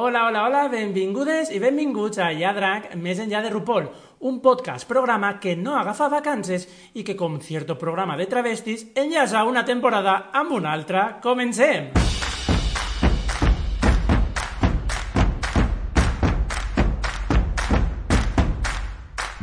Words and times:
Hola, 0.00 0.28
hola, 0.28 0.44
hola, 0.46 0.68
benvingudes 0.70 1.48
i 1.50 1.58
benvinguts 1.58 2.20
a 2.22 2.28
Ja 2.38 2.52
Drac, 2.54 2.92
més 3.02 3.18
enllà 3.18 3.40
de 3.42 3.48
RuPaul, 3.50 3.88
un 4.30 4.36
podcast 4.38 4.86
programa 4.86 5.32
que 5.42 5.56
no 5.58 5.74
agafa 5.74 6.06
vacances 6.12 6.68
i 6.94 7.02
que, 7.02 7.16
com 7.18 7.40
cierto 7.42 7.74
programa 7.80 8.14
de 8.14 8.28
travestis, 8.30 8.84
enllaça 8.94 9.42
una 9.42 9.64
temporada 9.66 10.30
amb 10.38 10.54
una 10.54 10.70
altra. 10.70 11.18
Comencem! 11.18 11.90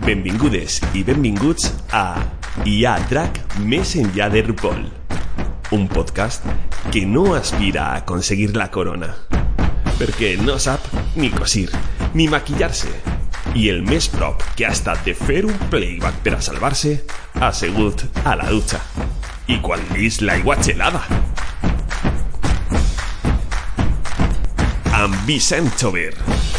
Benvingudes 0.07 0.79
i 0.95 1.03
benvinguts 1.03 1.73
a 1.91 2.07
Hi 2.63 2.85
ha 2.87 2.95
drac 3.11 3.43
més 3.59 3.97
enllà 3.99 4.31
de 4.31 4.47
RuPaul, 4.47 4.85
un 5.75 5.89
podcast 5.91 6.47
que 6.95 7.03
no 7.03 7.33
aspira 7.35 7.89
a 7.89 8.05
aconseguir 8.05 8.53
la 8.55 8.71
corona, 8.71 9.11
perquè 9.99 10.35
no 10.41 10.57
sap 10.59 10.87
ni 11.15 11.29
cosir, 11.33 11.69
ni 12.13 12.27
maquillar-se, 12.31 12.91
i 13.55 13.69
el 13.71 13.81
més 13.87 14.09
prop 14.11 14.43
que 14.57 14.67
ha 14.67 14.73
estat 14.75 15.05
de 15.07 15.13
fer 15.15 15.43
un 15.47 15.55
playback 15.71 16.19
per 16.25 16.35
a 16.37 16.41
salvar-se 16.43 16.97
ha 17.39 17.51
segut 17.55 18.03
a 18.25 18.35
la 18.39 18.49
dutxa. 18.51 18.81
I 19.47 19.59
quan 19.61 19.83
lis 19.93 20.21
l'aigua 20.25 20.57
gelada. 20.63 21.03
Amb. 24.95 26.54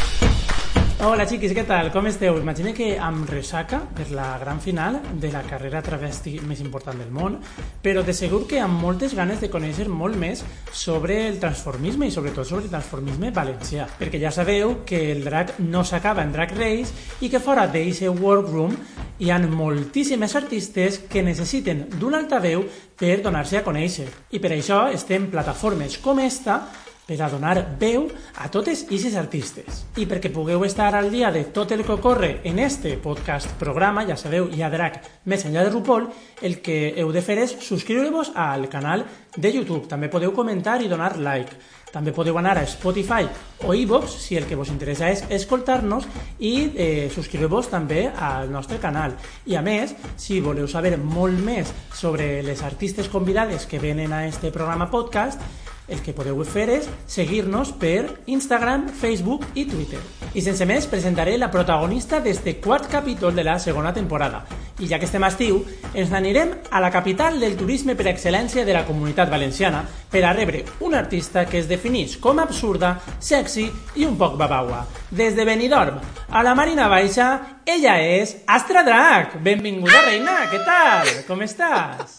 Hola 1.05 1.27
xiquis, 1.29 1.53
què 1.53 1.61
tal? 1.69 1.91
Com 1.93 2.07
esteu? 2.09 2.39
Imagina 2.41 2.71
que 2.73 2.95
amb 2.97 3.29
ressaca 3.29 3.83
per 3.99 4.07
la 4.17 4.31
gran 4.41 4.63
final 4.65 4.95
de 5.21 5.29
la 5.29 5.43
carrera 5.45 5.83
travesti 5.85 6.39
més 6.49 6.63
important 6.65 6.97
del 6.97 7.11
món, 7.13 7.37
però 7.85 8.01
de 8.01 8.15
segur 8.17 8.47
que 8.49 8.63
amb 8.65 8.81
moltes 8.81 9.13
ganes 9.13 9.43
de 9.45 9.51
conèixer 9.53 9.91
molt 9.93 10.17
més 10.17 10.41
sobre 10.73 11.19
el 11.27 11.37
transformisme 11.43 12.09
i 12.09 12.15
sobretot 12.15 12.49
sobre 12.49 12.65
el 12.65 12.73
transformisme 12.73 13.29
valencià, 13.37 13.85
perquè 14.01 14.23
ja 14.23 14.33
sabeu 14.33 14.79
que 14.89 15.03
el 15.13 15.21
drag 15.29 15.59
no 15.69 15.85
s'acaba 15.85 16.25
en 16.25 16.33
Drag 16.33 16.57
Race 16.57 17.21
i 17.21 17.29
que 17.29 17.45
fora 17.45 17.69
d'eixe 17.69 18.09
workroom 18.09 18.73
hi 19.21 19.29
han 19.31 19.51
moltíssimes 19.53 20.33
artistes 20.41 21.03
que 21.13 21.21
necessiten 21.23 21.91
d'un 22.01 22.17
altaveu 22.17 22.65
per 22.97 23.21
donar-se 23.21 23.61
a 23.61 23.65
conèixer. 23.69 24.09
I 24.33 24.41
per 24.41 24.57
això 24.57 24.87
estem 24.89 25.29
plataformes 25.29 26.01
com 26.01 26.25
esta 26.25 26.63
per 27.07 27.21
a 27.23 27.31
donar 27.31 27.61
veu 27.79 28.09
a 28.43 28.49
totes 28.51 28.83
aquestes 28.85 29.15
artistes. 29.15 29.85
I 29.97 30.09
perquè 30.11 30.33
pugueu 30.35 30.65
estar 30.67 30.91
al 30.99 31.09
dia 31.13 31.31
de 31.31 31.45
tot 31.55 31.71
el 31.73 31.85
que 31.87 31.95
ocorre 31.95 32.41
en 32.45 32.59
este 32.59 32.97
podcast 32.99 33.55
programa, 33.61 34.05
ja 34.09 34.19
sabeu, 34.19 34.51
hi 34.51 34.63
ha 34.63 34.73
drac 34.73 34.99
més 35.25 35.47
enllà 35.47 35.63
de 35.63 35.71
RuPaul, 35.71 36.11
el 36.43 36.59
que 36.61 36.97
heu 36.99 37.13
de 37.15 37.23
fer 37.23 37.39
és 37.45 37.55
subscriure-vos 37.63 38.35
al 38.35 38.69
canal 38.69 39.07
de 39.37 39.53
YouTube. 39.55 39.87
També 39.87 40.11
podeu 40.11 40.35
comentar 40.35 40.81
i 40.83 40.91
donar 40.91 41.15
like. 41.23 41.55
També 41.97 42.13
podeu 42.13 42.37
anar 42.37 42.59
a 42.59 42.67
Spotify 42.67 43.25
o 43.65 43.73
iVoox 43.73 44.17
si 44.21 44.37
el 44.37 44.45
que 44.45 44.57
vos 44.59 44.69
interessa 44.69 45.09
és 45.09 45.23
escoltar-nos 45.33 46.05
i 46.45 46.51
eh, 46.75 47.07
subscriure-vos 47.15 47.71
també 47.73 48.09
al 48.11 48.51
nostre 48.53 48.81
canal. 48.83 49.15
I 49.47 49.57
a 49.57 49.63
més, 49.65 49.95
si 50.21 50.43
voleu 50.45 50.67
saber 50.69 50.97
molt 50.99 51.39
més 51.41 51.71
sobre 51.95 52.43
les 52.45 52.65
artistes 52.67 53.09
convidades 53.09 53.65
que 53.71 53.81
venen 53.81 54.13
a 54.13 54.27
este 54.27 54.51
programa 54.53 54.91
podcast, 54.91 55.41
el 55.89 56.03
que 56.03 56.15
podeu 56.15 56.39
fer 56.45 56.67
és 56.75 56.89
seguir-nos 57.11 57.73
per 57.79 58.09
Instagram, 58.27 58.89
Facebook 58.91 59.47
i 59.55 59.67
Twitter. 59.71 60.01
I 60.35 60.43
sense 60.45 60.67
més, 60.69 60.89
presentaré 60.91 61.37
la 61.39 61.51
protagonista 61.53 62.21
d'este 62.21 62.57
quart 62.61 62.91
capítol 62.91 63.35
de 63.35 63.45
la 63.47 63.59
segona 63.63 63.93
temporada. 63.95 64.45
I 64.81 64.91
ja 64.91 64.99
que 64.99 65.07
estem 65.09 65.25
a 65.25 65.31
estiu, 65.33 65.63
ens 65.95 66.11
n'anirem 66.13 66.53
a 66.71 66.83
la 66.85 66.91
capital 66.93 67.41
del 67.41 67.57
turisme 67.57 67.97
per 67.97 68.11
excel·lència 68.11 68.67
de 68.67 68.75
la 68.77 68.85
comunitat 68.85 69.31
valenciana 69.33 69.85
per 70.11 70.25
a 70.25 70.35
rebre 70.37 70.65
un 70.81 70.95
artista 70.95 71.47
que 71.47 71.63
es 71.63 71.71
defineix 71.71 72.19
com 72.21 72.43
absurda, 72.43 72.97
sexy 73.21 73.71
i 73.97 74.05
un 74.05 74.19
poc 74.21 74.37
babaua. 74.37 74.85
Des 75.11 75.37
de 75.37 75.47
Benidorm 75.49 76.03
a 76.29 76.43
la 76.43 76.55
Marina 76.59 76.91
Baixa, 76.93 77.63
ella 77.65 77.97
és 78.03 78.37
Astra 78.47 78.83
Drac. 78.85 79.39
Benvinguda, 79.41 80.05
reina, 80.11 80.39
què 80.51 80.63
tal? 80.67 81.13
Com 81.31 81.47
estàs? 81.47 82.16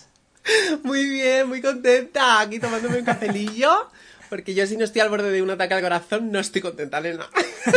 Muy 0.83 1.05
bien, 1.09 1.47
muy 1.47 1.61
contenta. 1.61 2.41
Aquí 2.41 2.59
tomándome 2.59 2.99
un 2.99 3.05
cafelillo. 3.05 3.89
Porque 4.29 4.53
yo 4.53 4.67
si 4.67 4.75
no 4.75 4.83
estoy 4.83 5.01
al 5.01 5.09
borde 5.09 5.31
de 5.31 5.41
un 5.41 5.49
ataque 5.49 5.73
al 5.73 5.81
corazón, 5.81 6.31
no 6.31 6.39
estoy 6.39 6.61
contenta, 6.61 6.99
nena. 6.99 7.27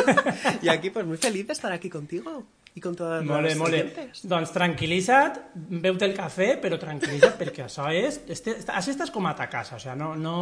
y 0.62 0.68
aquí, 0.68 0.90
pues 0.90 1.06
muy 1.06 1.16
feliz 1.16 1.46
de 1.46 1.52
estar 1.52 1.72
aquí 1.72 1.88
contigo. 1.88 2.44
I 2.74 2.80
con 2.80 2.94
totes 2.94 3.24
Mole, 3.26 3.54
mole. 3.56 3.82
clientes. 3.82 4.22
Doncs 4.30 4.52
tranquil·litza't, 4.54 5.40
beu-te 5.82 6.06
el 6.06 6.14
cafè, 6.14 6.52
però 6.62 6.78
tranquil·litza't 6.78 7.34
perquè 7.38 7.64
això 7.66 7.88
és... 7.90 8.20
Este, 8.30 8.54
així 8.70 8.92
estàs 8.94 9.10
com 9.10 9.26
a 9.26 9.32
ta 9.34 9.48
casa, 9.50 9.74
o 9.74 9.82
sigui, 9.82 9.96
no 9.98 10.12
no, 10.14 10.34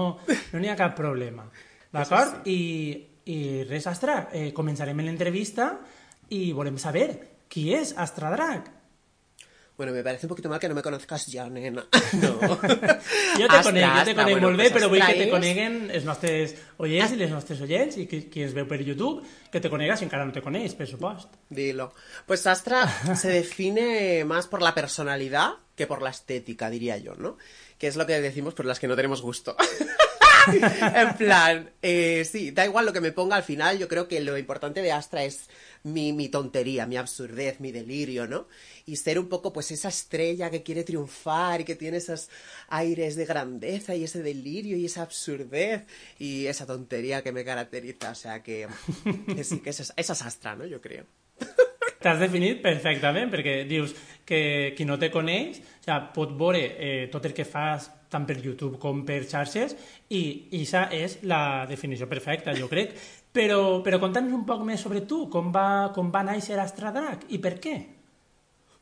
no 0.53 0.71
ha 0.73 0.77
cap 0.77 0.93
problema. 0.97 1.47
D'acord? 1.93 2.45
I, 2.49 2.59
I 3.33 3.39
res, 3.69 3.89
Astra, 3.89 4.27
eh, 4.33 4.51
començarem 4.53 5.01
l'entrevista 5.01 5.71
i 6.37 6.51
volem 6.53 6.77
saber 6.77 7.09
qui 7.49 7.71
és 7.73 7.95
Astra 7.97 8.33
Drac. 8.37 8.69
Bueno, 9.79 9.93
me 9.93 10.03
parece 10.03 10.27
un 10.27 10.31
poquito 10.31 10.49
mal 10.49 10.59
que 10.59 10.69
no 10.69 10.75
me 10.75 10.83
conozcas 10.83 11.27
ya, 11.29 11.49
nena. 11.49 11.87
No. 12.15 12.33
Jo 13.39 13.47
te 13.47 13.63
conec, 13.63 13.87
jo 13.87 14.05
te 14.05 14.15
conec 14.17 14.33
bueno, 14.35 14.49
molt 14.49 14.59
bé, 14.59 14.65
pues 14.73 14.75
però 14.75 14.89
vull 14.91 15.05
que 15.07 15.15
te 15.15 15.29
coneguen 15.31 15.77
els 15.95 16.09
nostres 16.09 16.57
oients 16.83 17.15
i 17.15 17.19
les 17.21 17.31
nostres 17.31 17.61
oients 17.63 17.95
i 18.03 18.09
qui, 18.11 18.25
qui 18.27 18.43
ens 18.43 18.57
veu 18.57 18.67
per 18.67 18.81
YouTube, 18.83 19.23
que 19.53 19.63
te 19.63 19.71
conega 19.71 19.95
si 19.95 20.09
encara 20.09 20.27
no 20.27 20.35
te 20.35 20.43
coneix, 20.43 20.75
per 20.75 20.89
supost. 20.91 21.39
Dilo. 21.49 21.93
Pues 22.27 22.43
Astra 22.51 22.83
se 23.23 23.31
define 23.31 24.25
más 24.27 24.51
por 24.51 24.67
la 24.67 24.75
personalidad 24.75 25.63
que 25.77 25.87
por 25.87 26.03
la 26.03 26.11
estética, 26.11 26.71
diría 26.71 26.99
yo, 26.99 27.15
¿no? 27.15 27.39
Que 27.79 27.87
es 27.87 27.95
lo 27.95 28.05
que 28.05 28.21
decimos 28.21 28.55
por 28.55 28.67
las 28.67 28.81
que 28.81 28.89
no 28.89 28.97
tenemos 28.97 29.23
gusto. 29.23 29.57
en 30.95 31.17
plan, 31.17 31.71
eh, 31.83 32.25
sí, 32.25 32.51
da 32.51 32.65
igual 32.65 32.87
lo 32.87 32.93
que 32.93 33.01
me 33.01 33.13
ponga 33.13 33.37
al 33.37 33.43
final, 33.43 33.79
yo 33.79 33.89
creo 33.89 34.09
que 34.09 34.21
lo 34.21 34.37
importante 34.39 34.83
de 34.83 34.93
Astra 34.93 35.25
es 35.25 35.49
mi, 35.83 36.13
mi 36.13 36.29
tontería, 36.29 36.87
mi 36.87 36.97
absurdez, 36.97 37.61
mi 37.61 37.73
delirio, 37.73 38.27
¿no? 38.27 38.49
Y 38.87 38.97
ser 38.97 39.19
un 39.19 39.29
poco 39.29 39.53
pues 39.53 39.71
esa 39.71 39.89
estrella 39.89 40.51
que 40.51 40.63
quiere 40.63 40.85
triunfar 40.85 41.61
y 41.61 41.65
que 41.65 41.77
tiene 41.77 41.99
esos 41.99 42.29
aires 42.69 43.17
de 43.17 43.27
grandeza 43.27 43.95
y 43.95 44.05
ese 44.05 44.23
delirio 44.23 44.77
y 44.77 44.87
esa 44.87 45.03
absurdez 45.03 45.87
y 46.19 46.47
esa 46.47 46.67
tontería 46.67 47.23
que 47.23 47.33
me 47.33 47.45
caracteriza. 47.45 48.11
O 48.11 48.15
sea 48.15 48.43
que, 48.43 48.67
que 49.35 49.45
sí, 49.45 49.61
que 49.61 49.71
esa 49.71 49.83
es, 49.83 49.93
esa 49.97 50.13
es 50.13 50.23
Astra, 50.23 50.57
¿no? 50.57 50.67
Yo 50.67 50.81
creo. 50.81 51.05
T'has 51.99 52.21
definit 52.23 52.61
perfectament, 52.63 53.31
perquè 53.33 53.65
dius 53.67 53.91
que 54.27 54.73
qui 54.79 54.85
no 54.87 55.01
te 55.03 55.09
coneix 55.11 55.59
o 55.59 55.63
sigui, 55.83 55.97
pot 56.15 56.35
veure 56.39 56.61
eh, 56.79 57.11
el 57.11 57.35
que 57.35 57.45
fas 57.45 57.89
tant 58.11 58.27
per 58.29 58.39
YouTube 58.41 58.79
com 58.81 59.05
per 59.07 59.21
xarxes 59.29 59.75
i 60.15 60.23
això 60.61 60.87
és 60.95 61.19
la 61.29 61.67
definició 61.69 62.09
perfecta, 62.09 62.55
jo 62.57 62.69
crec. 62.69 62.97
Però, 63.33 63.83
però 63.85 64.01
un 64.03 64.45
poc 64.49 64.65
més 64.65 64.81
sobre 64.81 65.03
tu, 65.07 65.29
com 65.29 65.53
va, 65.53 65.93
com 65.95 66.11
va 66.11 66.25
néixer 66.25 66.59
Astra 66.59 66.91
Drac 66.91 67.27
i 67.29 67.39
per 67.39 67.59
què? 67.61 67.77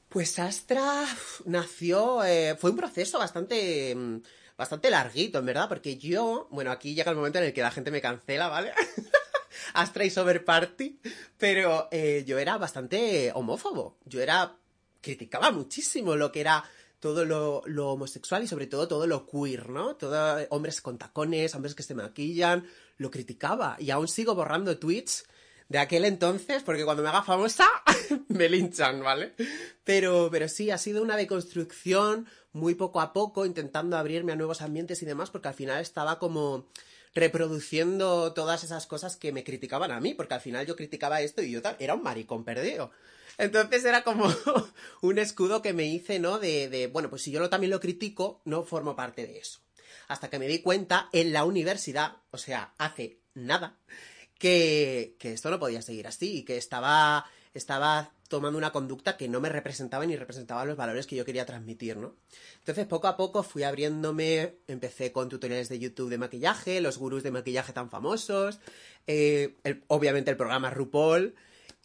Pues 0.08 0.38
Astra 0.38 1.04
nació, 1.46 2.24
eh, 2.24 2.56
fue 2.58 2.70
un 2.70 2.76
proceso 2.76 3.18
bastante, 3.18 3.94
mm, 3.94 4.22
bastante 4.56 4.90
larguito, 4.90 5.40
en 5.40 5.46
verdad, 5.46 5.68
porque 5.68 5.96
yo, 5.98 6.48
bueno, 6.50 6.70
aquí 6.70 6.94
llega 6.94 7.10
el 7.10 7.16
momento 7.16 7.38
en 7.38 7.46
el 7.46 7.52
que 7.52 7.60
la 7.60 7.72
gente 7.72 7.90
me 7.90 8.00
cancela, 8.00 8.48
¿vale? 8.48 8.72
Astra 9.74 10.04
y 10.04 10.10
Sober 10.10 10.44
Party, 10.44 11.00
pero 11.36 11.88
eh, 11.90 12.24
yo 12.26 12.38
era 12.38 12.56
bastante 12.56 13.32
homófobo, 13.34 13.98
yo 14.04 14.22
era, 14.22 14.56
criticaba 15.00 15.50
muchísimo 15.50 16.16
lo 16.16 16.32
que 16.32 16.40
era 16.40 16.64
todo 17.00 17.24
lo, 17.24 17.92
homosexual 17.92 18.42
y 18.44 18.48
sobre 18.48 18.66
todo 18.66 18.88
todo 18.88 19.06
lo 19.06 19.26
queer, 19.26 19.68
¿no? 19.70 19.96
Todo 19.96 20.38
eh, 20.38 20.46
hombres 20.50 20.80
con 20.80 20.98
tacones, 20.98 21.54
hombres 21.54 21.74
que 21.74 21.82
se 21.82 21.94
maquillan, 21.94 22.66
lo 22.96 23.10
criticaba 23.10 23.76
y 23.78 23.90
aún 23.90 24.08
sigo 24.08 24.34
borrando 24.34 24.78
tweets 24.78 25.24
de 25.68 25.78
aquel 25.78 26.04
entonces, 26.04 26.62
porque 26.62 26.84
cuando 26.84 27.02
me 27.02 27.08
haga 27.08 27.22
famosa 27.22 27.66
me 28.28 28.48
linchan, 28.48 29.02
¿vale? 29.02 29.34
Pero, 29.84 30.28
pero 30.30 30.48
sí, 30.48 30.70
ha 30.70 30.78
sido 30.78 31.02
una 31.02 31.16
deconstrucción 31.16 32.26
muy 32.52 32.74
poco 32.74 33.00
a 33.00 33.12
poco, 33.12 33.44
intentando 33.44 33.96
abrirme 33.96 34.32
a 34.32 34.36
nuevos 34.36 34.62
ambientes 34.62 35.02
y 35.02 35.06
demás, 35.06 35.30
porque 35.30 35.48
al 35.48 35.54
final 35.54 35.80
estaba 35.80 36.18
como 36.18 36.66
reproduciendo 37.14 38.32
todas 38.32 38.62
esas 38.62 38.86
cosas 38.86 39.16
que 39.16 39.32
me 39.32 39.42
criticaban 39.42 39.90
a 39.90 40.00
mí, 40.00 40.14
porque 40.14 40.34
al 40.34 40.40
final 40.40 40.66
yo 40.66 40.76
criticaba 40.76 41.20
esto 41.20 41.42
y 41.42 41.50
yo 41.50 41.60
era 41.78 41.94
un 41.94 42.02
maricón 42.02 42.44
perdido. 42.44 42.90
Entonces 43.38 43.84
era 43.84 44.02
como 44.02 44.32
un 45.02 45.18
escudo 45.18 45.62
que 45.62 45.72
me 45.72 45.86
hice, 45.86 46.18
¿no? 46.18 46.38
De, 46.38 46.88
bueno, 46.92 47.10
pues 47.10 47.22
si 47.22 47.30
yo 47.30 47.48
también 47.48 47.70
lo 47.70 47.80
critico, 47.80 48.40
no 48.44 48.64
formo 48.64 48.96
parte 48.96 49.26
de 49.26 49.38
eso. 49.38 49.60
Hasta 50.08 50.30
que 50.30 50.38
me 50.38 50.46
di 50.46 50.60
cuenta 50.60 51.08
en 51.12 51.32
la 51.32 51.44
universidad, 51.44 52.16
o 52.30 52.38
sea, 52.38 52.74
hace 52.78 53.20
nada, 53.34 53.78
que, 54.38 55.16
que 55.18 55.32
esto 55.32 55.50
no 55.50 55.58
podía 55.58 55.82
seguir 55.82 56.06
así 56.06 56.38
y 56.38 56.42
que 56.44 56.56
estaba, 56.56 57.26
estaba 57.54 58.12
tomando 58.28 58.58
una 58.58 58.72
conducta 58.72 59.16
que 59.16 59.28
no 59.28 59.40
me 59.40 59.48
representaba 59.48 60.06
ni 60.06 60.16
representaba 60.16 60.64
los 60.64 60.76
valores 60.76 61.06
que 61.06 61.16
yo 61.16 61.24
quería 61.24 61.46
transmitir, 61.46 61.96
¿no? 61.96 62.16
Entonces, 62.58 62.86
poco 62.86 63.08
a 63.08 63.16
poco 63.16 63.42
fui 63.42 63.62
abriéndome, 63.62 64.56
empecé 64.66 65.12
con 65.12 65.28
tutoriales 65.28 65.68
de 65.68 65.78
YouTube 65.78 66.10
de 66.10 66.18
maquillaje, 66.18 66.80
los 66.80 66.98
gurús 66.98 67.22
de 67.22 67.30
maquillaje 67.30 67.72
tan 67.72 67.90
famosos, 67.90 68.60
eh, 69.06 69.56
obviamente 69.88 70.30
el 70.30 70.36
programa 70.36 70.70
RuPaul, 70.70 71.34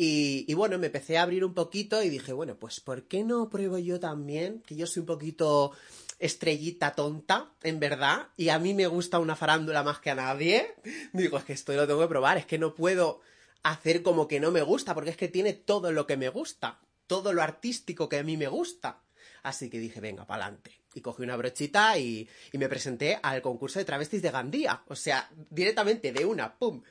y, 0.04 0.52
bueno, 0.56 0.80
me 0.80 0.88
empecé 0.88 1.20
a 1.20 1.22
abrir 1.22 1.46
un 1.46 1.54
poquito 1.54 2.02
y 2.02 2.10
dije, 2.10 2.34
bueno, 2.34 2.56
pues 2.58 2.80
¿por 2.80 3.04
qué 3.04 3.24
no 3.24 3.52
pruebo 3.52 3.78
yo 3.78 4.00
también? 4.00 4.64
Que 4.66 4.76
yo 4.76 4.88
soy 4.88 5.02
un 5.02 5.06
poquito 5.06 5.74
estrellita 6.18 6.96
tonta, 6.96 7.52
en 7.62 7.80
verdad, 7.80 8.30
y 8.36 8.50
a 8.50 8.58
mí 8.58 8.74
me 8.74 8.88
gusta 8.88 9.20
una 9.20 9.36
farándula 9.36 9.84
más 9.84 10.00
que 10.00 10.10
a 10.10 10.16
nadie, 10.16 10.74
digo, 11.14 11.38
es 11.38 11.44
que 11.44 11.54
esto 11.54 11.72
lo 11.74 11.86
tengo 11.86 12.02
que 12.02 12.08
probar, 12.08 12.40
es 12.40 12.48
que 12.48 12.58
no 12.58 12.74
puedo 12.74 13.22
hacer 13.62 14.02
como 14.02 14.28
que 14.28 14.40
no 14.40 14.50
me 14.50 14.64
gusta, 14.64 14.96
porque 14.96 15.12
es 15.12 15.18
que 15.18 15.28
tiene 15.28 15.54
todo 15.54 15.92
lo 15.92 16.08
que 16.08 16.18
me 16.18 16.30
gusta, 16.30 16.80
todo 17.06 17.32
lo 17.32 17.44
artístico 17.44 18.10
que 18.10 18.18
a 18.18 18.24
mí 18.24 18.38
me 18.38 18.48
gusta. 18.48 19.04
Así 19.44 19.70
que 19.70 19.78
dije, 19.78 20.02
venga, 20.02 20.26
pa'lante. 20.26 20.82
Y 20.96 21.02
cogí 21.02 21.22
una 21.22 21.36
brochita 21.36 21.96
y, 22.00 22.28
y 22.52 22.58
me 22.58 22.70
presenté 22.70 23.20
al 23.22 23.44
concurso 23.44 23.78
de 23.78 23.86
travestis 23.86 24.22
de 24.22 24.32
Gandía. 24.32 24.84
O 24.88 24.96
sea, 24.96 25.30
directamente 25.50 26.12
de 26.12 26.26
una, 26.26 26.58
¡pum! 26.58 26.82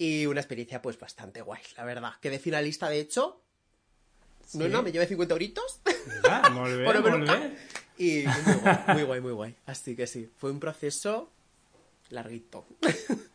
Y 0.00 0.24
una 0.24 0.40
experiencia 0.40 0.80
pues 0.80 0.98
bastante 0.98 1.42
guay, 1.42 1.60
la 1.76 1.84
verdad. 1.84 2.12
Quedé 2.22 2.38
finalista, 2.38 2.88
de 2.88 3.00
hecho. 3.00 3.42
No, 4.54 4.64
Sí. 4.64 4.70
no, 4.72 4.82
me 4.82 4.90
llevé 4.92 5.06
50 5.06 5.34
euritos. 5.34 5.80
Bé. 5.84 7.56
Y 7.98 8.24
muy 8.26 8.54
guay, 8.62 8.78
muy 8.94 9.02
guay, 9.04 9.20
muy 9.20 9.32
guay. 9.32 9.54
Así 9.66 9.94
que 9.94 10.06
sí, 10.06 10.26
fue 10.38 10.50
un 10.50 10.58
proceso 10.58 11.30
larguito. 12.08 12.66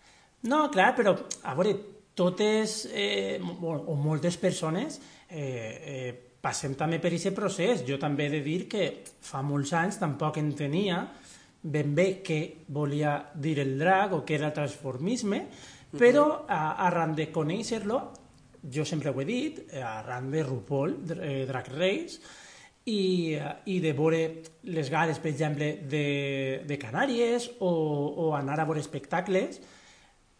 No, 0.45 0.69
clar, 0.69 0.93
però, 0.93 1.15
a 1.41 1.55
veure, 1.57 1.71
totes, 2.13 2.87
eh, 2.93 3.39
o 3.41 3.95
moltes 3.97 4.35
persones 4.37 4.99
eh, 5.27 5.39
eh, 5.41 6.11
passem 6.45 6.75
també 6.77 6.99
per 7.01 7.09
aquest 7.15 7.33
procés. 7.33 7.81
Jo 7.87 7.97
també 7.97 8.27
he 8.27 8.33
de 8.35 8.41
dir 8.45 8.67
que 8.69 8.83
fa 9.25 9.41
molts 9.41 9.73
anys 9.73 9.97
tampoc 9.97 10.37
entenia 10.37 10.99
ben 11.65 11.95
bé 11.97 12.07
què 12.25 12.39
volia 12.69 13.17
dir 13.33 13.57
el 13.63 13.73
drag 13.79 14.13
o 14.13 14.21
què 14.25 14.37
era 14.37 14.51
el 14.51 14.55
transformisme, 14.55 15.41
però 15.95 16.45
a, 16.47 16.75
arran 16.85 17.15
de 17.17 17.29
conèixer-lo, 17.33 17.99
jo 18.71 18.85
sempre 18.85 19.11
ho 19.11 19.21
he 19.21 19.25
dit, 19.25 19.61
eh, 19.71 19.81
arran 19.81 20.29
de 20.31 20.43
RuPaul, 20.43 20.97
eh, 21.19 21.45
Drag 21.49 21.69
Race, 21.73 22.19
i, 22.85 23.33
eh, 23.33 23.53
i 23.73 23.79
de 23.81 23.93
veure 23.97 24.21
les 24.69 24.91
gales, 24.93 25.21
per 25.21 25.31
exemple, 25.31 25.71
de, 25.89 26.61
de 26.67 26.77
Canàries 26.81 27.49
o, 27.59 27.71
o 28.27 28.33
anar 28.37 28.59
a 28.59 28.67
veure 28.69 28.83
espectacles, 28.83 29.61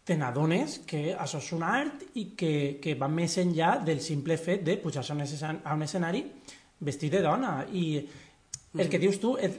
te 0.06 0.14
n'adones 0.14 0.78
que 0.86 1.16
això 1.18 1.40
és 1.42 1.48
un 1.56 1.64
art 1.66 2.04
i 2.14 2.28
que, 2.38 2.78
que 2.82 2.94
va 2.94 3.08
més 3.10 3.34
enllà 3.42 3.72
del 3.82 3.98
simple 4.04 4.36
fet 4.38 4.62
de 4.62 4.76
pujar-se 4.78 5.10
a 5.10 5.74
un 5.74 5.82
escenari 5.82 6.22
vestit 6.78 7.16
de 7.16 7.22
dona. 7.24 7.64
I 7.74 8.04
el 8.78 8.88
que 8.88 8.98
dius 8.98 9.18
tu, 9.20 9.36
et, 9.38 9.56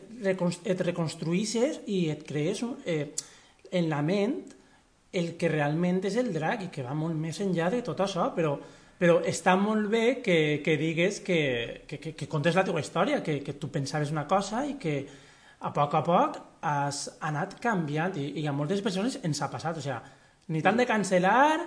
et 0.66 0.82
reconstruïsses 0.86 1.82
i 1.88 2.10
et 2.12 2.24
crees 2.28 2.62
un- 2.64 2.78
eh, 2.86 3.14
en 3.72 3.90
la 3.90 4.02
ment 4.02 4.40
el 5.14 5.36
que 5.38 5.48
realment 5.50 6.04
és 6.06 6.16
el 6.20 6.34
drag 6.34 6.64
i 6.68 6.68
que 6.74 6.84
va 6.84 6.94
molt 6.94 7.16
més 7.16 7.40
enllà 7.42 7.70
de 7.72 7.82
tot 7.82 8.00
això, 8.04 8.34
però, 8.36 8.58
però 9.00 9.22
està 9.26 9.56
molt 9.60 9.88
bé 9.90 10.22
que, 10.22 10.62
que 10.64 10.76
digues 10.78 11.22
que, 11.22 11.84
que, 11.88 11.98
que, 12.00 12.14
que 12.16 12.28
contes 12.28 12.56
la 12.56 12.64
teva 12.68 12.80
història, 12.84 13.24
que, 13.24 13.40
que 13.44 13.54
tu 13.54 13.70
pensaves 13.72 14.12
una 14.12 14.28
cosa 14.28 14.66
i 14.68 14.76
que 14.78 15.08
a 15.60 15.72
poc 15.74 15.96
a 15.98 16.04
poc 16.06 16.38
has 16.62 17.08
anat 17.22 17.56
canviant 17.64 18.16
i, 18.20 18.28
i 18.42 18.46
a 18.48 18.54
moltes 18.54 18.82
persones 18.86 19.20
ens 19.24 19.42
ha 19.42 19.50
passat, 19.50 19.78
o 19.78 19.82
sigui, 19.82 19.98
ni 20.54 20.62
tant 20.62 20.78
de 20.78 20.86
cancel·lar 20.88 21.58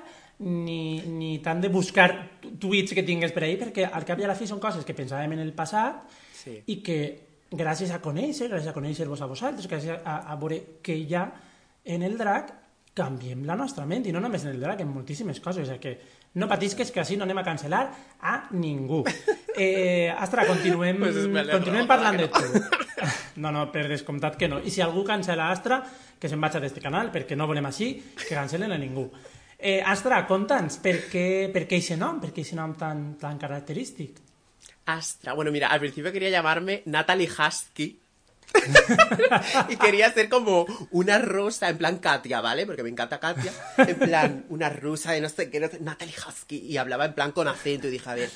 ni, 0.40 1.00
ni 1.04 1.38
tant 1.44 1.60
de 1.60 1.68
buscar 1.68 2.38
tu- 2.40 2.54
tuits 2.56 2.94
que 2.96 3.02
tingues 3.04 3.32
per 3.32 3.42
ahí, 3.44 3.56
perquè 3.60 3.88
al 3.90 4.04
cap 4.08 4.20
i 4.20 4.24
a 4.24 4.30
la 4.30 4.36
fi 4.38 4.46
són 4.48 4.60
coses 4.62 4.84
que 4.88 4.94
pensàvem 4.96 5.32
en 5.36 5.42
el 5.42 5.52
passat 5.56 6.06
Sí. 6.40 6.54
i 6.72 6.78
que 6.80 6.96
gràcies 7.50 7.90
a 7.90 8.00
conèixer, 8.02 8.48
gràcies 8.50 8.70
a 8.70 8.76
conèixer-vos 8.76 9.20
a 9.20 9.28
vosaltres, 9.30 9.68
gràcies 9.70 9.98
a, 10.04 10.20
a 10.30 10.38
veure 10.38 10.60
què 10.84 10.96
hi 10.96 11.14
ha 11.14 11.26
en 11.90 12.02
el 12.06 12.16
drac, 12.18 12.52
canviem 12.94 13.44
la 13.46 13.56
nostra 13.56 13.86
ment, 13.86 14.06
i 14.06 14.12
no 14.12 14.20
només 14.22 14.44
en 14.44 14.54
el 14.54 14.60
drac, 14.62 14.80
en 14.82 14.90
moltíssimes 14.92 15.40
coses. 15.40 15.66
O 15.66 15.70
sigui 15.70 15.80
que 15.82 16.18
no 16.38 16.48
patisques 16.50 16.90
que 16.94 17.00
així 17.02 17.16
no 17.18 17.26
anem 17.26 17.40
a 17.40 17.46
cancel·lar 17.46 17.84
a 18.20 18.40
ningú. 18.54 19.04
Eh, 19.60 20.08
Astra, 20.08 20.46
continuem, 20.46 20.96
Pues 21.02 21.16
continuem 21.50 21.88
parlant 21.90 22.16
que 22.16 22.28
de 22.28 22.28
tu. 22.30 22.78
No, 23.42 23.50
no, 23.52 23.66
per 23.72 23.82
descomptat 23.90 24.38
que 24.38 24.48
no. 24.48 24.60
I 24.62 24.70
si 24.72 24.80
algú 24.80 25.02
cancela 25.04 25.50
Astra, 25.50 25.80
que 26.16 26.30
se'n 26.30 26.40
vagi 26.40 26.62
d'este 26.62 26.80
canal, 26.80 27.10
perquè 27.12 27.36
no 27.36 27.48
volem 27.50 27.66
així 27.68 27.90
que 28.14 28.30
cancelen 28.30 28.72
a 28.72 28.78
ningú. 28.80 29.08
Eh, 29.58 29.82
Astra, 29.84 30.22
conta'ns, 30.30 30.78
per 30.80 30.94
què, 31.10 31.26
per 31.52 31.66
què 31.68 31.76
eixe 31.80 31.98
nom? 32.00 32.22
Per 32.22 32.30
què 32.32 32.44
eixe 32.44 32.56
nom 32.56 32.72
tan, 32.78 33.02
tan 33.20 33.42
característic? 33.42 34.22
Astra. 34.86 35.32
Bueno, 35.32 35.50
mira, 35.50 35.68
al 35.68 35.80
principio 35.80 36.12
quería 36.12 36.30
llamarme 36.30 36.82
Natalie 36.86 37.28
Husky. 37.30 37.98
y 39.68 39.76
quería 39.76 40.12
ser 40.12 40.28
como 40.28 40.66
una 40.90 41.18
rusa, 41.18 41.68
en 41.68 41.78
plan 41.78 41.98
Katia, 41.98 42.40
¿vale? 42.40 42.66
Porque 42.66 42.82
me 42.82 42.88
encanta 42.88 43.20
Katia. 43.20 43.52
En 43.78 43.96
plan, 43.96 44.44
una 44.48 44.68
rusa 44.68 45.12
de 45.12 45.20
no 45.20 45.28
sé 45.28 45.50
qué, 45.50 45.60
no 45.60 45.68
sé, 45.68 45.78
Natalie 45.80 46.14
Husky. 46.26 46.58
Y 46.58 46.76
hablaba 46.76 47.04
en 47.04 47.14
plan 47.14 47.32
con 47.32 47.46
acento 47.46 47.86
y 47.86 47.90
dije, 47.90 48.10
a 48.10 48.14
ver, 48.14 48.30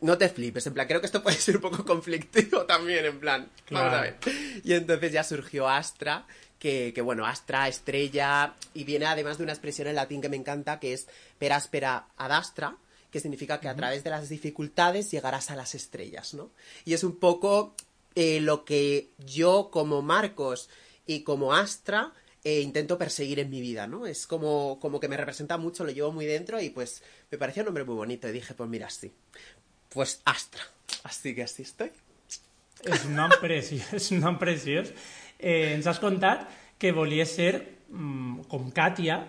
no 0.00 0.18
te 0.18 0.28
flipes, 0.28 0.66
en 0.66 0.74
plan, 0.74 0.86
creo 0.86 1.00
que 1.00 1.06
esto 1.06 1.22
puede 1.22 1.36
ser 1.36 1.56
un 1.56 1.62
poco 1.62 1.84
conflictivo 1.84 2.64
también, 2.66 3.06
en 3.06 3.18
plan, 3.20 3.48
vamos 3.70 3.94
a 3.94 4.00
ver. 4.02 4.16
Claro. 4.16 4.38
Y 4.62 4.72
entonces 4.74 5.12
ya 5.12 5.24
surgió 5.24 5.68
Astra, 5.68 6.26
que, 6.58 6.92
que 6.94 7.00
bueno, 7.00 7.24
Astra, 7.24 7.68
estrella, 7.68 8.54
y 8.74 8.84
viene 8.84 9.06
además 9.06 9.38
de 9.38 9.44
una 9.44 9.52
expresión 9.52 9.88
en 9.88 9.94
latín 9.94 10.20
que 10.20 10.28
me 10.28 10.36
encanta, 10.36 10.78
que 10.78 10.92
es 10.92 11.06
per 11.38 11.52
aspera 11.52 12.06
ad 12.18 12.32
astra, 12.32 12.76
que 13.14 13.20
significa 13.20 13.60
que 13.60 13.68
a 13.68 13.76
través 13.76 14.02
de 14.02 14.10
las 14.10 14.28
dificultades 14.28 15.08
llegarás 15.12 15.52
a 15.52 15.54
las 15.54 15.76
estrellas, 15.76 16.34
¿no? 16.34 16.50
Y 16.84 16.94
es 16.94 17.04
un 17.04 17.14
poco 17.14 17.76
eh, 18.16 18.40
lo 18.40 18.64
que 18.64 19.10
yo 19.24 19.68
como 19.70 20.02
Marcos 20.02 20.68
y 21.06 21.20
como 21.20 21.54
Astra 21.54 22.12
eh, 22.42 22.60
intento 22.60 22.98
perseguir 22.98 23.38
en 23.38 23.50
mi 23.50 23.60
vida, 23.60 23.86
¿no? 23.86 24.04
Es 24.04 24.26
como, 24.26 24.80
como 24.80 24.98
que 24.98 25.06
me 25.06 25.16
representa 25.16 25.58
mucho, 25.58 25.84
lo 25.84 25.92
llevo 25.92 26.10
muy 26.10 26.26
dentro 26.26 26.60
y 26.60 26.70
pues 26.70 27.04
me 27.30 27.38
parecía 27.38 27.62
un 27.62 27.66
nombre 27.66 27.84
muy 27.84 27.94
bonito 27.94 28.28
y 28.28 28.32
dije, 28.32 28.52
pues 28.52 28.68
mira, 28.68 28.90
sí, 28.90 29.12
pues 29.90 30.20
Astra. 30.24 30.64
Así 31.04 31.36
que 31.36 31.44
así 31.44 31.62
estoy. 31.62 31.92
És 32.84 33.06
un 33.06 33.14
nom 33.16 33.30
preciós, 33.40 33.94
és 33.96 34.10
un 34.12 34.18
nom 34.26 34.34
preciós. 34.36 34.90
Eh, 35.38 35.70
ens 35.76 35.86
has 35.86 36.02
contat 36.02 36.48
que 36.76 36.90
volies 36.92 37.30
ser 37.30 37.54
mm, 37.88 38.48
com 38.50 38.66
Katia, 38.74 39.22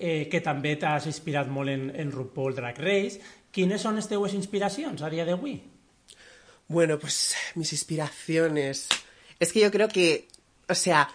eh, 0.00 0.26
que 0.32 0.40
també 0.40 0.74
t'has 0.80 1.06
inspirat 1.06 1.50
molt 1.52 1.70
en, 1.70 1.90
en 1.92 2.10
RuPaul 2.10 2.56
Drag 2.56 2.80
Race. 2.80 3.20
Quines 3.52 3.84
són 3.84 4.00
les 4.00 4.08
teues 4.08 4.34
inspiracions 4.34 5.02
a 5.04 5.10
dia 5.12 5.26
d'avui? 5.28 5.58
Bueno, 6.68 6.98
pues 6.98 7.34
mis 7.54 7.72
inspiraciones. 7.72 8.88
Es 9.38 9.52
que 9.52 9.60
yo 9.60 9.70
creo 9.70 9.88
que, 9.88 10.28
o 10.68 10.74
sea, 10.74 11.08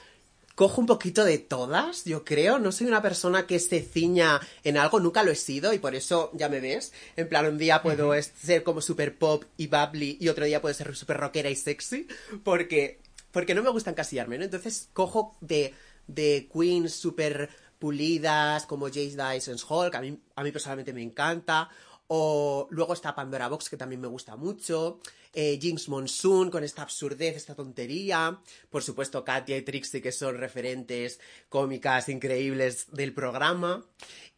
cojo 0.56 0.82
un 0.82 0.88
poquito 0.88 1.24
de 1.24 1.38
todas, 1.38 2.06
yo 2.06 2.26
creo. 2.26 2.60
No 2.60 2.72
soy 2.72 2.88
una 2.88 3.02
persona 3.02 3.48
que 3.48 3.60
se 3.60 3.82
ciña 3.82 4.40
en 4.64 4.78
algo, 4.78 5.00
nunca 5.00 5.24
lo 5.24 5.32
he 5.32 5.36
sido 5.36 5.74
y 5.74 5.80
por 5.80 5.96
eso 5.96 6.32
ya 6.34 6.50
me 6.50 6.60
ves. 6.60 6.94
En 7.16 7.30
plan, 7.30 7.46
un 7.46 7.58
día 7.58 7.82
puedo 7.82 8.14
ser 8.22 8.64
como 8.64 8.82
super 8.82 9.18
pop 9.18 9.44
y 9.58 9.68
bubbly 9.68 10.18
y 10.20 10.30
otro 10.30 10.46
día 10.46 10.62
puedo 10.62 10.74
ser 10.74 10.96
super 10.96 11.18
rockera 11.18 11.50
y 11.50 11.56
sexy 11.56 12.08
porque, 12.44 13.00
porque 13.32 13.56
no 13.56 13.64
me 13.64 13.70
gusta 13.70 13.92
encasillarme, 13.92 14.38
¿no? 14.38 14.46
Entonces 14.46 14.90
cojo 14.94 15.36
de, 15.42 15.74
de 16.08 16.50
queens 16.54 16.94
super 16.94 17.50
pulidas 17.86 18.66
como 18.66 18.88
Jace 18.88 19.16
Dyson's 19.16 19.64
que 19.64 19.98
a 19.98 20.02
mí, 20.02 20.20
a 20.36 20.44
mí 20.44 20.52
personalmente 20.52 20.92
me 20.92 21.04
encanta. 21.04 21.70
O 22.08 22.68
luego 22.72 22.94
está 22.94 23.13
Pandora 23.13 23.48
Box, 23.48 23.70
que 23.70 23.77
también 23.77 24.01
me 24.01 24.08
gusta 24.08 24.36
mucho. 24.36 25.00
Eh, 25.34 25.60
Jinx 25.62 25.88
Monsoon, 25.89 26.50
con 26.50 26.63
esta 26.63 26.82
absurdez, 26.82 27.36
esta 27.36 27.54
tontería. 27.54 28.39
Por 28.72 28.82
supuesto, 28.82 29.24
Katia 29.24 29.56
y 29.56 29.62
Trixie, 29.62 30.01
que 30.01 30.12
son 30.12 30.39
referentes 30.39 31.20
cómicas 31.48 32.10
increíbles 32.10 32.88
del 32.92 33.13
programa. 33.13 33.86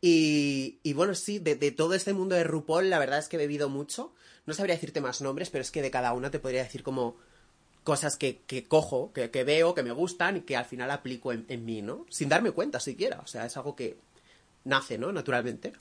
Y, 0.01 0.79
y 0.83 0.91
bueno, 0.91 1.15
sí, 1.15 1.39
de, 1.39 1.55
de 1.55 1.71
todo 1.71 1.93
este 1.93 2.11
mundo 2.11 2.35
de 2.35 2.43
RuPaul, 2.43 2.89
la 2.89 2.99
verdad 2.99 3.19
es 3.19 3.29
que 3.29 3.37
he 3.37 3.39
bebido 3.39 3.69
mucho. 3.69 4.13
No 4.45 4.53
sabría 4.55 4.75
decirte 4.75 4.99
más 4.99 5.21
nombres, 5.21 5.49
pero 5.49 5.61
es 5.61 5.71
que 5.71 5.81
de 5.81 5.91
cada 5.91 6.11
una 6.11 6.31
te 6.31 6.39
podría 6.39 6.63
decir 6.63 6.83
como 6.83 7.15
cosas 7.87 8.17
que, 8.17 8.41
que 8.45 8.65
cojo, 8.67 9.13
que, 9.13 9.31
que 9.31 9.45
veo, 9.45 9.73
que 9.73 9.81
me 9.81 9.93
gustan 9.93 10.35
y 10.35 10.41
que 10.41 10.57
al 10.57 10.65
final 10.65 10.91
aplico 10.91 11.31
en, 11.31 11.45
en 11.47 11.63
mí, 11.63 11.81
¿no? 11.81 12.05
Sin 12.09 12.27
darme 12.27 12.51
cuenta 12.51 12.81
siquiera. 12.81 13.21
O 13.23 13.27
sea, 13.27 13.45
es 13.45 13.55
algo 13.55 13.77
que 13.77 13.95
nace, 14.65 14.97
¿no? 14.97 15.13
Naturalmente. 15.13 15.71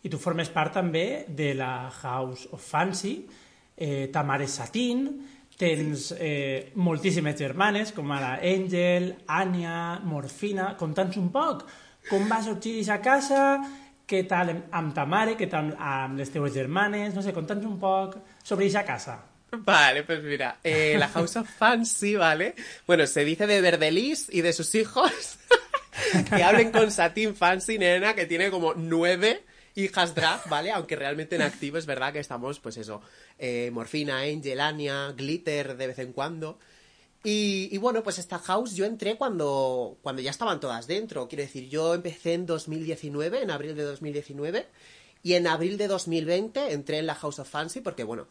I 0.00 0.08
tu 0.08 0.16
formes 0.16 0.48
part 0.48 0.72
també 0.72 1.26
de 1.28 1.50
la 1.58 1.90
House 1.90 2.48
of 2.54 2.64
Fancy, 2.64 3.26
eh, 3.76 4.08
ta 4.14 4.22
mare 4.24 4.46
és 4.48 4.56
Satin, 4.56 5.04
tens 5.58 6.14
eh, 6.16 6.70
moltíssimes 6.80 7.36
germanes, 7.36 7.92
com 7.92 8.08
ara 8.16 8.38
Angel, 8.40 9.10
Anya, 9.26 9.98
Morfina... 10.00 10.70
Conta'ns 10.80 11.20
un 11.20 11.28
poc 11.34 11.66
com 12.08 12.24
va 12.30 12.40
sorgir 12.40 12.78
aquesta 12.78 13.02
casa, 13.04 13.46
què 14.08 14.24
tal 14.30 14.54
amb 14.56 14.96
ta 14.96 15.04
mare, 15.04 15.36
què 15.36 15.50
tal 15.52 15.74
amb 15.76 16.16
les 16.16 16.32
teues 16.32 16.56
germanes, 16.56 17.12
no 17.12 17.26
sé, 17.26 17.36
conta'ns 17.36 17.68
un 17.68 17.76
poc 17.82 18.16
sobre 18.40 18.64
aquesta 18.64 18.88
casa. 18.88 19.24
Vale, 19.64 20.04
pues 20.04 20.22
mira, 20.22 20.58
eh, 20.62 20.96
la 20.98 21.08
House 21.08 21.36
of 21.36 21.48
Fancy, 21.48 22.16
¿vale? 22.16 22.54
Bueno, 22.86 23.06
se 23.06 23.24
dice 23.24 23.46
de 23.46 23.60
Verdelis 23.60 24.28
y 24.30 24.42
de 24.42 24.52
sus 24.52 24.74
hijos 24.74 25.38
que 26.36 26.42
hablen 26.42 26.70
con 26.70 26.90
Satin 26.90 27.34
Fancy, 27.34 27.78
nena, 27.78 28.14
que 28.14 28.26
tiene 28.26 28.50
como 28.50 28.74
nueve 28.74 29.44
hijas 29.74 30.14
drag, 30.14 30.48
¿vale? 30.48 30.70
Aunque 30.72 30.96
realmente 30.96 31.36
en 31.36 31.42
activo 31.42 31.78
es 31.78 31.86
verdad 31.86 32.12
que 32.12 32.18
estamos, 32.18 32.60
pues 32.60 32.76
eso, 32.76 33.00
eh, 33.38 33.70
Morfina, 33.72 34.20
Angel, 34.20 34.60
Anya, 34.60 35.12
Glitter 35.12 35.76
de 35.76 35.86
vez 35.86 35.98
en 35.98 36.12
cuando. 36.12 36.58
Y, 37.24 37.68
y 37.72 37.78
bueno, 37.78 38.02
pues 38.02 38.18
esta 38.18 38.38
house 38.38 38.74
yo 38.74 38.84
entré 38.84 39.16
cuando, 39.16 39.98
cuando 40.02 40.22
ya 40.22 40.30
estaban 40.30 40.60
todas 40.60 40.86
dentro. 40.86 41.28
Quiero 41.28 41.42
decir, 41.42 41.68
yo 41.68 41.94
empecé 41.94 42.34
en 42.34 42.46
2019, 42.46 43.42
en 43.42 43.50
abril 43.50 43.76
de 43.76 43.82
2019, 43.82 44.66
y 45.22 45.34
en 45.34 45.46
abril 45.46 45.78
de 45.78 45.88
2020 45.88 46.72
entré 46.72 46.98
en 46.98 47.06
la 47.06 47.14
House 47.14 47.38
of 47.38 47.48
Fancy 47.48 47.80
porque, 47.80 48.04
bueno, 48.04 48.28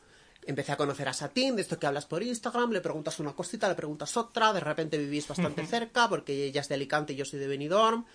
empecé 0.48 0.72
a 0.72 0.78
conocer 0.78 1.08
a 1.08 1.14
Satín, 1.14 1.56
de 1.56 1.62
esto 1.62 1.78
que 1.78 1.86
hablas 1.86 2.06
por 2.06 2.24
Instagram, 2.24 2.72
le 2.72 2.82
preguntas 2.82 3.20
una 3.20 3.34
cosita, 3.34 3.68
le 3.70 3.76
preguntas 3.76 4.16
otra, 4.18 4.54
de 4.54 4.60
repente 4.60 4.98
vivís 4.98 5.28
bastante 5.28 5.66
cerca, 5.68 6.10
porque 6.10 6.46
ella 6.46 6.62
es 6.62 6.70
de 6.70 6.76
Alicante 6.76 7.14
y 7.14 7.18
yo 7.18 7.26
soy 7.26 7.40
de 7.40 7.48
Benidorm. 7.48 8.06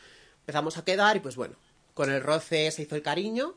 Empezamos 0.40 0.76
a 0.78 0.84
quedar 0.84 1.16
y 1.16 1.20
pues 1.20 1.36
bueno, 1.36 1.56
con 1.94 2.10
el 2.10 2.22
roce 2.22 2.70
se 2.70 2.82
hizo 2.82 2.96
el 2.96 3.02
cariño, 3.02 3.54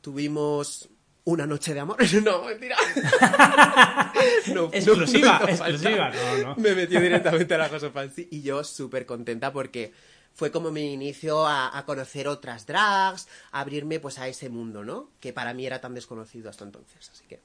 tuvimos 0.00 0.88
una 1.24 1.46
noche 1.46 1.74
de 1.74 1.80
amor. 1.80 1.96
no, 2.22 2.44
mentira. 2.44 2.76
No, 4.52 4.64
exclusiva, 4.72 5.40
exclusiva. 5.46 6.10
No, 6.10 6.48
no. 6.48 6.56
Me 6.56 6.74
metió 6.74 7.00
directamente 7.00 7.54
a 7.54 7.58
la 7.58 7.68
cosa 7.68 7.90
fancy 7.90 8.26
y 8.30 8.42
yo 8.42 8.64
súper 8.64 9.06
contenta 9.06 9.52
porque 9.52 9.92
fue 10.32 10.50
como 10.50 10.70
mi 10.70 10.92
inicio 10.92 11.46
a, 11.46 11.82
conocer 11.84 12.28
otras 12.28 12.66
drags, 12.66 13.28
a 13.52 13.60
abrirme 13.60 14.00
pues 14.00 14.18
a 14.18 14.28
ese 14.28 14.48
mundo, 14.48 14.84
¿no? 14.84 15.10
Que 15.20 15.32
para 15.32 15.52
mí 15.52 15.66
era 15.66 15.80
tan 15.80 15.94
desconocido 15.94 16.48
hasta 16.48 16.64
entonces, 16.64 17.10
así 17.12 17.24
que... 17.28 17.40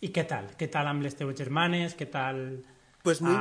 ¿Y 0.00 0.08
qué 0.08 0.24
tal? 0.24 0.54
¿Qué 0.56 0.68
tal 0.68 0.86
amb 0.88 1.02
les 1.02 1.16
germanes? 1.16 1.94
¿Qué 1.94 2.06
tal 2.06 2.64
pues 3.02 3.22
muy 3.22 3.36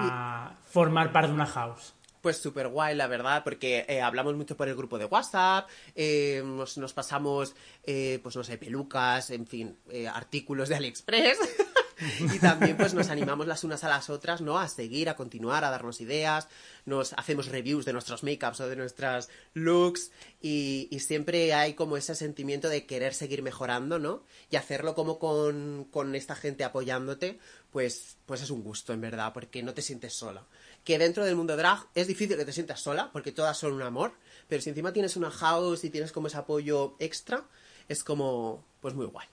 formar 0.70 1.12
parte 1.12 1.28
de 1.28 1.34
una 1.34 1.46
house? 1.46 1.94
Pues 2.22 2.38
súper 2.38 2.70
guay, 2.70 2.96
la 2.96 3.08
verdad, 3.08 3.44
porque 3.44 3.86
eh, 3.88 4.02
hablamos 4.02 4.36
mucho 4.36 4.56
por 4.56 4.68
el 4.68 4.76
grupo 4.76 4.98
de 4.98 5.06
WhatsApp, 5.06 5.68
eh, 5.94 6.42
nos, 6.44 6.94
pasamos, 6.94 7.56
eh, 7.84 8.20
pues 8.24 8.36
no 8.36 8.44
sé, 8.44 8.58
pelucas, 8.58 9.30
en 9.30 9.46
fin, 9.46 9.78
artículos 10.12 10.70
de 10.70 10.76
AliExpress. 10.76 11.38
y 12.20 12.40
también 12.40 12.76
pues 12.78 12.94
nos 12.94 13.10
animamos 13.10 13.48
las 13.48 13.64
unas 13.64 13.84
a 13.84 13.90
las 13.90 14.10
otras, 14.10 14.42
¿no? 14.42 14.60
A 14.60 14.68
seguir, 14.68 15.10
a 15.10 15.16
continuar, 15.16 15.64
a 15.64 15.70
darnos 15.70 16.02
ideas, 16.02 16.48
nos 16.86 17.14
hacemos 17.14 17.48
reviews 17.48 17.86
de 17.86 17.94
nuestros 17.94 18.24
makeups 18.24 18.60
o 18.60 18.68
de 18.68 18.76
nuestras 18.76 19.30
looks 19.54 20.12
y, 20.42 20.90
siempre 21.06 21.54
hay 21.54 21.76
como 21.76 21.98
ese 21.98 22.16
sentimiento 22.16 22.68
de 22.68 22.86
querer 22.86 23.14
seguir 23.14 23.44
mejorando, 23.44 24.00
¿no? 24.00 24.24
Y 24.50 24.56
hacerlo 24.56 24.96
como 24.96 25.20
con, 25.20 25.86
con 25.92 26.16
esta 26.16 26.36
gente 26.36 26.64
apoyándote, 26.64 27.38
pues, 27.72 28.18
pues 28.26 28.42
es 28.42 28.50
un 28.50 28.64
gusto, 28.64 28.92
en 28.92 29.02
verdad, 29.02 29.34
porque 29.34 29.62
no 29.62 29.74
te 29.74 29.84
sientes 29.84 30.14
sola. 30.14 30.44
Que 30.84 30.98
dentro 30.98 31.24
del 31.24 31.36
mundo 31.36 31.56
drag 31.58 31.86
es 31.94 32.08
difícil 32.08 32.38
que 32.38 32.46
te 32.46 32.54
sientas 32.54 32.82
sola, 32.82 33.12
porque 33.14 33.32
todas 33.32 33.58
son 33.58 33.74
un 33.74 33.84
amor, 33.84 34.14
pero 34.48 34.62
si 34.62 34.70
encima 34.70 34.94
tienes 34.94 35.16
una 35.16 35.30
house 35.30 35.84
y 35.84 35.92
tienes 35.92 36.12
como 36.12 36.28
ese 36.28 36.38
apoyo 36.38 36.96
extra, 37.00 37.44
es 37.88 38.04
como, 38.04 38.66
pues 38.82 38.96
muy 38.96 39.06
guay. 39.06 39.28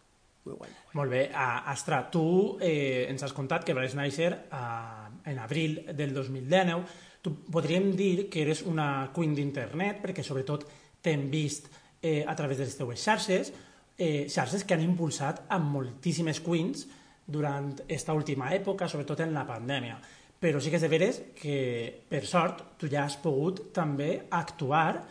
Muy 0.45 0.57
guay. 0.59 0.71
Molt 0.99 1.11
bé. 1.11 1.23
Uh, 1.31 1.71
Astra, 1.71 2.03
tu 2.11 2.59
eh, 2.61 3.07
ens 3.09 3.23
has 3.23 3.35
contat 3.37 3.65
que 3.65 3.77
vas 3.79 3.95
néixer 3.95 4.33
uh, 4.51 5.07
en 5.31 5.39
abril 5.39 5.79
del 5.95 6.15
2019. 6.15 6.83
Tu 7.23 7.35
podríem 7.55 7.93
dir 7.95 8.29
que 8.29 8.43
eres 8.43 8.65
una 8.67 9.13
queen 9.15 9.37
d'internet, 9.39 10.01
perquè 10.03 10.25
sobretot 10.27 10.67
t'hem 11.03 11.29
vist 11.31 11.69
eh, 12.03 12.25
a 12.27 12.35
través 12.35 12.59
de 12.59 12.67
les 12.67 12.75
teues 12.77 12.99
xarxes, 12.99 13.53
eh, 13.97 14.27
xarxes 14.29 14.65
que 14.65 14.75
han 14.75 14.83
impulsat 14.83 15.45
a 15.49 15.61
moltíssimes 15.63 16.43
queens 16.43 16.89
durant 17.27 17.71
aquesta 17.85 18.15
última 18.19 18.51
època, 18.55 18.89
sobretot 18.91 19.23
en 19.23 19.35
la 19.35 19.47
pandèmia. 19.47 20.01
Però 20.43 20.59
sí 20.59 20.73
que 20.73 20.81
és 20.81 20.83
de 20.83 20.91
veres 20.91 21.21
que, 21.39 21.57
per 22.11 22.25
sort, 22.27 22.65
tu 22.79 22.91
ja 22.91 23.05
has 23.07 23.15
pogut 23.23 23.69
també 23.75 24.25
actuar 24.35 25.05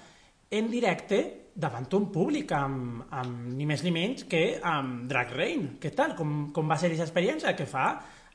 en 0.51 0.69
directe 0.69 1.21
davant 1.55 1.87
un 1.97 2.09
públic 2.11 2.51
amb, 2.55 3.05
amb 3.11 3.51
ni 3.55 3.65
més 3.67 3.83
ni 3.83 3.91
menys 3.95 4.25
que 4.29 4.59
amb 4.63 5.07
Drag 5.09 5.33
Rain. 5.35 5.67
Què 5.81 5.91
tal? 5.95 6.15
Com, 6.17 6.51
com 6.55 6.69
va 6.69 6.77
ser 6.79 6.91
aquesta 6.91 7.07
experiència 7.07 7.55
que 7.55 7.67
fa 7.67 7.87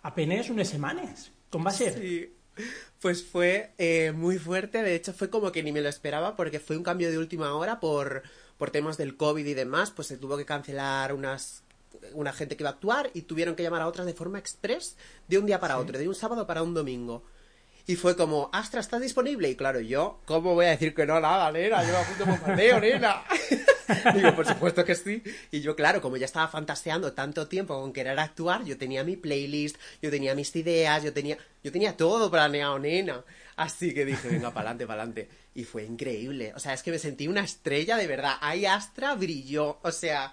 apenas 0.03 0.51
unas 0.53 0.73
semanas? 0.73 1.31
¿Cómo 1.51 1.69
va 1.69 1.71
a 1.71 1.75
ser? 1.75 1.95
Sí. 1.95 2.17
Pues 3.01 3.23
fue 3.23 3.75
eh, 3.77 4.13
muy 4.13 4.39
fuerte, 4.39 4.83
de 4.83 4.95
hecho 4.95 5.13
fue 5.13 5.29
como 5.29 5.53
que 5.53 5.63
ni 5.63 5.73
me 5.73 5.83
lo 5.83 5.91
esperaba 5.91 6.35
porque 6.37 6.59
fue 6.59 6.79
un 6.79 6.83
cambio 6.83 7.11
de 7.11 7.19
última 7.19 7.55
hora 7.55 7.81
por, 7.81 8.23
por 8.57 8.71
temas 8.71 8.97
del 8.97 9.19
COVID 9.19 9.45
y 9.45 9.53
demás, 9.53 9.91
pues 9.91 10.09
se 10.09 10.17
tuvo 10.17 10.39
que 10.39 10.47
cancelar 10.47 11.13
unas 11.13 11.63
una 12.15 12.33
gente 12.33 12.57
que 12.57 12.63
iba 12.63 12.71
a 12.71 12.75
actuar 12.75 13.11
y 13.15 13.23
tuvieron 13.23 13.55
que 13.55 13.63
llamar 13.63 13.83
a 13.83 13.89
otras 13.89 14.07
de 14.07 14.15
forma 14.15 14.39
express 14.39 14.97
de 15.29 15.39
un 15.39 15.47
día 15.47 15.61
para 15.61 15.79
otro, 15.79 15.99
de 15.99 16.09
un 16.09 16.15
sábado 16.15 16.47
para 16.47 16.63
un 16.63 16.75
domingo. 16.75 17.25
Y 17.89 17.95
fue 17.95 18.17
como, 18.17 18.51
Astra, 18.53 18.81
¿estás 18.81 19.01
disponible? 19.01 19.49
Y 19.49 19.55
claro, 19.55 19.79
yo, 19.79 20.19
¿cómo 20.25 20.55
voy 20.55 20.67
a 20.67 20.71
decir 20.71 20.93
que 20.93 21.07
no? 21.07 21.21
Nada, 21.21 21.53
nena, 21.53 21.87
yo 21.87 21.97
a 21.97 22.03
punto 22.03 22.25
de 22.25 22.31
bombardeo, 22.33 22.81
nena. 22.81 23.23
Digo, 24.15 24.35
por 24.35 24.45
supuesto 24.45 24.85
que 24.85 24.97
sí. 24.97 25.23
Y 25.53 25.61
yo, 25.61 25.77
claro, 25.77 26.03
como 26.03 26.17
ya 26.17 26.25
estaba 26.25 26.49
fantaseando 26.49 27.13
tanto 27.13 27.47
tiempo 27.47 27.81
con 27.81 27.93
querer 27.93 28.19
actuar, 28.19 28.65
yo 28.65 28.77
tenía 28.77 29.05
mi 29.05 29.17
playlist, 29.17 29.77
yo 30.03 30.11
tenía 30.11 30.35
mis 30.35 30.55
ideas, 30.57 31.05
yo 31.05 31.13
tenía, 31.13 31.39
yo 31.63 31.71
tenía 31.71 31.97
todo 31.97 32.29
planeado, 32.29 32.77
nena. 32.81 33.23
Así 33.55 33.95
que 33.95 34.05
dije, 34.05 34.31
venga, 34.31 34.53
pa'lante, 34.53 34.85
pa'lante. 34.85 35.29
Y 35.55 35.63
fue 35.63 35.85
increíble. 35.85 36.53
O 36.57 36.59
sea, 36.59 36.73
es 36.73 36.83
que 36.83 36.91
me 36.91 36.99
sentí 36.99 37.29
una 37.29 37.43
estrella 37.43 37.97
de 37.97 38.09
verdad. 38.09 38.35
Ahí 38.41 38.67
Astra 38.67 39.15
brilló. 39.15 39.79
O 39.83 39.93
sea, 39.93 40.33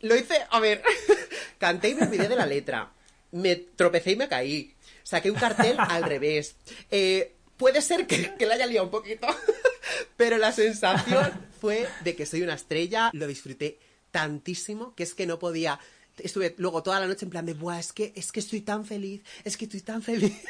lo 0.00 0.16
hice, 0.16 0.38
a 0.48 0.58
ver, 0.58 0.82
canté 1.58 1.90
y 1.90 1.94
me 1.96 2.06
olvidé 2.06 2.28
de 2.28 2.36
la 2.36 2.46
letra. 2.46 2.90
Me 3.32 3.56
tropecé 3.56 4.12
y 4.12 4.16
me 4.16 4.28
caí 4.28 4.74
saqué 5.12 5.30
un 5.30 5.38
cartel 5.38 5.76
al 5.78 6.02
revés. 6.04 6.56
Eh, 6.90 7.34
puede 7.56 7.80
ser 7.82 8.06
que, 8.06 8.34
que 8.34 8.46
la 8.46 8.54
haya 8.54 8.66
liado 8.66 8.86
un 8.86 8.90
poquito, 8.90 9.26
pero 10.16 10.38
la 10.38 10.52
sensación 10.52 11.32
fue 11.60 11.86
de 12.02 12.16
que 12.16 12.26
soy 12.26 12.42
una 12.42 12.54
estrella, 12.54 13.10
lo 13.12 13.26
disfruté 13.26 13.78
tantísimo 14.10 14.94
que 14.94 15.02
es 15.02 15.14
que 15.14 15.26
no 15.26 15.38
podía. 15.38 15.78
Estuve 16.18 16.54
luego 16.58 16.82
toda 16.82 17.00
la 17.00 17.06
noche 17.06 17.24
en 17.24 17.30
plan 17.30 17.46
de, 17.46 17.54
Buah, 17.54 17.78
es 17.78 17.92
que, 17.92 18.12
es 18.16 18.32
que 18.32 18.40
estoy 18.40 18.60
tan 18.60 18.84
feliz, 18.84 19.22
es 19.44 19.56
que 19.56 19.66
estoy 19.66 19.80
tan 19.80 20.02
feliz. 20.02 20.34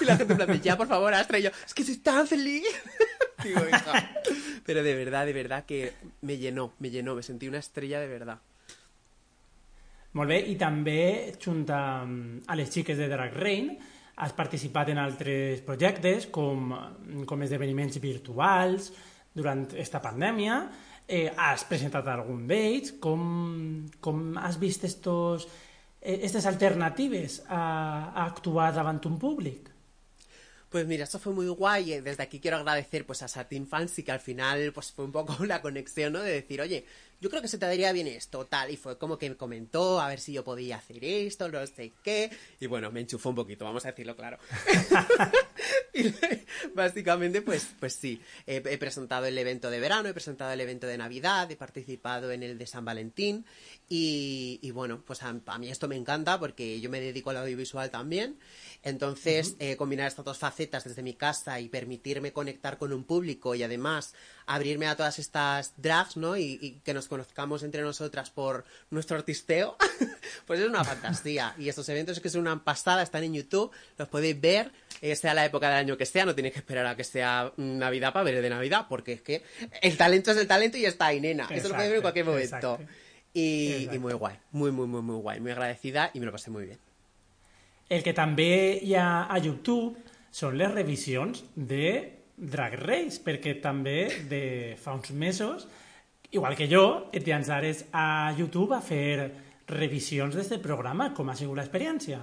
Y 0.00 0.04
la 0.04 0.16
gente 0.16 0.34
en 0.34 0.36
plan 0.36 0.48
de, 0.48 0.60
ya, 0.60 0.76
por 0.76 0.86
favor, 0.86 1.12
Astra, 1.12 1.36
y 1.40 1.42
yo, 1.42 1.50
es 1.66 1.74
que 1.74 1.82
estoy 1.82 1.96
tan 1.96 2.28
feliz. 2.28 2.62
Digo, 3.42 3.60
hija. 3.66 4.14
Pero 4.64 4.84
de 4.84 4.94
verdad, 4.94 5.26
de 5.26 5.32
verdad 5.32 5.66
que 5.66 5.92
me 6.20 6.38
llenó, 6.38 6.72
me 6.78 6.90
llenó, 6.90 7.16
me 7.16 7.24
sentí 7.24 7.48
una 7.48 7.58
estrella 7.58 7.98
de 7.98 8.06
verdad. 8.06 8.38
Molt 10.14 10.30
bé, 10.30 10.38
i 10.46 10.54
també, 10.54 11.34
junt 11.42 11.64
a, 11.74 12.04
les 12.54 12.70
xiques 12.70 12.98
de 12.98 13.08
Drag 13.10 13.34
Rain, 13.34 13.72
has 14.22 14.34
participat 14.36 14.92
en 14.92 15.00
altres 15.02 15.62
projectes 15.66 16.28
com, 16.30 16.70
com 17.26 17.42
esdeveniments 17.42 17.98
virtuals 17.98 18.92
durant 19.34 19.64
aquesta 19.66 19.98
pandèmia, 20.04 20.60
eh, 21.08 21.26
has 21.34 21.66
presentat 21.66 22.06
algun 22.12 22.46
d'ells, 22.46 22.94
com, 23.02 23.24
com 24.00 24.38
has 24.38 24.60
vist 24.62 24.86
estos, 24.86 25.48
estas 26.00 26.46
alternatives 26.46 27.40
a, 27.48 27.64
a 28.14 28.26
actuar 28.28 28.70
davant 28.76 29.02
un 29.10 29.18
públic? 29.18 29.74
Pues 30.74 30.86
mira, 30.86 31.04
eso 31.04 31.20
fue 31.20 31.32
muy 31.32 31.46
guay. 31.46 32.00
Desde 32.00 32.24
aquí 32.24 32.40
quiero 32.40 32.56
agradecer 32.56 33.06
pues 33.06 33.22
a 33.22 33.28
Satin 33.28 33.66
Fancy 33.66 34.02
que 34.02 34.10
al 34.10 34.18
final 34.18 34.72
pues 34.72 34.90
fue 34.90 35.04
un 35.04 35.12
poco 35.12 35.44
la 35.46 35.62
conexión, 35.62 36.12
¿no? 36.14 36.20
De 36.20 36.32
decir, 36.32 36.60
oye, 36.60 36.84
yo 37.20 37.30
creo 37.30 37.42
que 37.42 37.48
se 37.48 37.58
te 37.58 37.66
daría 37.66 37.92
bien 37.92 38.06
esto, 38.06 38.44
tal, 38.46 38.70
y 38.70 38.76
fue 38.76 38.98
como 38.98 39.18
que 39.18 39.28
me 39.30 39.36
comentó 39.36 40.00
a 40.00 40.08
ver 40.08 40.20
si 40.20 40.32
yo 40.32 40.44
podía 40.44 40.76
hacer 40.76 41.04
esto, 41.04 41.48
no 41.48 41.66
sé 41.66 41.92
qué, 42.02 42.30
y 42.60 42.66
bueno, 42.66 42.90
me 42.90 43.00
enchufó 43.00 43.30
un 43.30 43.36
poquito, 43.36 43.64
vamos 43.64 43.84
a 43.84 43.90
decirlo 43.90 44.16
claro. 44.16 44.38
y 45.94 46.12
básicamente, 46.74 47.42
pues, 47.42 47.68
pues 47.78 47.94
sí, 47.94 48.20
he, 48.46 48.60
presentado 48.78 49.26
el 49.26 49.38
evento 49.38 49.70
de 49.70 49.80
verano, 49.80 50.08
he 50.08 50.12
presentado 50.12 50.52
el 50.52 50.60
evento 50.60 50.86
de 50.86 50.98
Navidad, 50.98 51.50
he 51.50 51.56
participado 51.56 52.32
en 52.32 52.42
el 52.42 52.58
de 52.58 52.66
San 52.66 52.84
Valentín, 52.84 53.44
y, 53.88 54.70
bueno, 54.72 55.02
pues 55.06 55.22
a, 55.22 55.34
a, 55.46 55.58
mí 55.58 55.68
esto 55.68 55.88
me 55.88 55.96
encanta 55.96 56.38
porque 56.40 56.80
yo 56.80 56.88
me 56.88 57.00
dedico 57.00 57.30
al 57.30 57.36
audiovisual 57.36 57.90
también, 57.90 58.38
entonces 58.82 59.56
eh, 59.58 59.76
combinar 59.76 60.08
estas 60.08 60.24
dos 60.24 60.38
facetas 60.38 60.84
desde 60.84 61.02
mi 61.02 61.14
casa 61.14 61.60
y 61.60 61.68
permitirme 61.68 62.32
conectar 62.32 62.78
con 62.78 62.92
un 62.92 63.04
público 63.04 63.54
y 63.54 63.62
además 63.62 64.14
abrirme 64.46 64.86
a 64.86 64.96
todas 64.96 65.18
estas 65.18 65.74
drags, 65.76 66.16
¿no? 66.16 66.36
Y, 66.36 66.80
que 66.84 66.94
nos 66.94 67.08
conozcamos 67.08 67.62
entre 67.62 67.82
nosotras 67.82 68.30
por 68.30 68.64
nuestro 68.90 69.16
artisteo, 69.16 69.76
pues 70.46 70.60
es 70.60 70.68
una 70.68 70.84
fantasía. 70.84 71.54
Y 71.58 71.68
estos 71.68 71.88
eventos 71.88 72.20
que 72.20 72.30
son 72.30 72.42
una 72.42 72.64
pasada, 72.64 73.02
están 73.02 73.22
en 73.24 73.34
YouTube, 73.34 73.70
los 73.96 74.08
podéis 74.08 74.40
ver, 74.40 74.72
eh, 75.00 75.14
sea 75.16 75.34
la 75.34 75.44
época 75.44 75.68
del 75.68 75.78
año 75.78 75.96
que 75.96 76.06
sea, 76.06 76.24
no 76.24 76.34
tenéis 76.34 76.54
que 76.54 76.60
esperar 76.60 76.86
a 76.86 76.96
que 76.96 77.04
sea 77.04 77.52
Navidad 77.56 78.12
para 78.12 78.24
ver 78.24 78.40
de 78.42 78.50
Navidad, 78.50 78.86
porque 78.88 79.12
es 79.12 79.22
que 79.22 79.42
el 79.82 79.96
talento 79.96 80.30
es 80.30 80.36
el 80.38 80.46
talento 80.46 80.78
y 80.78 80.84
está 80.84 81.06
ahí, 81.06 81.20
nena. 81.20 81.48
Eso 81.50 81.68
lo 81.68 81.74
podéis 81.74 81.90
ver 81.90 81.96
en 81.96 82.02
cualquier 82.02 82.24
momento. 82.24 82.80
Y, 83.34 83.88
muy 83.98 84.12
guay, 84.12 84.36
muy, 84.52 84.70
muy, 84.70 84.86
muy, 84.86 85.02
muy 85.02 85.16
guay, 85.16 85.40
muy 85.40 85.50
agradecida 85.50 86.10
y 86.14 86.20
me 86.20 86.26
lo 86.26 86.32
pasé 86.32 86.50
muy 86.50 86.66
bien. 86.66 86.78
El 87.90 88.02
que 88.06 88.14
també 88.14 88.78
hi 88.80 88.94
ha 88.96 89.26
a 89.26 89.38
YouTube 89.42 89.98
són 90.32 90.54
les 90.56 90.70
revisions 90.72 91.42
de 91.54 91.88
Drag 92.36 92.78
Race, 92.80 93.18
perquè 93.22 93.56
també 93.62 94.06
de 94.30 94.44
fa 94.80 94.94
uns 94.94 95.10
mesos, 95.10 95.66
igual 96.30 96.56
que 96.56 96.70
jo, 96.70 97.10
et 97.12 97.26
llançares 97.26 97.84
a 97.92 98.32
YouTube 98.38 98.74
a 98.74 98.80
fer 98.80 99.28
revisions 99.68 100.34
d'aquest 100.38 100.62
programa. 100.62 101.10
Com 101.14 101.28
ha 101.30 101.36
sigut 101.38 101.58
l'experiència? 101.58 102.22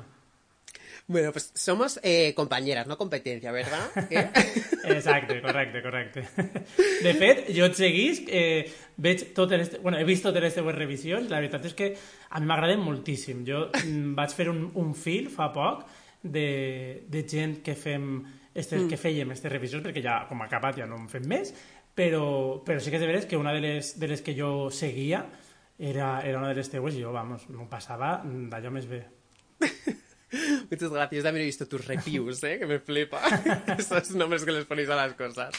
Bueno, 1.11 1.33
pues 1.33 1.51
somos 1.55 1.99
eh, 2.03 2.33
compañeras, 2.33 2.87
no 2.87 2.97
competencia, 2.97 3.51
¿verdad? 3.51 3.91
¿Eh? 4.09 4.29
Exacte, 4.85 5.41
correcte, 5.41 5.81
correcte. 5.81 6.21
De 7.03 7.13
fet, 7.19 7.49
jo 7.51 7.65
et 7.67 7.75
seguís, 7.75 8.21
eh, 8.31 8.71
veig 8.95 9.25
totes 9.35 9.59
les, 9.59 9.71
bueno, 9.83 9.99
he 9.99 10.05
vist 10.07 10.23
totes 10.23 10.39
les 10.39 10.55
teves 10.55 10.77
revisions, 10.77 11.27
la 11.27 11.41
veritat 11.41 11.65
és 11.67 11.75
que 11.75 11.89
a 12.31 12.39
mi 12.39 12.47
m'agraden 12.47 12.79
moltíssim. 12.79 13.41
Jo 13.43 13.65
mm, 13.67 14.13
vaig 14.15 14.31
fer 14.37 14.47
un, 14.53 14.61
un 14.79 14.93
fil 14.95 15.27
fa 15.33 15.49
poc 15.51 15.83
de, 16.23 17.03
de 17.11 17.23
gent 17.27 17.57
que 17.65 17.75
fem 17.75 18.05
estes, 18.55 18.79
mm. 18.79 18.87
que 18.87 18.99
fèiem 19.01 19.33
aquestes 19.33 19.51
revisions, 19.51 19.83
perquè 19.83 20.05
ja, 20.05 20.21
com 20.29 20.45
acabat, 20.45 20.79
ja 20.79 20.87
no 20.87 20.95
en 21.01 21.09
fem 21.11 21.27
més, 21.27 21.51
però, 21.91 22.61
però 22.63 22.79
sí 22.79 22.87
que 22.87 23.01
és 23.01 23.03
de 23.03 23.09
veres 23.09 23.27
que 23.27 23.41
una 23.41 23.51
de 23.51 23.65
les, 23.65 23.97
de 23.99 24.11
les 24.13 24.23
que 24.23 24.37
jo 24.37 24.69
seguia 24.71 25.25
era, 25.75 26.21
era 26.23 26.39
una 26.39 26.53
de 26.53 26.61
les 26.61 26.71
teues 26.71 26.95
i 26.95 27.03
jo, 27.03 27.11
vamos, 27.11 27.49
m'ho 27.51 27.67
passava 27.67 28.21
d'allò 28.23 28.71
més 28.71 28.87
bé. 28.87 29.01
Muchas 30.71 30.89
gracias. 30.89 31.23
También 31.23 31.43
he 31.43 31.45
visto 31.47 31.67
tus 31.67 31.85
reviews, 31.85 32.41
¿eh? 32.43 32.57
Que 32.57 32.65
me 32.65 32.79
flipa. 32.79 33.21
Esos 33.77 34.11
nombres 34.11 34.45
que 34.45 34.51
les 34.53 34.65
ponéis 34.65 34.87
a 34.89 34.95
las 34.95 35.13
cosas. 35.15 35.53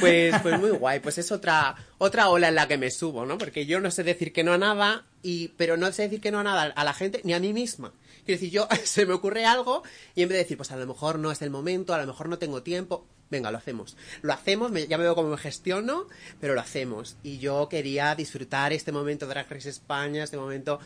Pues, 0.00 0.34
pues 0.42 0.58
muy 0.58 0.70
guay. 0.70 1.00
Pues 1.00 1.18
es 1.18 1.30
otra, 1.30 1.76
otra 1.98 2.28
ola 2.30 2.48
en 2.48 2.54
la 2.54 2.66
que 2.66 2.78
me 2.78 2.90
subo, 2.90 3.26
¿no? 3.26 3.36
Porque 3.38 3.66
yo 3.66 3.78
no 3.80 3.90
sé 3.90 4.04
decir 4.04 4.32
que 4.32 4.42
no 4.44 4.52
a 4.54 4.58
nada, 4.58 5.04
y, 5.22 5.48
pero 5.58 5.76
no 5.76 5.92
sé 5.92 6.02
decir 6.04 6.20
que 6.22 6.30
no 6.30 6.40
a 6.40 6.44
nada 6.44 6.62
a 6.64 6.84
la 6.84 6.94
gente 6.94 7.20
ni 7.24 7.34
a 7.34 7.40
mí 7.40 7.52
misma. 7.52 7.92
Quiero 8.24 8.40
decir, 8.40 8.50
yo 8.50 8.66
se 8.84 9.04
me 9.06 9.12
ocurre 9.14 9.44
algo 9.44 9.82
y 10.14 10.22
en 10.22 10.28
vez 10.30 10.36
de 10.36 10.42
decir, 10.44 10.56
pues 10.56 10.72
a 10.72 10.76
lo 10.76 10.86
mejor 10.86 11.18
no 11.18 11.30
es 11.30 11.42
el 11.42 11.50
momento, 11.50 11.92
a 11.94 11.98
lo 11.98 12.06
mejor 12.06 12.28
no 12.30 12.38
tengo 12.38 12.62
tiempo, 12.62 13.06
venga, 13.30 13.50
lo 13.50 13.58
hacemos. 13.58 13.96
Lo 14.22 14.32
hacemos, 14.32 14.70
me- 14.70 14.86
ya 14.86 14.96
me 14.96 15.04
veo 15.04 15.14
cómo 15.14 15.28
me 15.28 15.36
gestiono, 15.36 16.06
pero 16.40 16.54
lo 16.54 16.60
hacemos. 16.62 17.16
Y 17.22 17.36
yo 17.38 17.68
quería 17.68 18.14
disfrutar 18.14 18.72
este 18.72 18.92
momento 18.92 19.26
de 19.26 19.34
Drag 19.34 19.50
Race 19.50 19.68
España, 19.68 20.24
este 20.24 20.36
momento 20.38 20.78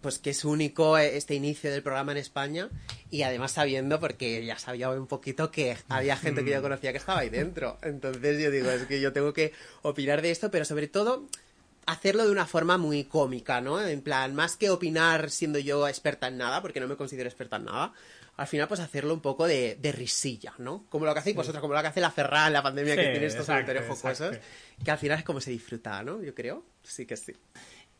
pues 0.00 0.18
que 0.18 0.30
es 0.30 0.44
único 0.44 0.98
eh, 0.98 1.16
este 1.16 1.34
inicio 1.34 1.70
del 1.70 1.82
programa 1.82 2.12
en 2.12 2.18
España 2.18 2.68
y 3.10 3.22
además 3.22 3.52
sabiendo 3.52 4.00
porque 4.00 4.44
ya 4.44 4.58
sabía 4.58 4.90
un 4.90 5.06
poquito 5.06 5.50
que 5.50 5.76
había 5.88 6.16
gente 6.16 6.44
que 6.44 6.50
yo 6.50 6.62
conocía 6.62 6.92
que 6.92 6.98
estaba 6.98 7.20
ahí 7.20 7.30
dentro. 7.30 7.78
Entonces 7.82 8.40
yo 8.42 8.50
digo 8.50 8.70
es 8.70 8.84
que 8.86 9.00
yo 9.00 9.12
tengo 9.12 9.32
que 9.32 9.52
opinar 9.82 10.22
de 10.22 10.30
esto 10.30 10.50
pero 10.50 10.64
sobre 10.64 10.88
todo 10.88 11.26
hacerlo 11.86 12.24
de 12.26 12.30
una 12.30 12.46
forma 12.46 12.76
muy 12.76 13.04
cómica 13.04 13.60
no 13.60 13.80
en 13.80 14.02
plan 14.02 14.34
más 14.34 14.56
que 14.56 14.68
opinar 14.70 15.30
siendo 15.30 15.58
yo 15.58 15.88
experta 15.88 16.28
en 16.28 16.36
nada 16.36 16.60
porque 16.60 16.80
no 16.80 16.86
me 16.86 16.96
considero 16.96 17.28
experta 17.28 17.56
en 17.56 17.64
nada 17.64 17.94
al 18.36 18.46
final 18.46 18.68
pues 18.68 18.80
hacerlo 18.80 19.14
un 19.14 19.20
poco 19.20 19.46
de, 19.46 19.78
de 19.80 19.90
risilla 19.92 20.52
no 20.58 20.84
como 20.90 21.06
lo 21.06 21.14
que 21.14 21.20
hacéis 21.20 21.34
vosotros 21.34 21.62
como 21.62 21.72
lo 21.72 21.80
que 21.80 21.86
hace 21.86 22.00
la 22.00 22.10
Ferran 22.10 22.48
en 22.48 22.52
la 22.52 22.62
pandemia 22.62 22.94
Sí, 22.94 23.00
que 23.00 23.10
tiene 23.10 23.26
estos 23.26 23.46
comentarios 23.46 23.86
jocosos 23.86 24.36
que 24.84 24.90
al 24.90 24.98
final 24.98 25.18
es 25.18 25.24
como 25.24 25.40
se 25.40 25.50
disfruta 25.50 26.02
no 26.02 26.22
yo 26.22 26.34
creo 26.34 26.62
sí 26.82 27.06
que 27.06 27.16
sí 27.16 27.32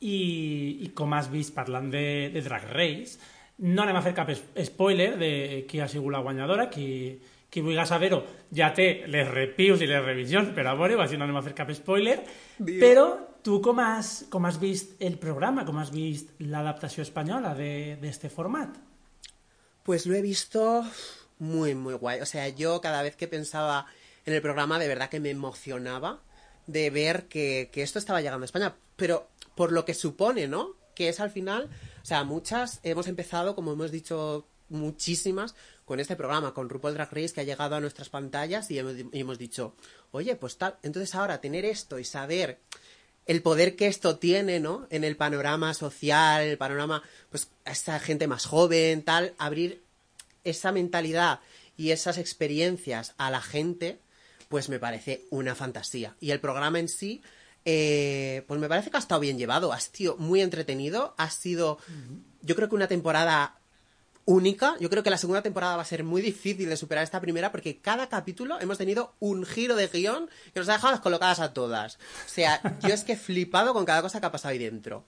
I, 0.01 0.79
i 0.87 0.91
com 0.95 1.13
has 1.17 1.31
vist 1.33 1.55
parlant 1.57 1.91
de, 1.91 2.31
de 2.35 2.43
Drag 2.45 2.69
Race, 2.71 3.19
no 3.59 3.83
anem 3.83 3.97
a 3.99 4.03
fer 4.05 4.13
cap 4.15 4.29
spoiler 4.31 5.17
de 5.19 5.31
qui 5.69 5.81
ha 5.83 5.89
sigut 5.91 6.13
la 6.15 6.21
guanyadora, 6.23 6.69
qui, 6.71 7.19
qui 7.51 7.63
vulgui 7.65 7.83
saber-ho 7.89 8.21
ja 8.55 8.69
té 8.77 9.05
les 9.11 9.27
reviews 9.27 9.81
i 9.83 9.89
les 9.91 10.05
revisions 10.05 10.53
per 10.55 10.67
a 10.71 10.77
veure-ho, 10.79 11.01
així 11.03 11.19
no 11.19 11.27
anem 11.27 11.41
a 11.41 11.43
fer 11.43 11.57
cap 11.59 11.73
spoiler, 11.75 12.21
Viva. 12.59 12.79
però 12.85 13.07
tu 13.43 13.59
com 13.65 13.79
has, 13.83 14.27
com 14.31 14.47
has 14.47 14.59
vist 14.61 15.01
el 15.03 15.17
programa, 15.19 15.65
com 15.67 15.79
has 15.83 15.91
vist 15.95 16.31
l'adaptació 16.39 17.03
espanyola 17.03 17.55
de- 17.59 17.97
d'este 18.01 18.29
format? 18.31 18.77
Pues 19.83 20.07
lo 20.07 20.15
he 20.15 20.23
visto 20.23 20.85
muy, 21.39 21.75
muy 21.75 21.95
guay. 21.95 22.21
O 22.21 22.27
sea, 22.27 22.49
yo 22.49 22.81
cada 22.81 23.03
vez 23.03 23.17
que 23.17 23.27
pensaba 23.27 23.87
en 24.27 24.35
el 24.35 24.43
programa, 24.43 24.79
de 24.79 24.87
verdad 24.89 25.09
que 25.09 25.19
me 25.21 25.31
emocionaba 25.31 26.21
de 26.69 26.91
ver 26.91 27.27
que, 27.27 27.71
que 27.73 27.83
esto 27.83 27.99
estaba 27.99 28.21
llegando 28.21 28.45
a 28.45 28.47
España. 28.47 28.77
Pero 28.95 29.29
por 29.57 29.73
lo 29.73 29.85
que 29.85 29.95
supone, 29.95 30.47
¿no? 30.47 30.77
Que 30.95 31.09
es 31.09 31.19
al 31.19 31.31
final, 31.31 31.69
o 32.01 32.07
sea, 32.07 32.23
muchas 32.23 32.79
hemos 32.85 33.09
empezado, 33.09 33.57
como 33.57 33.73
hemos 33.73 33.91
dicho 33.91 34.47
muchísimas, 34.69 35.57
con 35.85 35.99
este 35.99 36.15
programa, 36.15 36.55
con 36.55 36.69
RuPaul 36.69 36.95
Drag 36.95 37.13
Race, 37.13 37.33
que 37.33 37.41
ha 37.41 37.45
llegado 37.45 37.75
a 37.75 37.81
nuestras 37.81 38.11
pantallas 38.11 38.71
y 38.71 38.79
hemos, 38.79 38.95
y 38.99 39.21
hemos 39.21 39.39
dicho, 39.39 39.75
oye, 40.11 40.37
pues 40.37 40.59
tal, 40.59 40.77
entonces 40.83 41.15
ahora 41.15 41.41
tener 41.41 41.65
esto 41.65 41.99
y 41.99 42.05
saber 42.05 42.61
el 43.27 43.43
poder 43.43 43.77
que 43.77 43.87
esto 43.87 44.19
tiene, 44.19 44.61
¿no? 44.61 44.87
En 44.91 45.05
el 45.05 45.17
panorama 45.17 45.75
social, 45.75 46.43
el 46.43 46.59
panorama, 46.59 47.03
pues, 47.31 47.49
a 47.65 47.73
esta 47.73 47.99
gente 48.01 48.27
más 48.27 48.47
joven, 48.47 49.03
tal, 49.03 49.35
abrir 49.39 49.83
esa 50.45 50.73
mentalidad 50.73 51.41
y 51.77 51.91
esas 51.91 52.19
experiencias 52.19 53.15
a 53.19 53.31
la 53.31 53.41
gente, 53.41 54.01
pues 54.49 54.69
me 54.69 54.79
parece 54.79 55.27
una 55.31 55.55
fantasía. 55.55 56.17
Y 56.21 56.31
el 56.31 56.41
programa 56.41 56.79
en 56.79 56.89
sí, 56.89 57.23
eh, 57.65 58.45
pues 58.47 58.61
me 58.61 58.69
parece 58.69 58.91
que 58.91 58.97
ha 58.97 59.01
estado 59.01 59.21
bien 59.21 59.39
llevado, 59.39 59.73
ha 59.73 59.81
sido 59.81 60.17
muy 60.17 60.41
entretenido, 60.41 61.15
ha 61.19 61.31
sido, 61.31 61.79
yo 62.43 62.57
creo 62.57 62.69
que 62.69 62.75
una 62.75 62.89
temporada 62.89 63.59
única. 64.29 64.77
Yo 64.79 64.91
creo 64.91 65.03
que 65.03 65.09
la 65.09 65.17
segunda 65.17 65.41
temporada 65.41 65.77
va 65.77 65.83
a 65.83 65.87
ser 65.87 66.05
muy 66.05 66.21
difícil 66.21 66.69
de 66.69 66.77
superar 66.77 67.03
esta 67.03 67.19
primera 67.19 67.51
porque 67.51 67.79
cada 67.79 68.11
capítulo 68.11 68.61
hemos 68.61 68.77
tenido 68.77 69.15
un 69.21 69.47
giro 69.47 69.75
de 69.75 69.89
guion 69.89 70.29
que 70.53 70.61
nos 70.61 70.69
ha 70.69 70.75
dejado 70.75 70.93
descolocadas 70.93 71.41
a 71.41 71.55
todas. 71.55 71.97
O 72.27 72.29
sea, 72.29 72.61
yo 72.83 72.93
es 72.93 73.05
que 73.05 73.15
he 73.15 73.17
flipado 73.17 73.73
con 73.73 73.87
cada 73.87 74.03
cosa 74.03 74.21
que 74.21 74.27
ha 74.27 74.33
pasado 74.33 74.53
ahí 74.53 74.59
dentro. 74.59 75.05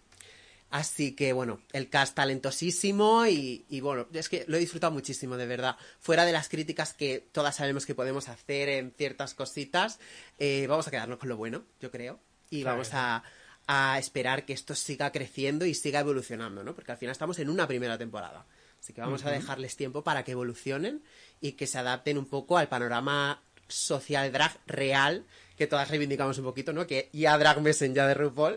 Así 0.71 1.17
que 1.17 1.33
bueno, 1.33 1.61
el 1.73 1.89
cast 1.91 2.15
talentosísimo 2.15 3.27
y, 3.27 3.65
y 3.69 3.81
bueno, 3.81 4.07
es 4.13 4.29
que 4.29 4.45
lo 4.47 4.57
he 4.57 4.61
disfrutado 4.61 4.93
muchísimo, 4.93 5.37
de 5.37 5.47
verdad. 5.47 5.77
Fuera 5.99 6.25
de 6.25 6.33
las 6.33 6.49
críticas 6.49 6.95
que 6.95 7.27
todas 7.33 7.57
sabemos 7.57 7.87
que 7.87 7.95
podemos 7.97 8.29
hacer 8.29 8.69
en 8.69 8.93
ciertas 8.97 9.35
cositas, 9.35 9.99
eh, 10.39 10.67
vamos 10.69 10.87
a 10.87 10.91
quedarnos 10.93 11.19
con 11.19 11.29
lo 11.29 11.37
bueno, 11.37 11.65
yo 11.81 11.91
creo. 11.91 12.21
Y 12.51 12.63
Claro. 12.63 12.77
vamos 12.77 12.91
a, 12.95 13.25
a 13.67 13.99
esperar 13.99 14.45
que 14.45 14.53
esto 14.53 14.75
siga 14.77 15.11
creciendo 15.13 15.67
y 15.67 15.75
siga 15.75 16.01
evolucionando, 16.01 16.63
¿no? 16.63 16.75
Porque 16.75 16.93
al 16.93 16.99
final 16.99 17.13
estamos 17.13 17.39
en 17.41 17.51
una 17.51 17.67
primera 17.67 17.99
temporada. 17.99 18.47
Así 18.81 18.93
que 18.93 19.01
vamos 19.01 19.25
a 19.27 19.31
dejarles 19.31 19.77
tiempo 19.77 20.03
para 20.05 20.25
que 20.25 20.33
evolucionen 20.33 21.03
y 21.41 21.53
que 21.53 21.67
se 21.67 21.79
adapten 21.79 22.17
un 22.17 22.27
poco 22.27 22.57
al 22.59 22.69
panorama 22.69 23.43
social 23.69 24.33
drag 24.33 24.59
real 24.67 25.27
que 25.61 25.67
todas 25.67 25.91
reivindicamos 25.91 26.39
un 26.39 26.45
poquito, 26.45 26.73
¿no? 26.73 26.87
Que 26.87 27.11
ya 27.13 27.37
drag 27.37 27.61
messen 27.61 27.95
ya 27.95 28.07
de 28.07 28.15
RuPaul. 28.15 28.57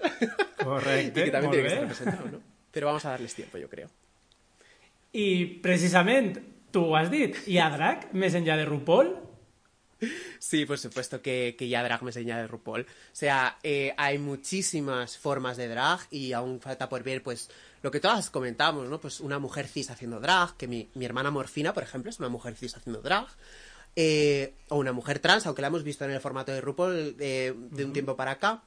Correcte, 0.63 1.19
y 1.19 1.23
que 1.25 1.31
también 1.31 1.51
tiene 1.51 1.67
que 1.67 1.73
estar 1.73 1.81
representado, 1.81 2.31
¿no? 2.31 2.39
Pero 2.71 2.87
vamos 2.87 3.03
a 3.03 3.09
darles 3.09 3.35
tiempo, 3.35 3.57
yo 3.57 3.67
creo. 3.67 3.89
I 5.11 5.59
precisament, 5.59 6.39
tu 6.71 6.85
ho 6.85 6.95
has 6.95 7.11
dit, 7.11 7.35
hi 7.43 7.59
ha 7.59 7.67
drag 7.75 8.07
més 8.15 8.37
enllà 8.39 8.55
de 8.55 8.63
RuPaul? 8.69 9.11
Sí, 10.39 10.65
por 10.65 10.79
supuesto 10.79 11.21
que, 11.21 11.55
que 11.59 11.67
ya 11.67 11.83
drag 11.83 12.03
me 12.03 12.11
enseña 12.11 12.37
de 12.37 12.47
RuPaul. 12.47 12.83
O 12.83 12.85
sea, 13.11 13.57
eh, 13.63 13.93
hay 13.97 14.17
muchísimas 14.17 15.17
formas 15.17 15.57
de 15.57 15.67
drag 15.67 16.07
y 16.09 16.31
aún 16.31 16.61
falta 16.61 16.87
por 16.87 17.03
ver, 17.03 17.21
pues, 17.21 17.49
lo 17.81 17.91
que 17.91 17.99
todas 17.99 18.29
comentamos, 18.29 18.87
¿no? 18.87 19.01
Pues 19.01 19.19
una 19.19 19.39
mujer 19.39 19.67
cis 19.67 19.89
haciendo 19.89 20.21
drag, 20.21 20.55
que 20.55 20.69
mi, 20.69 20.89
mi 20.95 21.03
hermana 21.03 21.31
Morfina, 21.31 21.73
por 21.73 21.83
ejemplo, 21.83 22.09
es 22.09 22.19
una 22.19 22.29
mujer 22.29 22.55
cis 22.55 22.77
haciendo 22.77 23.01
drag. 23.01 23.27
Eh, 23.95 24.53
o 24.69 24.77
una 24.77 24.91
mujer 24.91 25.19
trans, 25.19 25.45
aunque 25.45 25.61
la 25.61 25.67
hemos 25.67 25.83
visto 25.83 26.03
en 26.05 26.11
el 26.11 26.19
formato 26.19 26.51
de 26.51 26.61
RuPaul 26.61 27.15
eh, 27.19 27.53
de 27.71 27.85
un 27.85 27.93
tiempo 27.93 28.15
para 28.15 28.31
acá. 28.31 28.63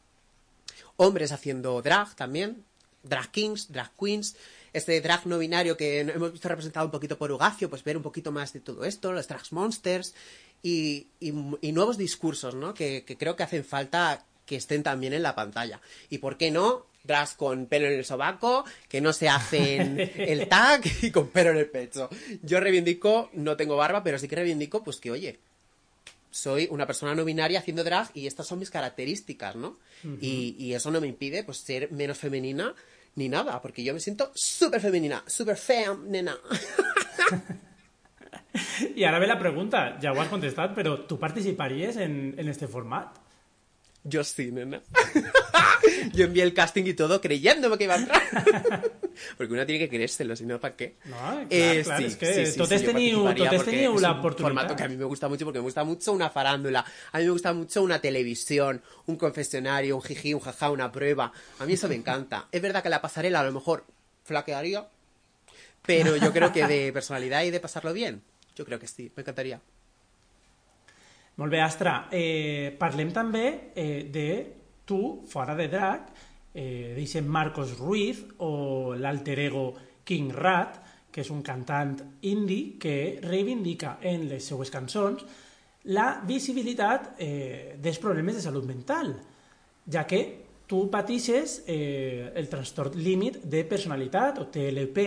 Hombres 0.96 1.32
haciendo 1.32 1.80
drag 1.82 2.14
también. 2.14 2.64
Drag 3.02 3.30
kings, 3.30 3.70
drag 3.72 3.90
queens. 3.96 4.36
Este 4.72 5.00
drag 5.00 5.26
no 5.26 5.38
binario 5.38 5.76
que 5.76 6.00
hemos 6.00 6.32
visto 6.32 6.48
representado 6.48 6.86
un 6.86 6.92
poquito 6.92 7.16
por 7.16 7.30
Ugacio, 7.32 7.70
pues 7.70 7.82
ver 7.82 7.96
un 7.96 8.02
poquito 8.02 8.30
más 8.30 8.52
de 8.52 8.60
todo 8.60 8.84
esto, 8.84 9.12
los 9.12 9.26
drag 9.26 9.42
monsters 9.52 10.14
y, 10.62 11.06
y- 11.20 11.32
y 11.60 11.72
nuevos 11.72 11.96
discursos, 11.96 12.54
¿no? 12.54 12.74
Que, 12.74 13.04
que 13.04 13.16
creo 13.16 13.36
que 13.36 13.42
hacen 13.42 13.64
falta 13.64 14.24
que 14.44 14.56
estén 14.56 14.82
también 14.82 15.12
en 15.12 15.22
la 15.22 15.34
pantalla. 15.34 15.80
Y 16.10 16.18
por 16.18 16.36
qué 16.36 16.50
no, 16.50 16.86
drags 17.06 17.34
con 17.34 17.66
pelo 17.66 17.86
en 17.86 17.94
el 17.94 18.04
sobaco, 18.04 18.64
que 18.88 19.00
no 19.00 19.12
se 19.12 19.28
hacen 19.28 19.98
el 20.16 20.48
tag 20.48 20.82
y 21.02 21.10
con 21.10 21.28
pelo 21.28 21.50
en 21.50 21.58
el 21.58 21.70
pecho. 21.70 22.08
Yo 22.42 22.60
reivindico, 22.60 23.30
no 23.34 23.56
tengo 23.56 23.76
barba, 23.76 24.02
pero 24.02 24.18
sí 24.18 24.28
que 24.28 24.36
reivindico, 24.36 24.82
pues 24.82 24.98
que 24.98 25.10
oye, 25.10 25.38
soy 26.30 26.68
una 26.70 26.86
persona 26.86 27.14
no 27.14 27.24
binaria 27.24 27.60
haciendo 27.60 27.82
drag 27.82 28.10
y 28.12 28.26
estas 28.26 28.46
son 28.46 28.58
mis 28.58 28.70
características, 28.70 29.56
¿no? 29.56 29.78
y, 30.20 30.54
y 30.58 30.74
eso 30.74 30.90
no 30.90 31.00
me 31.00 31.06
impide 31.06 31.42
pues 31.44 31.58
ser 31.58 31.90
menos 31.90 32.18
femenina 32.18 32.74
ni 33.16 33.28
nada, 33.28 33.60
porque 33.62 33.82
yo 33.82 33.94
me 33.94 34.00
siento 34.00 34.30
súper 34.34 34.80
femenina, 34.80 35.24
súper 35.26 35.56
fea, 35.56 35.94
nena. 35.94 36.36
I 38.94 39.04
ara 39.08 39.18
ve 39.18 39.26
la 39.26 39.38
pregunta, 39.38 39.98
ja 40.00 40.12
ho 40.12 40.20
has 40.20 40.28
contestat, 40.28 40.74
però 40.76 40.98
tu 41.08 41.18
participaries 41.18 41.96
en, 41.96 42.34
en 42.36 42.48
este 42.48 42.68
format? 42.68 43.16
Yo 44.04 44.22
sí, 44.22 44.52
nena. 44.52 44.82
yo 46.12 46.24
envié 46.26 46.42
el 46.42 46.52
casting 46.54 46.84
y 46.86 46.94
todo 46.94 47.20
creyéndome 47.20 47.76
que 47.78 47.84
iba 47.84 47.94
a 47.94 47.98
entrar. 47.98 48.22
Porque 49.38 49.52
uno 49.52 49.64
tiene 49.64 49.78
que 49.78 49.88
creérselo, 49.88 50.36
si 50.36 50.44
no, 50.44 50.60
¿para 50.60 50.76
qué? 50.76 50.96
No, 51.06 51.16
clar, 51.48 51.82
clar, 51.84 52.02
és 52.02 52.16
que 52.16 52.52
totes 52.56 52.82
yo 52.82 52.90
teniu- 52.92 53.22
participaría 53.24 53.50
totes 53.50 53.64
teniu 53.64 53.94
es 53.96 54.02
la 54.02 54.12
un 54.12 54.18
oportunitat. 54.18 54.44
formato 54.44 54.76
que 54.76 54.82
a 54.84 54.88
mí 54.88 54.96
me 54.96 55.04
gusta 55.04 55.28
mucho 55.28 55.44
porque 55.46 55.58
me 55.58 55.64
gusta 55.64 55.84
mucho 55.84 56.12
una 56.12 56.28
farándula, 56.28 56.84
a 57.12 57.18
mí 57.18 57.24
me 57.24 57.30
gusta 57.30 57.52
mucho 57.54 57.82
una 57.82 57.98
televisión, 57.98 58.82
un 59.06 59.16
confesionario, 59.16 59.96
un 59.96 60.02
jiji, 60.02 60.34
un 60.34 60.40
jaja, 60.40 60.70
una 60.70 60.92
prueba. 60.92 61.32
A 61.58 61.64
mí 61.64 61.72
eso 61.72 61.88
me 61.88 61.94
encanta. 61.94 62.46
Es 62.52 62.60
verdad 62.60 62.82
que 62.82 62.90
la 62.90 63.00
pasarela 63.00 63.40
a 63.40 63.44
lo 63.44 63.52
mejor 63.52 63.84
flaquearía, 64.24 64.86
pero 65.86 66.16
yo 66.16 66.30
creo 66.32 66.52
que 66.52 66.66
de 66.66 66.92
personalidad 66.92 67.42
y 67.44 67.50
de 67.50 67.60
pasarlo 67.60 67.92
bien, 67.94 68.20
yo 68.54 68.64
creo 68.66 68.78
que 68.78 68.86
sí, 68.86 69.10
me 69.16 69.22
encantaría. 69.22 69.60
Molt 71.36 71.52
bé, 71.52 71.60
Astra. 71.60 72.08
Eh, 72.16 72.72
parlem 72.80 73.10
també 73.12 73.72
eh, 73.76 74.04
de 74.08 74.28
tu, 74.86 75.24
fora 75.28 75.56
de 75.58 75.68
drag, 75.68 76.08
eh, 76.54 76.94
d'eixe 76.96 77.20
Marcos 77.20 77.76
Ruiz 77.76 78.22
o 78.38 78.94
l'alter 78.96 79.38
ego 79.44 79.74
King 80.06 80.32
Rat, 80.32 80.80
que 81.12 81.20
és 81.24 81.30
un 81.32 81.42
cantant 81.42 81.96
indie 82.28 82.76
que 82.80 83.18
reivindica 83.24 83.98
en 84.04 84.28
les 84.30 84.44
seues 84.46 84.70
cançons 84.72 85.24
la 85.86 86.20
visibilitat 86.26 87.14
eh, 87.18 87.76
dels 87.78 88.00
problemes 88.02 88.34
de 88.34 88.42
salut 88.42 88.66
mental, 88.66 89.12
ja 89.86 90.02
que 90.08 90.20
tu 90.66 90.88
patixes 90.90 91.60
eh, 91.66 92.32
el 92.34 92.48
trastorn 92.50 92.98
límit 92.98 93.38
de 93.44 93.62
personalitat 93.64 94.40
o 94.42 94.48
TLP. 94.50 95.06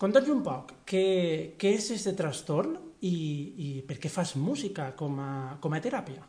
Conta'ns 0.00 0.30
un 0.32 0.40
poc, 0.42 0.78
què, 0.88 1.56
què 1.60 1.74
és 1.76 1.90
aquest 1.92 2.16
trastorn 2.16 2.78
i, 3.04 3.12
i 3.12 3.68
per 3.84 3.98
què 4.00 4.08
fas 4.08 4.34
música 4.40 4.94
com 4.96 5.20
a, 5.20 5.32
com 5.60 5.76
a 5.76 5.82
teràpia? 5.84 6.24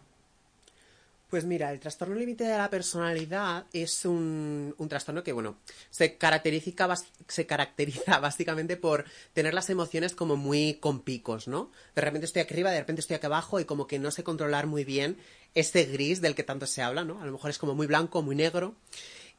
Pues 1.31 1.45
mira, 1.45 1.71
el 1.71 1.79
trastorno 1.79 2.15
límite 2.15 2.43
de 2.43 2.57
la 2.57 2.69
personalidad 2.69 3.65
es 3.71 4.03
un, 4.03 4.75
trastorno 4.89 5.23
que, 5.23 5.31
bueno, 5.31 5.55
se 5.89 6.17
caracteriza, 6.17 6.93
se 7.25 7.45
caracteriza 7.45 8.19
básicamente 8.19 8.75
por 8.75 9.05
tener 9.31 9.53
las 9.53 9.69
emociones 9.69 10.13
como 10.13 10.35
muy 10.35 10.73
con 10.81 10.99
picos, 10.99 11.47
¿no? 11.47 11.71
De 11.95 12.01
repente 12.01 12.25
estoy 12.25 12.41
aquí 12.41 12.53
arriba, 12.53 12.71
de 12.71 12.81
repente 12.81 12.99
estoy 12.99 13.15
aquí 13.15 13.27
abajo 13.27 13.61
y 13.61 13.65
como 13.65 13.87
que 13.87 13.97
no 13.97 14.11
sé 14.11 14.25
controlar 14.25 14.67
muy 14.67 14.83
bien 14.83 15.15
este 15.55 15.85
gris 15.85 16.19
del 16.19 16.35
que 16.35 16.43
tanto 16.43 16.67
se 16.67 16.81
habla, 16.81 17.05
¿no? 17.05 17.21
A 17.21 17.25
lo 17.25 17.31
mejor 17.31 17.49
es 17.49 17.57
como 17.57 17.75
muy 17.75 17.87
blanco, 17.87 18.21
muy 18.21 18.35
negro. 18.35 18.75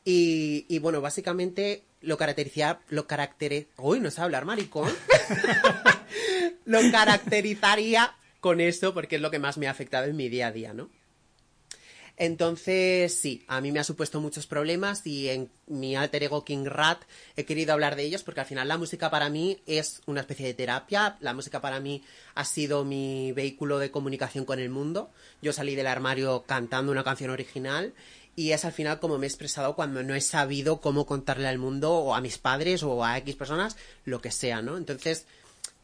Y, 0.03 0.79
bueno, 0.79 1.03
básicamente 1.03 1.83
lo 2.01 2.17
caracteriza, 2.17 2.81
lo 2.89 3.07
caracteriza, 3.07 3.69
uy, 3.77 4.01
no 4.01 4.11
sé 4.11 4.23
hablar, 4.23 4.47
maricón. 4.47 4.91
lo 6.65 6.81
caracterizaría 6.91 8.17
con 8.41 8.63
eso 8.63 8.95
porque 8.95 9.17
es 9.17 9.23
lo 9.23 9.31
que 9.31 9.39
más 9.39 9.59
me 9.59 9.69
ha 9.69 9.71
afectado 9.71 10.07
en 10.07 10.17
mi 10.17 10.31
día 10.31 10.47
a 10.47 10.53
día, 10.53 10.73
¿no? 10.73 10.89
Entonces, 12.17 13.15
sí, 13.15 13.43
a 13.49 13.61
mí 13.61 13.73
me 13.73 13.81
ha 13.81 13.85
supuesto 13.85 14.21
muchos 14.21 14.47
problemas 14.47 15.07
y 15.07 15.31
en 15.31 15.51
mi 15.67 15.97
alter 15.97 16.23
ego 16.25 16.45
King 16.45 16.67
Rat 16.67 17.03
he 17.37 17.45
querido 17.45 17.73
hablar 17.73 17.97
de 17.97 18.05
ellos 18.05 18.23
porque 18.23 18.41
al 18.41 18.47
final 18.47 18.69
la 18.69 18.77
música 18.77 19.11
para 19.11 19.31
mí 19.31 19.59
es 19.67 20.03
una 20.07 20.21
especie 20.21 20.47
de 20.47 20.55
terapia. 20.55 21.17
La 21.21 21.33
música 21.33 21.61
para 21.61 21.81
mí 21.81 22.03
ha 22.35 22.45
sido 22.45 22.85
mi 22.85 23.33
vehículo 23.33 23.79
de 23.79 23.91
comunicación 23.91 24.45
con 24.45 24.59
el 24.59 24.69
mundo. 24.69 25.11
Yo 25.41 25.53
salí 25.53 25.75
del 25.75 25.87
armario 25.87 26.45
cantando 26.47 26.93
una 26.93 27.03
canción 27.03 27.31
original 27.31 27.95
y 28.37 28.53
es 28.53 28.65
al 28.65 28.73
final 28.73 29.01
como 29.01 29.19
me 29.19 29.27
he 29.27 29.29
expresado 29.29 29.75
cuando 29.75 30.03
no 30.03 30.15
he 30.15 30.21
sabido 30.21 30.81
cómo 30.81 31.07
contarle 31.07 31.49
al 31.49 31.59
mundo 31.59 31.93
o 31.93 32.15
a 32.15 32.21
mis 32.21 32.39
padres 32.39 32.83
o 32.83 33.05
a 33.05 33.19
X 33.19 33.37
personas 33.37 33.77
lo 34.05 34.21
que 34.21 34.31
sea, 34.31 34.63
¿no? 34.63 34.77
Entonces, 34.77 35.27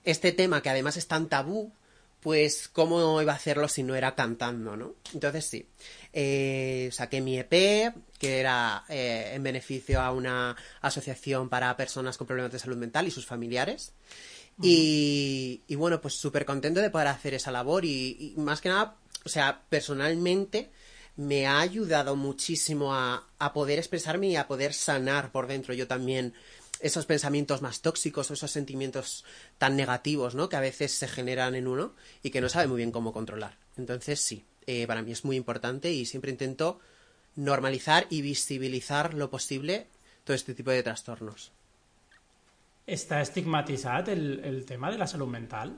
este 0.04 0.32
tema 0.32 0.62
que 0.62 0.70
además 0.70 0.96
es 0.96 1.06
tan 1.06 1.28
tabú, 1.28 1.72
pues 2.20 2.68
cómo 2.68 3.20
iba 3.22 3.32
a 3.32 3.36
hacerlo 3.36 3.68
si 3.68 3.82
no 3.82 3.94
era 3.94 4.14
cantando, 4.14 4.76
¿no? 4.76 4.94
Entonces 5.14 5.44
sí, 5.44 5.68
eh, 6.12 6.88
saqué 6.92 7.20
mi 7.20 7.38
EP, 7.38 7.92
que 8.18 8.40
era 8.40 8.84
eh, 8.88 9.32
en 9.34 9.42
beneficio 9.42 10.00
a 10.00 10.12
una 10.12 10.56
asociación 10.80 11.48
para 11.48 11.76
personas 11.76 12.16
con 12.16 12.26
problemas 12.26 12.52
de 12.52 12.58
salud 12.58 12.76
mental 12.76 13.06
y 13.06 13.10
sus 13.10 13.26
familiares. 13.26 13.92
Y, 14.60 15.62
y 15.68 15.74
bueno, 15.76 16.00
pues 16.00 16.14
súper 16.14 16.44
contento 16.44 16.80
de 16.80 16.90
poder 16.90 17.06
hacer 17.06 17.34
esa 17.34 17.52
labor 17.52 17.84
y, 17.84 18.34
y 18.36 18.40
más 18.40 18.60
que 18.60 18.68
nada, 18.68 18.96
o 19.24 19.28
sea, 19.28 19.62
personalmente 19.68 20.70
me 21.18 21.46
ha 21.46 21.60
ayudado 21.60 22.16
muchísimo 22.16 22.94
a, 22.94 23.28
a 23.38 23.52
poder 23.52 23.78
expresarme 23.78 24.28
y 24.28 24.36
a 24.36 24.46
poder 24.46 24.72
sanar 24.72 25.32
por 25.32 25.46
dentro 25.48 25.74
yo 25.74 25.86
también 25.88 26.32
esos 26.80 27.06
pensamientos 27.06 27.62
más 27.62 27.80
tóxicos 27.80 28.30
o 28.30 28.34
esos 28.34 28.50
sentimientos 28.50 29.24
tan 29.58 29.76
negativos, 29.76 30.34
¿no? 30.34 30.48
Que 30.48 30.56
a 30.56 30.60
veces 30.60 30.92
se 30.92 31.08
generan 31.08 31.54
en 31.54 31.66
uno 31.66 31.94
y 32.22 32.30
que 32.30 32.40
no 32.40 32.48
sabe 32.48 32.68
muy 32.68 32.78
bien 32.78 32.92
cómo 32.92 33.12
controlar. 33.12 33.56
Entonces, 33.76 34.20
sí, 34.20 34.44
eh, 34.66 34.86
para 34.86 35.02
mí 35.02 35.12
es 35.12 35.24
muy 35.24 35.36
importante 35.36 35.92
y 35.92 36.06
siempre 36.06 36.30
intento 36.30 36.80
normalizar 37.36 38.06
y 38.10 38.22
visibilizar 38.22 39.14
lo 39.14 39.30
posible 39.30 39.86
todo 40.24 40.34
este 40.34 40.54
tipo 40.54 40.70
de 40.70 40.82
trastornos. 40.82 41.52
Està 42.88 43.20
estigmatitzat 43.20 44.08
el, 44.08 44.40
el 44.48 44.64
tema 44.64 44.90
de 44.90 44.96
la 44.96 45.06
salut 45.06 45.28
mental? 45.28 45.74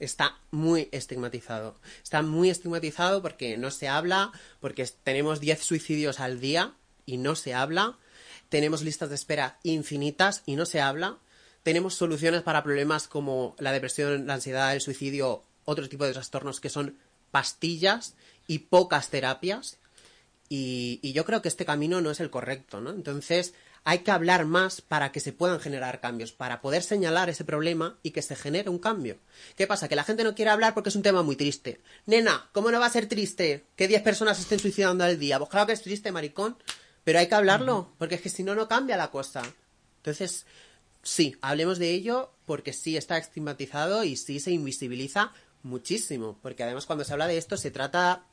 Está 0.00 0.38
muy 0.50 0.88
estigmatizado. 0.90 1.76
Está 2.02 2.22
muy 2.22 2.48
estigmatizado 2.50 3.20
porque 3.20 3.58
no 3.58 3.70
se 3.70 3.88
habla, 3.88 4.32
porque 4.58 4.88
tenemos 5.04 5.38
10 5.40 5.62
suicidios 5.62 6.18
al 6.18 6.40
día 6.40 6.72
y 7.04 7.18
no 7.18 7.36
se 7.36 7.52
habla. 7.54 7.98
Tenemos 8.52 8.82
listas 8.82 9.08
de 9.08 9.14
espera 9.14 9.58
infinitas 9.62 10.42
y 10.44 10.56
no 10.56 10.66
se 10.66 10.78
habla. 10.78 11.16
Tenemos 11.62 11.94
soluciones 11.94 12.42
para 12.42 12.62
problemas 12.62 13.08
como 13.08 13.56
la 13.58 13.72
depresión, 13.72 14.26
la 14.26 14.34
ansiedad, 14.34 14.74
el 14.74 14.82
suicidio, 14.82 15.42
otro 15.64 15.88
tipo 15.88 16.04
de 16.04 16.12
trastornos 16.12 16.60
que 16.60 16.68
son 16.68 16.98
pastillas 17.30 18.12
y 18.46 18.58
pocas 18.58 19.08
terapias. 19.08 19.78
Y, 20.50 21.00
yo 21.14 21.24
creo 21.24 21.40
que 21.40 21.48
este 21.48 21.64
camino 21.64 22.02
no 22.02 22.10
es 22.10 22.20
el 22.20 22.28
correcto, 22.28 22.82
¿no? 22.82 22.90
Entonces 22.90 23.54
hay 23.84 24.00
que 24.00 24.10
hablar 24.10 24.44
más 24.44 24.82
para 24.82 25.12
que 25.12 25.20
se 25.20 25.32
puedan 25.32 25.58
generar 25.58 26.02
cambios, 26.02 26.32
para 26.32 26.60
poder 26.60 26.82
señalar 26.82 27.30
ese 27.30 27.46
problema 27.46 27.96
y 28.02 28.10
que 28.10 28.20
se 28.20 28.36
genere 28.36 28.68
un 28.68 28.78
cambio. 28.78 29.16
¿Qué 29.56 29.66
pasa? 29.66 29.88
Que 29.88 29.96
la 29.96 30.04
gente 30.04 30.24
no 30.24 30.34
quiere 30.34 30.50
hablar 30.50 30.74
porque 30.74 30.90
es 30.90 30.96
un 30.96 31.02
tema 31.02 31.22
muy 31.22 31.36
triste. 31.36 31.80
Nena, 32.04 32.50
¿cómo 32.52 32.70
no 32.70 32.80
va 32.80 32.84
a 32.84 32.90
ser 32.90 33.08
triste 33.08 33.64
que 33.76 33.88
10 33.88 34.02
personas 34.02 34.38
estén 34.38 34.58
suicidando 34.58 35.04
al 35.04 35.18
día? 35.18 35.38
Pues 35.38 35.48
claro 35.48 35.68
que 35.68 35.72
es 35.72 35.80
triste, 35.80 36.12
maricón. 36.12 36.58
Pero 37.04 37.18
hay 37.18 37.28
que 37.28 37.34
hablarlo, 37.34 37.92
porque 37.98 38.16
es 38.16 38.20
que 38.20 38.28
si 38.28 38.42
no, 38.42 38.54
no 38.54 38.68
cambia 38.68 38.96
la 38.96 39.10
cosa. 39.10 39.42
Entonces, 39.98 40.46
sí, 41.02 41.36
hablemos 41.40 41.78
de 41.78 41.90
ello 41.90 42.32
porque 42.46 42.72
sí 42.72 42.96
está 42.96 43.18
estigmatizado 43.18 44.04
y 44.04 44.16
sí 44.16 44.40
se 44.40 44.52
invisibiliza 44.52 45.32
muchísimo. 45.62 46.38
Porque 46.42 46.62
además 46.62 46.86
cuando 46.86 47.04
se 47.04 47.12
habla 47.12 47.26
de 47.26 47.38
esto 47.38 47.56
se 47.56 47.70
trata 47.70 48.24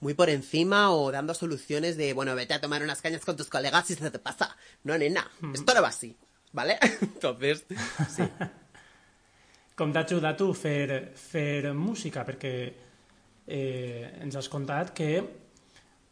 muy 0.00 0.14
por 0.14 0.30
encima 0.30 0.92
o 0.92 1.10
dando 1.10 1.34
soluciones 1.34 1.96
de, 1.96 2.12
bueno, 2.12 2.34
vete 2.34 2.54
a 2.54 2.60
tomar 2.60 2.82
unas 2.82 3.02
cañas 3.02 3.24
con 3.24 3.36
tus 3.36 3.48
colegas 3.48 3.90
y 3.90 3.94
se 3.94 4.10
te 4.10 4.18
pasa. 4.18 4.56
No, 4.84 4.96
nena, 4.96 5.30
esto 5.54 5.74
no 5.74 5.82
va 5.82 5.88
así, 5.88 6.16
¿vale? 6.52 6.78
Entonces, 7.00 7.64
sí. 8.14 8.22
Com 9.76 9.90
t'ha 9.92 10.06
ajudat 10.06 10.38
tu 10.40 10.54
fer, 10.56 11.12
fer 11.20 11.74
música? 11.76 12.22
Perquè 12.24 12.52
eh, 13.44 14.06
ens 14.24 14.38
has 14.40 14.48
contat 14.48 14.94
que 14.96 15.10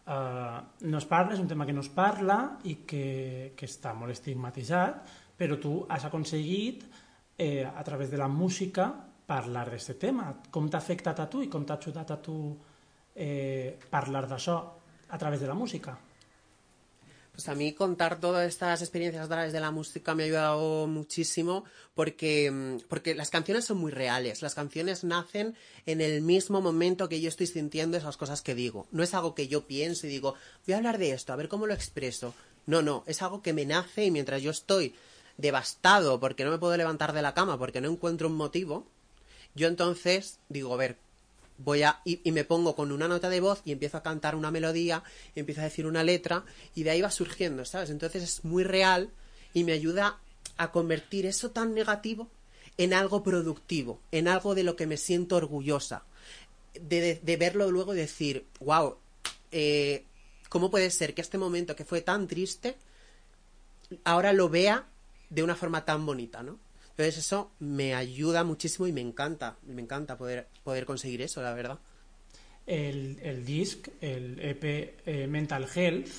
eh, 0.06 0.58
no 0.90 0.98
es 0.98 1.06
parla, 1.10 1.34
és 1.34 1.42
un 1.42 1.48
tema 1.50 1.66
que 1.66 1.74
no 1.76 1.84
es 1.84 1.90
parla 1.92 2.38
i 2.64 2.80
que, 2.88 3.52
que 3.56 3.68
està 3.70 3.94
molt 3.96 4.14
estigmatitzat, 4.14 5.02
però 5.38 5.58
tu 5.60 5.80
has 5.88 6.06
aconseguit, 6.06 6.84
eh, 7.38 7.64
a 7.64 7.82
través 7.84 8.10
de 8.10 8.20
la 8.20 8.28
música, 8.28 8.92
parlar 9.26 9.66
d'aquest 9.70 9.98
tema. 10.00 10.28
Com 10.52 10.68
t'ha 10.68 10.78
afectat 10.78 11.20
a 11.20 11.28
tu 11.30 11.42
i 11.42 11.50
com 11.50 11.64
t'ha 11.64 11.78
ajudat 11.80 12.10
a 12.12 12.20
tu 12.22 12.38
eh, 13.14 13.76
parlar 13.90 14.26
d'això 14.28 14.58
a 15.08 15.18
través 15.18 15.40
de 15.40 15.48
la 15.48 15.54
música? 15.54 15.96
Pues 17.34 17.48
a 17.48 17.56
mí 17.56 17.72
contar 17.72 18.20
todas 18.20 18.48
estas 18.48 18.80
experiencias 18.80 19.24
a 19.24 19.28
través 19.28 19.52
de 19.52 19.58
la 19.58 19.72
música 19.72 20.14
me 20.14 20.22
ha 20.22 20.26
ayudado 20.26 20.86
muchísimo 20.86 21.64
porque, 21.94 22.48
mm, 22.48 22.86
porque 22.88 23.16
las 23.16 23.30
canciones 23.30 23.64
son 23.64 23.78
muy 23.78 23.90
reales. 23.90 24.40
Las 24.40 24.54
canciones 24.54 25.02
nacen 25.02 25.56
en 25.84 26.00
el 26.00 26.22
mismo 26.22 26.60
momento 26.60 27.08
que 27.08 27.20
yo 27.20 27.28
estoy 27.28 27.48
sintiendo 27.48 27.96
esas 27.96 28.16
cosas 28.16 28.40
que 28.40 28.54
digo. 28.54 28.86
No 28.92 29.02
es 29.02 29.14
algo 29.14 29.34
que 29.34 29.48
yo 29.48 29.66
pienso 29.66 30.06
y 30.06 30.10
digo, 30.10 30.36
voy 30.64 30.74
a 30.74 30.76
hablar 30.76 30.98
de 30.98 31.10
esto, 31.10 31.32
a 31.32 31.36
ver 31.36 31.48
cómo 31.48 31.66
lo 31.66 31.74
expreso. 31.74 32.34
No, 32.66 32.82
no, 32.82 33.02
es 33.06 33.20
algo 33.20 33.42
que 33.42 33.52
me 33.52 33.66
nace 33.66 34.04
y 34.04 34.10
mientras 34.12 34.40
yo 34.40 34.52
estoy 34.52 34.94
devastado 35.36 36.20
porque 36.20 36.44
no 36.44 36.52
me 36.52 36.58
puedo 36.58 36.76
levantar 36.76 37.12
de 37.12 37.22
la 37.22 37.34
cama 37.34 37.58
porque 37.58 37.80
no 37.80 37.90
encuentro 37.90 38.28
un 38.28 38.36
motivo, 38.36 38.86
yo 39.56 39.66
entonces 39.66 40.38
digo, 40.48 40.72
a 40.72 40.76
ver, 40.76 40.98
voy 41.58 41.82
a 41.82 42.00
y, 42.04 42.30
me 42.32 42.44
pongo 42.44 42.74
con 42.74 42.92
una 42.92 43.08
nota 43.08 43.28
de 43.28 43.40
voz 43.40 43.62
y 43.64 43.72
empiezo 43.72 43.96
a 43.96 44.02
cantar 44.02 44.34
una 44.34 44.50
melodía, 44.50 45.02
empiezo 45.34 45.60
a 45.60 45.64
decir 45.64 45.86
una 45.86 46.02
letra 46.02 46.44
y 46.74 46.82
de 46.82 46.90
ahí 46.90 47.00
va 47.00 47.10
surgiendo, 47.10 47.64
¿sabes? 47.64 47.90
Entonces 47.90 48.22
es 48.22 48.44
muy 48.44 48.64
real 48.64 49.10
y 49.52 49.64
me 49.64 49.72
ayuda 49.72 50.18
a 50.56 50.72
convertir 50.72 51.26
eso 51.26 51.50
tan 51.50 51.74
negativo 51.74 52.28
en 52.76 52.92
algo 52.92 53.22
productivo, 53.22 54.00
en 54.10 54.28
algo 54.28 54.54
de 54.54 54.64
lo 54.64 54.76
que 54.76 54.86
me 54.86 54.96
siento 54.96 55.36
orgullosa, 55.36 56.04
de, 56.74 57.00
de, 57.00 57.20
de 57.22 57.36
verlo 57.36 57.70
luego 57.70 57.94
y 57.94 57.98
decir, 57.98 58.46
wow, 58.60 58.96
eh, 59.52 60.04
¿cómo 60.48 60.70
puede 60.70 60.90
ser 60.90 61.14
que 61.14 61.22
este 61.22 61.38
momento 61.38 61.76
que 61.76 61.84
fue 61.84 62.00
tan 62.00 62.26
triste 62.26 62.76
ahora 64.02 64.32
lo 64.32 64.48
vea 64.48 64.86
de 65.30 65.42
una 65.42 65.54
forma 65.54 65.84
tan 65.84 66.04
bonita, 66.04 66.42
¿no? 66.42 66.58
Entonces 66.96 67.18
eso 67.18 67.50
me 67.58 67.94
ayuda 67.94 68.44
muchísimo 68.44 68.86
y 68.86 68.92
me 68.92 69.00
encanta, 69.00 69.56
me 69.66 69.82
encanta 69.82 70.16
poder, 70.16 70.46
poder 70.62 70.86
conseguir 70.86 71.22
eso, 71.22 71.42
la 71.42 71.52
verdad. 71.52 71.80
El, 72.66 73.18
el 73.20 73.44
disc, 73.44 73.88
el 74.00 74.38
EP 74.38 74.64
eh, 75.04 75.26
Mental 75.26 75.66
Health, 75.74 76.12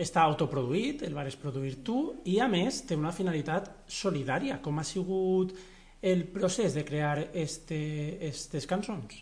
està 0.00 0.24
autoproduït, 0.24 1.02
el 1.04 1.16
vas 1.16 1.36
produir 1.36 1.78
tu, 1.84 1.98
i 2.24 2.38
a 2.40 2.48
més 2.48 2.82
té 2.88 2.96
una 2.96 3.12
finalitat 3.12 3.68
solidària. 3.88 4.60
Com 4.64 4.80
ha 4.80 4.84
sigut 4.84 5.52
el 6.00 6.24
procés 6.32 6.76
de 6.76 6.84
crear 6.84 7.28
este, 7.32 7.80
estes 8.28 8.66
cançons? 8.66 9.20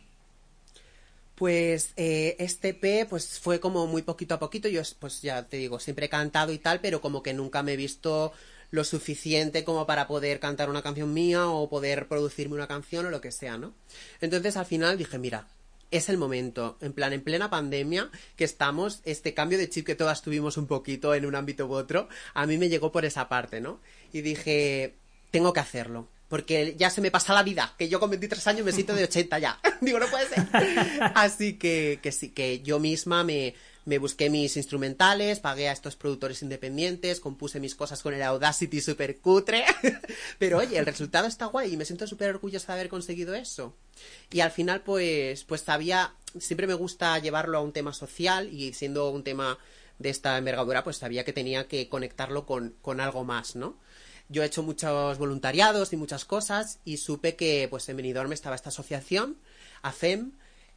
Pues 1.39 1.93
eh, 1.97 2.35
este 2.41 2.71
EP 2.71 3.09
pues 3.09 3.39
fue 3.39 3.61
como 3.61 3.87
muy 3.87 4.03
poquito 4.03 4.35
a 4.35 4.41
poquito, 4.41 4.69
yo 4.69 4.83
pues 4.99 5.23
ya 5.23 5.45
te 5.47 5.57
digo, 5.57 5.79
siempre 5.79 6.07
he 6.07 6.09
cantado 6.09 6.53
y 6.53 6.59
tal, 6.59 6.81
pero 6.81 7.01
como 7.01 7.23
que 7.23 7.33
nunca 7.33 7.63
me 7.63 7.75
he 7.75 7.77
visto 7.77 8.33
lo 8.70 8.85
suficiente 8.85 9.64
como 9.64 9.87
para 9.87 10.07
poder 10.07 10.40
cantar 10.40 10.70
una 10.70 10.83
canción 10.83 11.12
mía 11.14 11.48
o 11.48 11.68
poder 11.68 12.09
producirme 12.09 12.54
una 12.54 12.66
canción 12.66 13.07
o 13.07 13.11
lo 13.11 13.20
que 13.20 13.33
sea, 13.33 13.57
¿no? 13.57 13.74
Entonces 14.20 14.57
al 14.57 14.66
final 14.66 14.98
dije, 14.98 15.18
mira, 15.18 15.48
es 15.90 16.09
el 16.09 16.18
momento, 16.18 16.76
en 16.81 16.92
plan, 16.92 17.12
en 17.12 17.22
plena 17.22 17.50
pandemia 17.50 18.11
que 18.37 18.44
estamos, 18.44 19.00
este 19.04 19.33
cambio 19.35 19.59
de 19.59 19.70
chip 19.70 19.87
que 19.87 19.94
todas 19.94 20.22
tuvimos 20.22 20.57
un 20.57 20.66
poquito 20.66 21.14
en 21.14 21.24
un 21.24 21.35
ámbito 21.35 21.66
u 21.66 21.72
otro, 21.72 22.09
a 22.35 22.46
mí 22.46 22.59
me 22.59 22.68
llegó 22.68 22.92
por 22.92 23.04
esa 23.04 23.28
parte, 23.28 23.61
¿no? 23.61 23.81
Y 24.12 24.20
dije, 24.20 24.94
tengo 25.31 25.52
que 25.52 25.61
hacerlo. 25.61 26.09
Porque 26.28 26.74
ya 26.76 26.90
se 26.90 27.00
me 27.00 27.11
pasa 27.11 27.33
la 27.33 27.42
vida, 27.42 27.74
que 27.78 27.88
yo 27.88 27.98
con 27.98 28.11
23 28.11 28.46
años 28.48 28.66
me 28.66 28.72
siento 28.72 28.94
de 28.94 29.04
80 29.04 29.38
ya. 29.38 29.59
Digo, 29.81 29.98
no 29.98 30.09
puede 30.09 30.28
ser. 30.28 30.46
Así 31.14 31.54
que, 31.54 32.00
que 32.02 32.12
sí, 32.12 32.28
que 32.28 32.61
yo 32.61 32.78
misma 32.78 33.24
me, 33.24 33.54
me 33.88 33.96
busqué 33.96 34.29
mis 34.29 34.59
instrumentales, 34.59 35.40
pagué 35.40 35.70
a 35.70 35.72
estos 35.72 35.96
productores 35.96 36.42
independientes, 36.42 37.20
compuse 37.20 37.59
mis 37.59 37.74
cosas 37.74 38.03
con 38.03 38.12
el 38.12 38.22
Audacity 38.22 38.83
super 38.83 39.18
cutre. 39.18 39.64
Pero 40.38 40.59
oye, 40.59 40.77
el 40.77 40.85
resultado 40.85 41.27
está 41.27 41.46
guay 41.46 41.72
y 41.72 41.77
me 41.79 41.87
siento 41.87 42.07
súper 42.07 42.29
orgullosa 42.29 42.74
de 42.74 42.81
haber 42.81 42.90
conseguido 42.90 43.35
eso. 43.35 43.74
Y 44.31 44.40
al 44.40 44.51
final, 44.51 44.83
pues, 44.83 45.44
pues 45.44 45.62
sabía, 45.62 46.12
siempre 46.38 46.66
me 46.66 46.74
gusta 46.74 47.18
llevarlo 47.18 47.57
a 47.57 47.62
un 47.62 47.72
tema 47.72 47.94
social 47.94 48.53
y 48.53 48.74
siendo 48.74 49.09
un 49.09 49.24
tema 49.24 49.59
de 49.98 50.11
esta 50.11 50.37
envergadura, 50.37 50.85
pues 50.85 50.98
sabía 50.98 51.24
que 51.24 51.33
tenía 51.33 51.66
que 51.66 51.88
conectarlo 51.88 52.44
con, 52.44 52.74
con 52.83 53.01
algo 53.01 53.24
más, 53.24 53.57
¿no? 53.57 53.79
Yo 54.29 54.42
he 54.42 54.46
hecho 54.46 54.62
muchos 54.62 55.16
voluntariados 55.16 55.94
y 55.94 55.96
muchas 55.96 56.27
cosas 56.27 56.79
y 56.85 56.98
supe 56.98 57.37
que 57.37 57.68
pues 57.70 57.88
en 57.88 57.96
Benidorm 57.96 58.35
estaba 58.35 58.55
esta 58.55 58.68
asociación, 58.68 59.38
AFEM, 59.81 60.33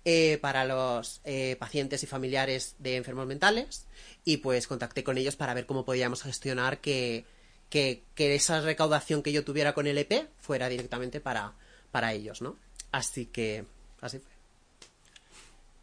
eh, 0.06 0.40
para 0.42 0.66
los 0.66 1.22
eh, 1.24 1.56
pacientes 1.60 2.04
y 2.04 2.08
familiares 2.08 2.76
de 2.80 2.96
enfermos 2.96 3.28
mentales 3.28 3.88
y 4.26 4.38
pues 4.38 4.68
contacté 4.68 5.04
con 5.04 5.18
ellos 5.18 5.36
para 5.36 5.54
ver 5.54 5.66
cómo 5.66 5.86
podíamos 5.86 6.24
gestionar 6.24 6.80
que, 6.80 7.26
que, 7.70 8.04
que 8.16 8.36
esa 8.36 8.62
recaudación 8.62 9.22
que 9.24 9.32
yo 9.32 9.44
tuviera 9.44 9.74
con 9.74 9.88
el 9.88 9.98
EP 9.98 10.30
fuera 10.40 10.70
directamente 10.70 11.20
para, 11.20 11.54
para 11.92 12.14
ellos, 12.14 12.42
¿no? 12.42 12.56
Así 12.92 13.28
que 13.28 13.66
así 14.02 14.20
fue. 14.20 14.32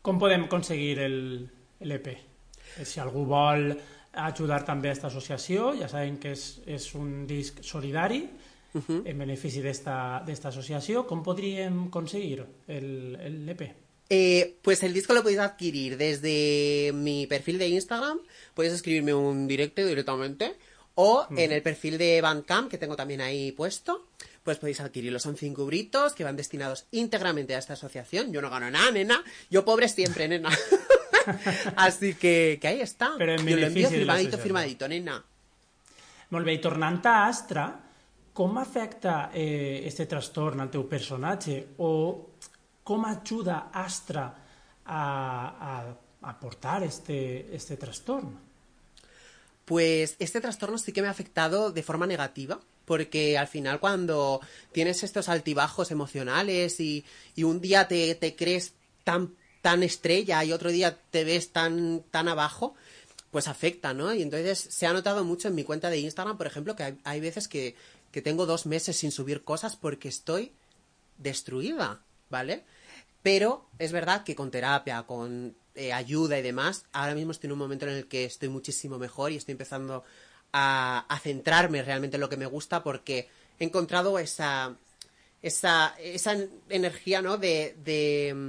Com 0.02 0.18
podem 0.18 0.46
aconseguir 0.46 1.00
el, 1.02 1.16
l'EP? 1.85 2.07
Si 2.87 3.00
algú 3.02 3.24
vol 3.28 3.72
ajudar 4.18 4.62
també 4.64 4.88
a 4.88 4.94
aquesta 4.94 5.11
associació, 5.11 5.72
ja 5.76 5.88
saben 5.90 6.16
que 6.22 6.33
és, 6.37 6.44
és 6.66 6.87
un 6.96 7.26
disc 7.26 7.62
solidari 7.62 8.22
uh 8.24 8.81
-huh. 8.81 9.02
en 9.04 9.18
benefici 9.18 9.61
d'esta 9.61 10.24
associació. 10.48 11.07
Com 11.07 11.22
podríem 11.22 11.88
aconseguir 11.88 12.46
l'EP? 12.68 13.88
Eh, 14.10 14.56
pues 14.62 14.82
el 14.82 14.94
disco 14.94 15.12
lo 15.12 15.22
podéis 15.22 15.40
adquirir 15.40 15.96
desde 15.98 16.92
mi 16.94 17.26
perfil 17.26 17.58
de 17.58 17.68
Instagram, 17.68 18.18
podéis 18.54 18.74
escribirme 18.74 19.12
un 19.12 19.46
directo 19.46 19.84
directamente, 19.84 20.56
o 20.94 21.26
mm. 21.28 21.38
en 21.38 21.52
el 21.52 21.62
perfil 21.62 21.98
de 21.98 22.20
Bandcamp, 22.20 22.70
que 22.70 22.78
tengo 22.78 22.96
también 22.96 23.20
ahí 23.20 23.52
puesto, 23.52 24.08
pues 24.42 24.58
podéis 24.58 24.80
adquirirlo. 24.80 25.18
Son 25.18 25.36
cinco 25.36 25.66
britos 25.66 26.14
que 26.14 26.24
van 26.24 26.36
destinados 26.36 26.86
íntegramente 26.90 27.54
a 27.54 27.58
esta 27.58 27.74
asociación. 27.74 28.32
Yo 28.32 28.40
no 28.40 28.48
gano 28.48 28.70
nada, 28.70 28.90
nena. 28.90 29.22
Yo 29.50 29.64
pobre 29.64 29.88
siempre, 29.88 30.26
nena. 30.26 30.48
Así 31.76 32.14
que, 32.14 32.58
que 32.60 32.68
ahí 32.68 32.80
está. 32.80 33.12
Pero 33.18 33.34
en 33.34 33.46
Yo 33.46 33.56
lo 33.56 33.68
de 33.68 33.86
firmadito, 33.86 34.38
firmadito, 34.38 34.88
nena. 34.88 35.22
Molt 36.28 36.44
bé, 36.44 36.58
i 36.58 36.60
tornant 36.60 37.00
a 37.08 37.14
Astra, 37.24 37.64
com 38.36 38.58
afecta 38.60 39.30
eh, 39.32 39.80
este 39.88 40.04
trastorn 40.06 40.60
al 40.60 40.68
teu 40.68 40.84
personatge 40.88 41.56
o 41.80 41.92
com 42.88 43.05
ajuda 43.05 43.68
Astra 43.70 44.35
a, 44.87 45.92
a, 46.22 46.31
a 46.31 46.40
portar 46.40 46.83
este, 46.83 47.55
este 47.55 47.77
trastorn? 47.77 48.33
Pues 49.66 50.16
este 50.18 50.40
trastorno 50.40 50.79
sí 50.79 50.92
que 50.92 51.03
me 51.03 51.09
ha 51.09 51.11
afectado 51.11 51.70
de 51.70 51.83
forma 51.83 52.07
negativa, 52.07 52.59
porque 52.87 53.37
al 53.37 53.46
final 53.46 53.79
cuando 53.79 54.40
tienes 54.72 55.03
estos 55.03 55.29
altibajos 55.29 55.90
emocionales 55.90 56.81
y, 56.81 57.05
y 57.37 57.42
un 57.42 57.61
día 57.61 57.88
te, 57.88 58.14
te 58.14 58.35
crees 58.35 58.72
tan, 59.05 59.35
tan 59.61 59.83
estrella 59.83 60.42
y 60.42 60.53
otro 60.53 60.70
día 60.70 60.96
te 61.11 61.24
ves 61.24 61.53
tan, 61.53 62.03
tan 62.11 62.27
abajo, 62.27 62.74
pues 63.31 63.48
afecta, 63.48 63.92
¿no? 63.92 64.14
Y 64.14 64.22
entonces 64.22 64.59
se 64.59 64.87
ha 64.87 64.94
notado 64.94 65.24
mucho 65.24 65.48
en 65.48 65.55
mi 65.55 65.64
cuenta 65.64 65.90
de 65.90 65.98
Instagram, 65.98 66.38
por 66.38 66.46
ejemplo, 66.46 66.74
que 66.74 66.85
hay, 66.85 66.98
hay 67.05 67.20
veces 67.20 67.48
que, 67.48 67.77
que 68.12 68.22
tengo 68.22 68.46
dos 68.46 68.64
meses 68.64 68.96
sin 68.96 69.12
subir 69.12 69.44
cosas 69.44 69.77
porque 69.77 70.09
estoy 70.09 70.53
destruida, 71.18 72.01
¿vale? 72.31 72.64
Pero 73.22 73.66
es 73.78 73.92
verdad 73.92 74.24
que 74.24 74.35
con 74.35 74.50
terapia, 74.50 75.02
con 75.02 75.57
eh, 75.74 75.92
ayuda 75.92 76.38
y 76.38 76.42
demás, 76.42 76.87
ahora 76.92 77.14
mismo 77.14 77.33
estoy 77.33 77.48
en 77.48 77.52
un 77.52 77.59
momento 77.59 77.87
en 77.87 77.92
el 77.92 78.09
que 78.09 78.24
estoy 78.24 78.48
muchísimo 78.48 78.98
mejor 78.98 79.33
y 79.33 79.37
estoy 79.37 79.52
empezando 79.52 80.04
a, 80.52 81.04
a 81.09 81.18
centrarme 81.18 81.83
realmente 81.83 82.16
en 82.16 82.20
lo 82.20 82.28
que 82.28 82.37
me 82.37 82.46
gusta 82.46 82.83
porque 82.83 83.28
he 83.59 83.64
encontrado 83.64 84.18
esa, 84.18 84.76
esa, 85.42 85.94
esa 85.98 86.37
energía, 86.68 87.22
¿no? 87.22 87.37
De, 87.38 87.76
de 87.85 88.33
mm, 88.35 88.48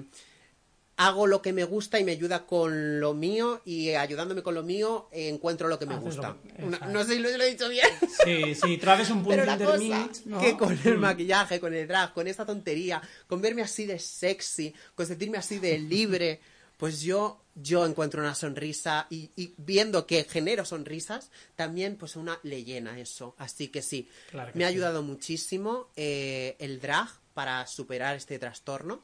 hago 1.02 1.28
lo 1.28 1.42
que 1.42 1.54
me 1.54 1.64
gusta 1.64 1.98
y 1.98 2.04
me 2.04 2.12
ayuda 2.12 2.46
con 2.46 3.00
lo 3.00 3.14
mío 3.14 3.62
y 3.64 3.92
ayudándome 3.92 4.44
con 4.44 4.54
lo 4.54 4.64
mío 4.64 5.08
encuentro 5.14 5.70
lo 5.70 5.80
que 5.80 5.86
me 5.86 5.94
Haces 5.96 6.18
gusta. 6.18 6.36
que- 6.58 6.66
exacto. 6.66 6.90
no 6.90 7.04
sé 7.06 7.14
si 7.14 7.20
lo, 7.20 7.30
lo 7.38 7.44
he 7.46 7.50
dicho 7.52 7.70
bien. 7.70 7.88
Sí, 8.26 8.54
sí, 8.54 8.78
trobes 8.78 9.10
un 9.10 9.24
punt 9.24 9.30
Pero 9.38 9.46
la 9.46 9.58
cosa 9.58 9.82
intermig, 9.82 10.26
no? 10.26 10.40
que 10.42 10.58
con 10.58 10.78
el 10.84 10.98
Mm. 10.98 11.02
maquillaje, 11.02 11.60
con 11.62 11.74
el 11.74 11.88
drag, 11.88 12.14
con 12.14 12.28
esta 12.28 12.46
tontería, 12.46 13.02
con 13.28 13.40
verme 13.42 13.62
así 13.62 13.86
de 13.86 13.98
sexy, 13.98 14.74
con 14.94 15.06
sentirme 15.08 15.38
así 15.38 15.58
de 15.60 15.80
libre, 15.80 16.42
pues 16.76 17.00
yo, 17.02 17.42
yo 17.56 17.86
encuentro 17.86 18.22
una 18.22 18.36
sonrisa 18.36 19.08
y, 19.10 19.30
y 19.38 19.54
viendo 19.56 20.06
que 20.06 20.26
genero 20.26 20.66
sonrisas, 20.66 21.32
también 21.56 21.96
pues 21.96 22.18
una 22.18 22.40
le 22.44 22.66
llena 22.66 23.00
eso. 23.00 23.36
Así 23.38 23.70
que 23.70 23.82
sí, 23.82 24.10
Claro 24.32 24.52
que 24.52 24.58
me 24.60 24.66
ha 24.66 24.68
sí. 24.68 24.74
ayudado 24.74 25.02
muchísimo 25.02 25.88
eh, 25.96 26.58
el 26.60 26.82
drag 26.82 27.08
para 27.34 27.66
superar 27.68 28.18
este 28.18 28.38
trastorno. 28.38 29.02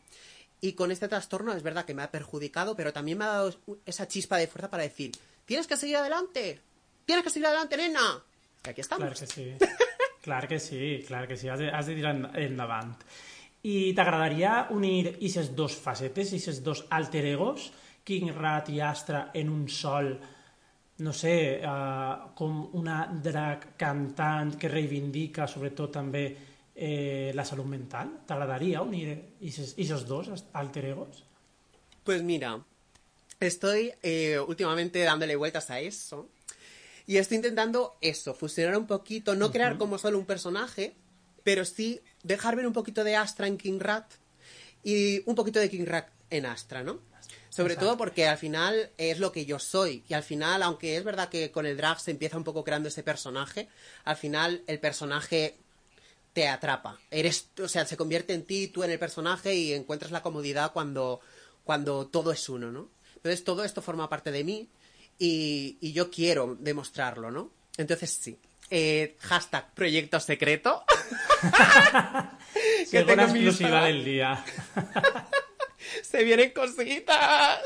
Y 0.66 0.74
con 0.74 0.90
este 0.92 1.08
trastorno 1.08 1.54
es 1.54 1.62
verdad 1.62 1.86
que 1.86 1.94
me 1.94 2.02
ha 2.02 2.10
perjudicado, 2.10 2.76
pero 2.76 2.92
también 2.92 3.20
me 3.20 3.26
ha 3.26 3.28
dado 3.28 3.54
esa 3.86 4.08
chispa 4.08 4.38
de 4.38 4.48
fuerza 4.48 4.68
para 4.68 4.82
decir, 4.82 5.12
tienes 5.46 5.68
que 5.68 5.78
seguir 5.78 5.98
adelante, 5.98 6.60
tienes 7.06 7.24
que 7.24 7.30
seguir 7.30 7.46
adelante, 7.46 7.78
nena. 7.78 8.24
Y 8.66 8.70
aquí 8.70 8.82
estamos. 8.82 9.06
Clar 9.08 9.20
que 9.20 9.28
sí. 9.28 9.54
clar 10.24 10.48
que 10.48 10.60
sí, 10.60 11.04
clar 11.08 11.28
que 11.28 11.38
sí. 11.38 11.50
Has 11.50 11.60
de, 11.60 11.70
has 11.70 11.86
de 11.86 11.94
tirar 11.94 12.16
en- 12.16 12.36
endavant. 12.36 12.98
I 13.62 13.94
t'agradaria 13.94 14.68
unir 14.74 15.12
aquestes 15.14 15.52
dos 15.56 15.76
facetes, 15.78 16.34
aquests 16.34 16.64
dos 16.66 16.82
alter 16.90 17.24
egos, 17.30 17.70
King 18.04 18.34
Rat 18.34 18.70
i 18.74 18.82
Astra, 18.82 19.28
en 19.38 19.50
un 19.54 19.70
sol, 19.70 20.10
no 21.06 21.14
sé, 21.14 21.62
uh, 21.62 22.34
com 22.34 22.64
una 22.82 23.04
drag 23.22 23.76
cantant 23.78 24.56
que 24.58 24.70
reivindica 24.70 25.46
sobretot 25.46 25.94
també 25.94 26.26
eh, 26.76 27.32
la 27.34 27.46
salut 27.46 27.66
mental? 27.66 28.12
T'agradaria 28.28 28.82
unir 28.84 29.16
aquests 29.40 30.06
dos 30.06 30.30
alter 30.54 30.86
egos? 30.92 31.24
Pues 32.04 32.22
mira, 32.22 32.60
estoy 33.40 33.94
eh, 34.04 34.40
últimamente 34.40 35.00
dándole 35.00 35.36
vueltas 35.36 35.70
a 35.72 35.80
eso. 35.80 36.30
Y 37.08 37.18
estoy 37.18 37.38
intentando 37.38 37.98
eso, 38.02 38.34
fusionar 38.34 38.78
un 38.78 38.88
poquito, 38.88 39.36
no 39.36 39.52
crear 39.52 39.78
como 39.78 40.00
solo 40.00 40.18
un 40.18 40.26
personaje, 40.26 40.96
pero 41.44 41.64
sí 41.64 42.02
dejar 42.24 42.56
ver 42.56 42.66
un 42.66 42.74
poquito 42.74 43.04
de 43.04 43.16
Astra 43.16 43.46
en 43.46 43.58
King 43.58 43.80
Rat 43.80 44.12
y 44.84 45.22
un 45.30 45.36
poquito 45.36 45.60
de 45.60 45.70
King 45.70 45.86
Rat 45.86 46.10
en 46.32 46.48
Astra, 46.48 46.84
¿no? 46.84 47.00
Sobre 47.50 47.74
Exacto. 47.74 47.86
todo 47.86 47.98
porque 47.98 48.28
al 48.28 48.38
final 48.38 48.90
es 48.98 49.20
lo 49.20 49.32
que 49.32 49.46
yo 49.46 49.60
soy. 49.60 50.04
Y 50.10 50.14
al 50.14 50.24
final, 50.24 50.62
aunque 50.64 50.98
es 50.98 51.04
verdad 51.04 51.30
que 51.30 51.52
con 51.52 51.66
el 51.66 51.78
drag 51.78 52.00
se 52.02 52.12
empieza 52.12 52.38
un 52.38 52.44
poco 52.44 52.64
creando 52.64 52.90
ese 52.90 53.04
personaje, 53.04 53.70
al 54.04 54.18
final 54.18 54.64
el 54.68 54.80
personaje 54.80 55.56
te 56.36 56.50
atrapa. 56.50 57.00
Eres, 57.10 57.50
o 57.64 57.70
sea, 57.70 57.86
se 57.86 57.96
convierte 57.96 58.34
en 58.34 58.44
ti, 58.44 58.68
tú 58.68 58.84
en 58.84 58.92
el 58.92 59.00
personaje 59.00 59.56
y 59.56 59.74
encuentras 59.74 60.12
la 60.12 60.22
comodidad 60.22 60.74
cuando, 60.74 61.22
cuando 61.64 62.08
todo 62.08 62.34
es 62.34 62.50
uno, 62.50 62.74
¿no? 62.74 62.90
Entonces 63.16 63.46
todo 63.46 63.64
esto 63.64 63.82
forma 63.82 64.10
parte 64.10 64.32
de 64.32 64.44
mí 64.44 64.68
y, 65.18 65.78
y 65.80 65.94
yo 65.94 66.12
quiero 66.12 66.58
demostrarlo, 66.60 67.32
¿no? 67.32 67.52
Entonces 67.78 68.12
sí. 68.12 68.38
Eh, 68.70 69.16
hashtag 69.22 69.74
proyecto 69.74 70.20
secreto. 70.20 70.84
que 72.92 73.04
tengo 73.04 73.22
exclusiva 73.22 73.86
del 73.86 74.04
dia. 74.04 74.44
Se 76.04 76.22
vienen 76.22 76.52
cositas. 76.52 77.60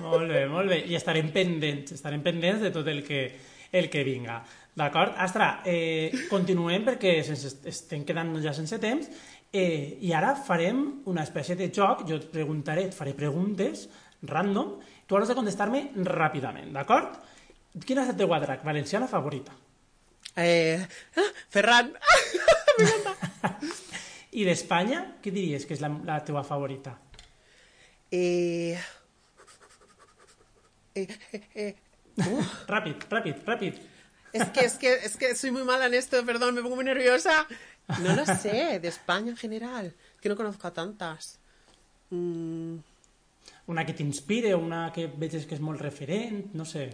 molt 0.00 0.26
bé, 0.26 0.48
molt 0.50 0.68
bé. 0.68 0.80
I 0.82 0.96
estarem 0.98 1.30
pendents, 1.30 1.94
estarem 1.94 2.24
pendents 2.26 2.64
de 2.64 2.72
tot 2.74 2.88
el 2.90 3.04
que, 3.06 3.20
el 3.70 3.86
que 3.88 4.02
vinga. 4.02 4.40
D'acord? 4.76 5.14
Astra, 5.16 5.62
eh, 5.64 6.12
continuem 6.28 6.84
perquè 6.84 7.22
sense, 7.24 7.54
estem 7.64 8.04
quedant 8.04 8.34
ja 8.44 8.52
sense 8.52 8.76
temps 8.82 9.08
eh, 9.48 9.96
i 10.04 10.12
ara 10.12 10.34
farem 10.36 10.82
una 11.08 11.24
espècie 11.24 11.56
de 11.56 11.70
joc. 11.72 12.04
Jo 12.08 12.18
et 12.20 12.26
preguntaré, 12.32 12.84
et 12.90 12.96
faré 12.96 13.14
preguntes 13.16 13.86
random. 14.28 14.74
Tu 15.06 15.16
hauràs 15.16 15.32
de 15.32 15.38
contestar-me 15.38 15.80
ràpidament, 16.04 16.74
d'acord? 16.76 17.16
Quina 17.86 18.04
és 18.04 18.12
la 18.12 18.18
teua 18.18 18.40
drac 18.42 18.64
valenciana 18.66 19.08
favorita? 19.08 19.56
Eh, 20.36 20.76
ah, 21.16 21.30
Ferran. 21.48 21.94
I 24.36 24.44
d'Espanya, 24.44 25.02
què 25.24 25.32
diries 25.32 25.64
que 25.64 25.76
és 25.76 25.80
la, 25.80 25.88
la 26.04 26.20
teua 26.24 26.44
favorita? 26.44 26.92
Eh, 28.12 28.76
eh, 30.94 31.08
eh, 31.32 31.44
eh. 31.54 31.74
Uf. 32.28 32.56
Ràpid, 32.74 33.08
ràpid, 33.12 33.44
ràpid. 33.48 33.80
Es 34.36 34.48
que, 34.50 34.60
es 34.64 34.74
que, 34.74 34.92
es 34.94 35.16
que 35.16 35.34
soy 35.34 35.50
muy 35.50 35.64
mala 35.64 35.86
en 35.86 35.94
esto, 35.94 36.24
perdón, 36.24 36.54
me 36.54 36.62
pongo 36.62 36.76
muy 36.76 36.84
nerviosa. 36.84 37.46
No 38.02 38.14
lo 38.16 38.24
sé, 38.26 38.78
de 38.80 38.88
España 38.88 39.30
en 39.30 39.36
general, 39.36 39.94
que 40.20 40.28
no 40.28 40.36
conozco 40.36 40.66
a 40.66 40.72
tantas. 40.72 41.38
Mm, 42.10 42.76
Una 43.68 43.84
que 43.86 43.92
t'inspire, 43.94 44.54
una 44.54 44.92
que 44.94 45.06
veges 45.08 45.44
que 45.46 45.54
és 45.56 45.60
molt 45.60 45.80
referent, 45.82 46.52
no 46.54 46.64
sé. 46.64 46.84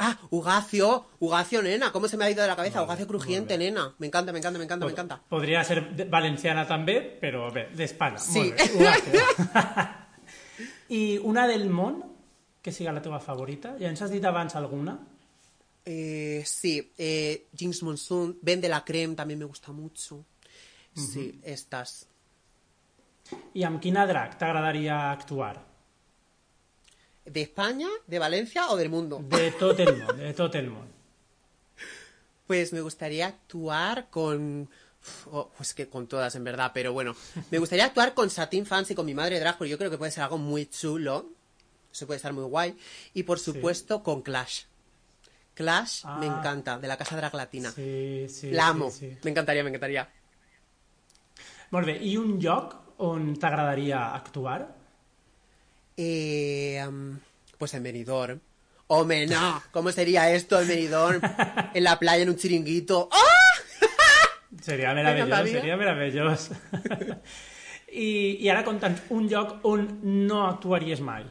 Ah, 0.00 0.16
Ugacio, 0.30 1.06
Ugacio, 1.18 1.60
nena, 1.60 1.90
¿cómo 1.92 2.06
se 2.08 2.16
me 2.16 2.24
ha 2.24 2.30
ido 2.30 2.40
de 2.42 2.48
la 2.48 2.54
cabeza? 2.56 2.78
Vale, 2.80 2.86
Ugacio 2.86 3.06
crujiente, 3.08 3.56
muy 3.56 3.64
nena. 3.66 3.94
Me 3.98 4.06
encanta, 4.06 4.32
me 4.32 4.38
encanta, 4.38 4.58
me 4.58 4.64
encanta, 4.64 4.86
me 4.86 4.92
encanta. 4.92 5.20
Podria 5.28 5.64
ser 5.64 5.90
de- 5.96 6.04
valenciana 6.04 6.64
també, 6.66 7.18
però 7.20 7.50
bé, 7.52 7.68
d'Espanya. 7.74 8.18
Sí. 8.18 8.38
Molt 8.38 8.56
bé, 8.56 8.70
ho 8.72 8.84
va 8.84 8.94
fer. 8.94 9.88
I 10.90 11.18
una 11.18 11.46
del 11.48 11.68
món, 11.68 11.98
que 12.62 12.72
siga 12.72 12.92
la 12.92 13.02
teva 13.02 13.18
favorita? 13.20 13.74
Ja 13.80 13.88
ens 13.90 14.00
has 14.02 14.10
dit 14.14 14.24
abans 14.24 14.54
alguna. 14.56 14.96
Eh, 15.84 16.42
sí, 16.44 16.92
eh, 16.98 17.46
Jinx 17.56 17.82
Monsoon, 17.82 18.38
Vende 18.42 18.68
la 18.68 18.84
Creme 18.84 19.14
también 19.14 19.38
me 19.38 19.46
gusta 19.46 19.72
mucho. 19.72 20.24
Sí, 20.94 21.38
estas. 21.44 22.06
I 23.54 23.64
amb 23.64 23.80
quina 23.80 24.06
drag 24.08 24.36
t'agradaria 24.38 25.10
actuar? 25.12 25.60
¿De 27.24 27.42
España, 27.42 27.88
de 28.06 28.18
Valencia 28.18 28.68
o 28.70 28.76
del 28.76 28.88
mundo? 28.88 29.20
De 29.22 29.48
el 29.48 29.96
món, 29.96 30.16
de 30.16 30.58
el 30.58 30.70
món. 30.70 30.88
Pues 32.46 32.72
me 32.72 32.80
gustaría 32.80 33.26
actuar 33.26 34.08
con... 34.08 34.70
oh, 35.30 35.50
pues 35.54 35.74
que 35.74 35.86
con 35.88 36.06
todas, 36.06 36.34
en 36.34 36.44
verdad, 36.44 36.70
pero 36.72 36.94
bueno. 36.94 37.14
Me 37.50 37.58
gustaría 37.58 37.84
actuar 37.84 38.14
con 38.14 38.30
Satin 38.30 38.64
Fancy, 38.64 38.94
con 38.94 39.04
mi 39.04 39.12
madre 39.12 39.38
drag, 39.38 39.58
porque 39.58 39.70
yo 39.70 39.76
creo 39.76 39.90
que 39.90 39.98
puede 39.98 40.10
ser 40.10 40.24
algo 40.24 40.38
muy 40.38 40.64
chulo. 40.64 41.26
Eso 41.92 42.06
puede 42.06 42.16
estar 42.16 42.32
muy 42.32 42.44
guay. 42.44 42.74
Y 43.12 43.24
por 43.24 43.38
supuesto 43.38 44.02
con 44.02 44.22
Clash. 44.22 44.62
Clash 45.58 46.04
me 46.20 46.26
Ah. 46.26 46.38
encanta, 46.38 46.78
de 46.78 46.86
la 46.86 46.96
Casa 46.96 47.16
Drag 47.16 47.34
Latina. 47.34 47.70
Sí, 47.74 48.26
sí, 48.28 48.50
La 48.52 48.64
sí, 48.64 48.70
amo. 48.70 48.90
sí. 48.90 49.10
Me 49.24 49.30
encantaría, 49.32 49.62
me 49.64 49.70
encantaría. 49.70 50.06
Molt 51.74 51.86
bé, 51.86 51.96
i 52.00 52.14
un 52.16 52.38
lloc 52.40 52.76
on 52.98 53.34
t'agradaria 53.36 54.14
actuar? 54.14 54.68
Eh, 55.96 56.80
pues 57.58 57.74
en 57.74 57.82
Benidorm. 57.82 58.40
Hombre, 58.86 59.26
no. 59.26 59.62
¿Cómo 59.72 59.90
sería 59.92 60.30
esto 60.32 60.60
en 60.60 60.68
Benidorm? 60.68 61.20
En 61.74 61.84
la 61.84 61.98
playa, 61.98 62.22
en 62.22 62.30
un 62.30 62.36
chiringuito. 62.36 63.08
¡Ah! 63.12 63.26
Seria 64.62 64.94
meravellós, 64.94 65.26
encantaria. 65.26 65.52
seria 65.60 65.76
meravellós. 65.76 66.50
I, 67.92 68.38
I 68.40 68.48
ara 68.48 68.64
conta'ns 68.64 69.02
un 69.10 69.28
lloc 69.28 69.58
on 69.64 70.00
no 70.26 70.46
actuaries 70.46 71.00
mai. 71.00 71.24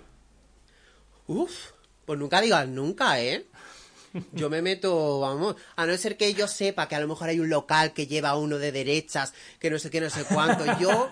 Uf, 1.28 1.72
pues 2.06 2.18
nunca 2.20 2.40
digas 2.42 2.68
nunca, 2.68 3.20
¿eh? 3.20 3.46
Yo 4.34 4.50
me 4.50 4.62
meto, 4.62 5.20
vamos, 5.20 5.56
a 5.76 5.86
no 5.86 5.98
ser 5.98 6.18
que 6.18 6.34
yo 6.34 6.48
sepa 6.48 6.88
que 6.88 6.96
a 6.96 7.00
lo 7.00 7.08
mejor 7.08 7.30
hay 7.30 7.40
un 7.40 7.50
local 7.50 7.94
que 7.94 8.08
lleva 8.08 8.36
uno 8.36 8.58
de 8.58 8.72
derechas, 8.72 9.34
que 9.60 9.70
no 9.70 9.80
sé 9.80 9.90
qué, 9.90 10.02
no 10.02 10.10
sé 10.10 10.26
cuánto. 10.26 10.66
Yo, 10.80 11.10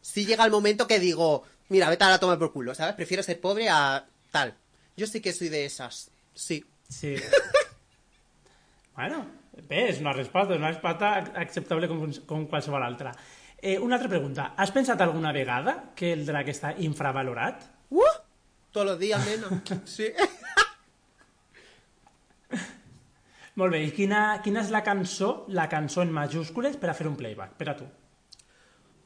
sí 0.00 0.26
llega 0.26 0.44
el 0.44 0.50
momento 0.50 0.86
que 0.86 0.98
digo, 0.98 1.44
mira, 1.68 1.88
vete 1.88 2.04
a 2.04 2.10
la 2.10 2.20
toma 2.20 2.38
por 2.38 2.52
culo, 2.52 2.74
¿sabes? 2.74 2.94
Prefiero 2.94 3.22
ser 3.22 3.40
pobre 3.40 3.68
a 3.68 4.06
tal. 4.30 4.54
Yo 4.96 5.06
sí 5.06 5.20
que 5.20 5.32
soy 5.32 5.48
de 5.48 5.64
esas, 5.64 6.10
sí. 6.34 6.64
Sí. 6.88 7.16
bueno, 8.96 9.26
és 9.68 10.00
una 10.00 10.12
resposta, 10.12 10.54
una 10.54 10.70
resposta 10.70 11.14
acceptable 11.40 11.88
com, 11.88 12.12
com 12.26 12.46
qualsevol 12.46 12.82
altra. 12.82 13.14
Eh, 13.58 13.78
una 13.78 13.96
altra 13.96 14.10
pregunta. 14.10 14.52
Has 14.56 14.70
pensat 14.70 15.00
alguna 15.00 15.32
vegada 15.32 15.94
que 15.96 16.12
el 16.12 16.26
drag 16.26 16.50
està 16.52 16.74
infravalorat? 16.78 17.64
¡Uh! 17.90 18.12
Todos 18.70 18.86
los 18.86 18.98
días 18.98 19.24
menos, 19.26 19.52
sí. 19.84 20.12
Molt 23.60 23.70
bé, 23.72 23.84
i 23.86 23.92
quina, 23.94 24.40
quina 24.42 24.62
és 24.64 24.70
la 24.74 24.82
cançó, 24.82 25.44
la 25.54 25.68
cançó 25.70 26.02
en 26.02 26.10
majúscules 26.14 26.76
per 26.80 26.90
a 26.90 26.94
fer 26.98 27.06
un 27.06 27.14
playback, 27.18 27.54
per 27.60 27.68
a 27.70 27.76
tu? 27.78 27.86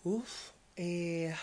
Uf, 0.08 0.36
eh... 0.76 1.34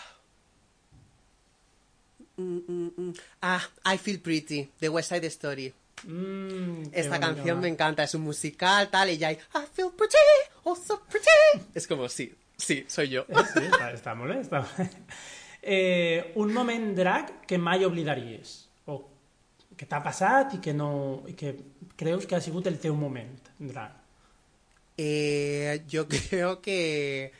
Mm, 2.36 2.58
mm, 2.68 2.88
mm. 2.98 3.12
Ah, 3.42 3.62
I 3.94 3.96
Feel 3.98 4.18
Pretty, 4.20 4.68
de 4.80 4.88
West 4.88 5.12
Side 5.12 5.26
Story. 5.28 5.72
Mm, 6.04 6.90
Esta 6.92 7.18
canción 7.18 7.60
me 7.60 7.68
encanta, 7.68 8.02
es 8.02 8.14
un 8.14 8.22
musical, 8.22 8.90
tal, 8.90 9.08
y 9.10 9.16
ya 9.16 9.28
hay 9.28 9.38
I 9.54 9.64
feel 9.72 9.90
pretty, 9.96 10.16
oh 10.64 10.76
so 10.76 11.00
pretty. 11.08 11.64
Es 11.74 11.86
como, 11.86 12.08
sí, 12.08 12.34
sí, 12.56 12.84
soy 12.88 13.08
yo. 13.08 13.24
Sí, 13.54 13.62
està, 13.64 13.92
està 13.94 14.14
molt 14.18 14.34
bé, 14.34 14.40
està 14.42 14.60
molt 14.60 14.76
bé. 14.82 14.90
Eh, 15.62 16.32
un 16.36 16.52
moment 16.52 16.92
drag 16.94 17.32
que 17.48 17.56
mai 17.58 17.82
oblidaries, 17.86 18.65
que 19.76 19.86
t'ha 19.86 20.02
passat 20.02 20.54
i 20.56 20.60
que, 20.64 20.72
no, 20.74 21.22
i 21.28 21.34
que 21.36 21.54
creus 21.96 22.26
que 22.26 22.36
ha 22.36 22.40
sigut 22.40 22.66
el 22.66 22.78
teu 22.80 22.94
moment 22.96 23.50
drag. 23.58 23.92
Eh, 24.96 25.82
yo 25.88 26.06
creo 26.08 26.60
que 26.62 27.32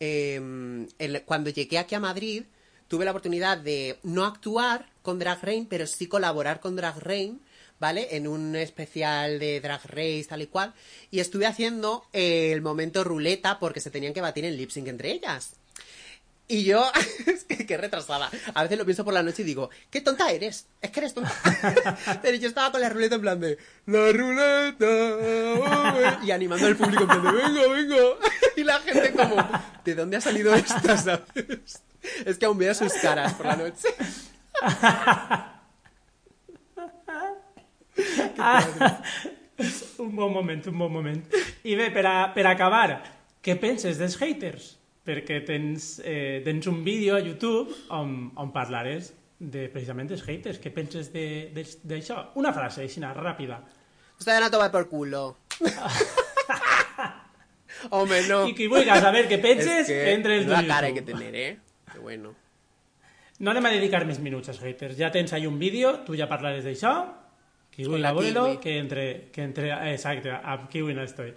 el- 0.00 1.22
cuando 1.24 1.50
llegué 1.50 1.78
aquí 1.78 1.94
a 1.94 2.00
Madrid 2.00 2.44
tuve 2.88 3.04
la 3.04 3.12
oportunidad 3.12 3.58
de 3.58 3.98
no 4.02 4.24
actuar 4.24 4.86
con 5.02 5.18
Drag 5.18 5.42
Rain, 5.42 5.66
pero 5.66 5.86
sí 5.86 6.06
colaborar 6.08 6.58
con 6.60 6.74
Drag 6.74 6.98
Rain, 6.98 7.40
¿vale? 7.78 8.08
En 8.16 8.26
un 8.26 8.56
especial 8.56 9.38
de 9.38 9.60
Drag 9.60 9.84
Race, 9.84 10.26
tal 10.28 10.42
y 10.42 10.46
cual. 10.48 10.74
Y 11.10 11.20
estuve 11.20 11.46
haciendo 11.46 12.04
el 12.12 12.60
momento 12.62 13.04
ruleta 13.04 13.58
porque 13.60 13.80
se 13.80 13.90
tenían 13.90 14.12
que 14.12 14.20
batir 14.20 14.44
en 14.44 14.56
lip 14.56 14.70
sync 14.70 14.88
entre 14.88 15.12
ellas. 15.12 15.52
Y 16.50 16.64
yo, 16.64 16.84
es 17.26 17.44
que 17.44 17.64
qué 17.64 17.76
retrasada. 17.76 18.28
A 18.54 18.62
veces 18.64 18.76
lo 18.76 18.84
pienso 18.84 19.04
por 19.04 19.14
la 19.14 19.22
noche 19.22 19.42
y 19.42 19.44
digo, 19.44 19.70
qué 19.88 20.00
tonta 20.00 20.32
eres. 20.32 20.66
Es 20.82 20.90
que 20.90 20.98
eres 20.98 21.14
tonta. 21.14 21.32
Pero 22.22 22.36
yo 22.38 22.48
estaba 22.48 22.72
con 22.72 22.80
la 22.80 22.88
ruleta 22.88 23.14
en 23.14 23.20
plan 23.20 23.38
de, 23.38 23.56
la 23.86 24.10
ruleta. 24.10 24.84
oh, 24.84 26.00
eh", 26.00 26.18
y 26.24 26.32
animando 26.32 26.66
al 26.66 26.74
público 26.74 27.04
en 27.04 27.08
plan 27.08 27.22
de, 27.22 27.30
venga, 27.30 27.68
venga. 27.68 27.96
Y 28.56 28.64
la 28.64 28.80
gente 28.80 29.12
como, 29.12 29.36
¿de 29.84 29.94
dónde 29.94 30.16
ha 30.16 30.20
salido 30.20 30.52
esta, 30.52 30.96
sabes? 30.98 31.82
Es 32.26 32.36
que 32.36 32.46
aún 32.46 32.58
veo 32.58 32.74
sus 32.74 32.94
caras 32.94 33.34
por 33.34 33.46
la 33.46 33.56
noche. 33.56 33.88
Un 39.98 40.16
bon 40.16 40.32
moment, 40.32 40.66
un 40.66 40.78
bon 40.78 40.92
moment. 40.92 41.24
I 41.62 41.76
bé, 41.76 41.92
per, 41.94 42.06
a, 42.10 42.34
per 42.34 42.48
acabar, 42.50 43.04
què 43.38 43.54
penses 43.54 44.02
dels 44.02 44.18
haters? 44.18 44.79
Perquè 45.06 45.40
tens, 45.48 45.94
eh, 46.04 46.42
tens 46.44 46.66
un 46.68 46.82
vídeo 46.84 47.16
a 47.16 47.20
YouTube 47.24 47.72
on, 47.96 48.30
on 48.36 48.50
parlaràs 48.52 49.14
de, 49.40 49.68
precisament 49.72 50.10
dels 50.10 50.22
haters. 50.26 50.60
Què 50.60 50.72
penses 50.74 51.08
d'això? 51.12 52.20
Una 52.40 52.52
frase, 52.52 52.84
així, 52.84 53.00
ràpida. 53.00 53.62
Ustedes 54.18 54.36
van 54.36 54.48
a 54.48 54.50
tomar 54.52 54.70
por 54.70 54.88
culo. 54.90 55.38
Hombre, 57.90 58.20
no. 58.28 58.42
I 58.48 58.54
qui 58.54 58.66
vulgui 58.68 58.92
saber 59.00 59.24
què 59.30 59.38
penses, 59.40 59.88
Es 59.88 59.88
que 59.88 60.12
entre 60.12 60.36
el 60.38 60.48
la 60.50 60.60
tu 60.60 60.68
cara 60.68 60.88
que 60.92 61.00
YouTube. 61.00 61.18
tener, 61.18 61.34
¿eh? 61.34 61.58
Qué 61.92 61.98
bueno. 61.98 62.34
No 63.40 63.50
anem 63.54 63.64
a 63.64 63.70
dedicar 63.72 64.04
més 64.04 64.18
minuts 64.20 64.50
als 64.52 64.60
haters. 64.60 64.98
Ja 64.98 65.08
tens 65.10 65.32
ahí 65.32 65.46
un 65.48 65.58
vídeo, 65.58 66.02
tu 66.04 66.12
ja 66.18 66.28
parlaràs 66.28 66.66
d'això. 66.66 66.92
Qui 67.72 67.86
vulgui 67.88 68.02
veure-lo, 68.04 68.60
que 68.60 68.76
entre, 68.78 69.30
que 69.32 69.42
entre... 69.46 69.70
Exacte, 69.94 70.28
amb 70.30 70.68
kiwi 70.68 70.92
no 70.92 71.06
estoy. 71.06 71.32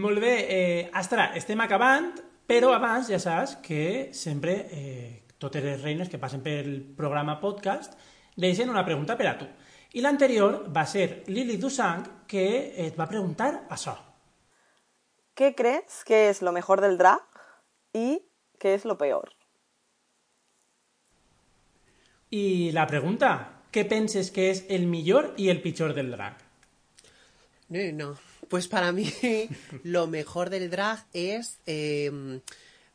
Molt 0.00 0.22
bé, 0.22 0.32
eh, 0.48 0.90
Astra, 0.96 1.32
estem 1.36 1.60
acabant, 1.60 2.14
però 2.46 2.72
abans 2.74 3.08
ja 3.08 3.18
saps 3.20 3.56
que 3.64 4.10
sempre 4.12 4.56
eh, 4.70 5.24
totes 5.38 5.64
les 5.64 5.80
reines 5.82 6.08
que 6.08 6.20
passen 6.20 6.42
pel 6.44 6.82
programa 6.96 7.38
podcast 7.40 7.96
deixen 8.36 8.70
una 8.70 8.84
pregunta 8.84 9.16
per 9.16 9.28
a 9.30 9.36
tu. 9.38 9.48
I 9.94 10.02
l'anterior 10.02 10.64
va 10.74 10.84
ser 10.90 11.22
Lili 11.30 11.56
Dusang, 11.56 12.26
que 12.26 12.46
et 12.84 12.98
va 12.98 13.06
preguntar 13.06 13.68
això. 13.70 13.94
¿Qué 15.34 15.54
crees 15.54 16.04
que 16.04 16.28
es 16.28 16.42
lo 16.42 16.52
mejor 16.52 16.80
del 16.80 16.98
drag 16.98 17.22
y 17.92 18.22
qué 18.58 18.74
es 18.74 18.84
lo 18.84 18.98
peor? 18.98 19.32
I 22.30 22.72
la 22.74 22.86
pregunta, 22.86 23.62
què 23.70 23.84
penses 23.86 24.30
que 24.34 24.48
és 24.50 24.64
el 24.70 24.86
millor 24.90 25.32
i 25.38 25.48
el 25.50 25.60
pitjor 25.62 25.94
del 25.94 26.10
drag? 26.14 26.38
No, 27.68 27.82
no. 27.92 28.08
Pues 28.48 28.68
para 28.68 28.92
mí 28.92 29.12
lo 29.82 30.06
mejor 30.06 30.50
del 30.50 30.70
drag 30.70 31.06
es 31.12 31.58
eh, 31.66 32.40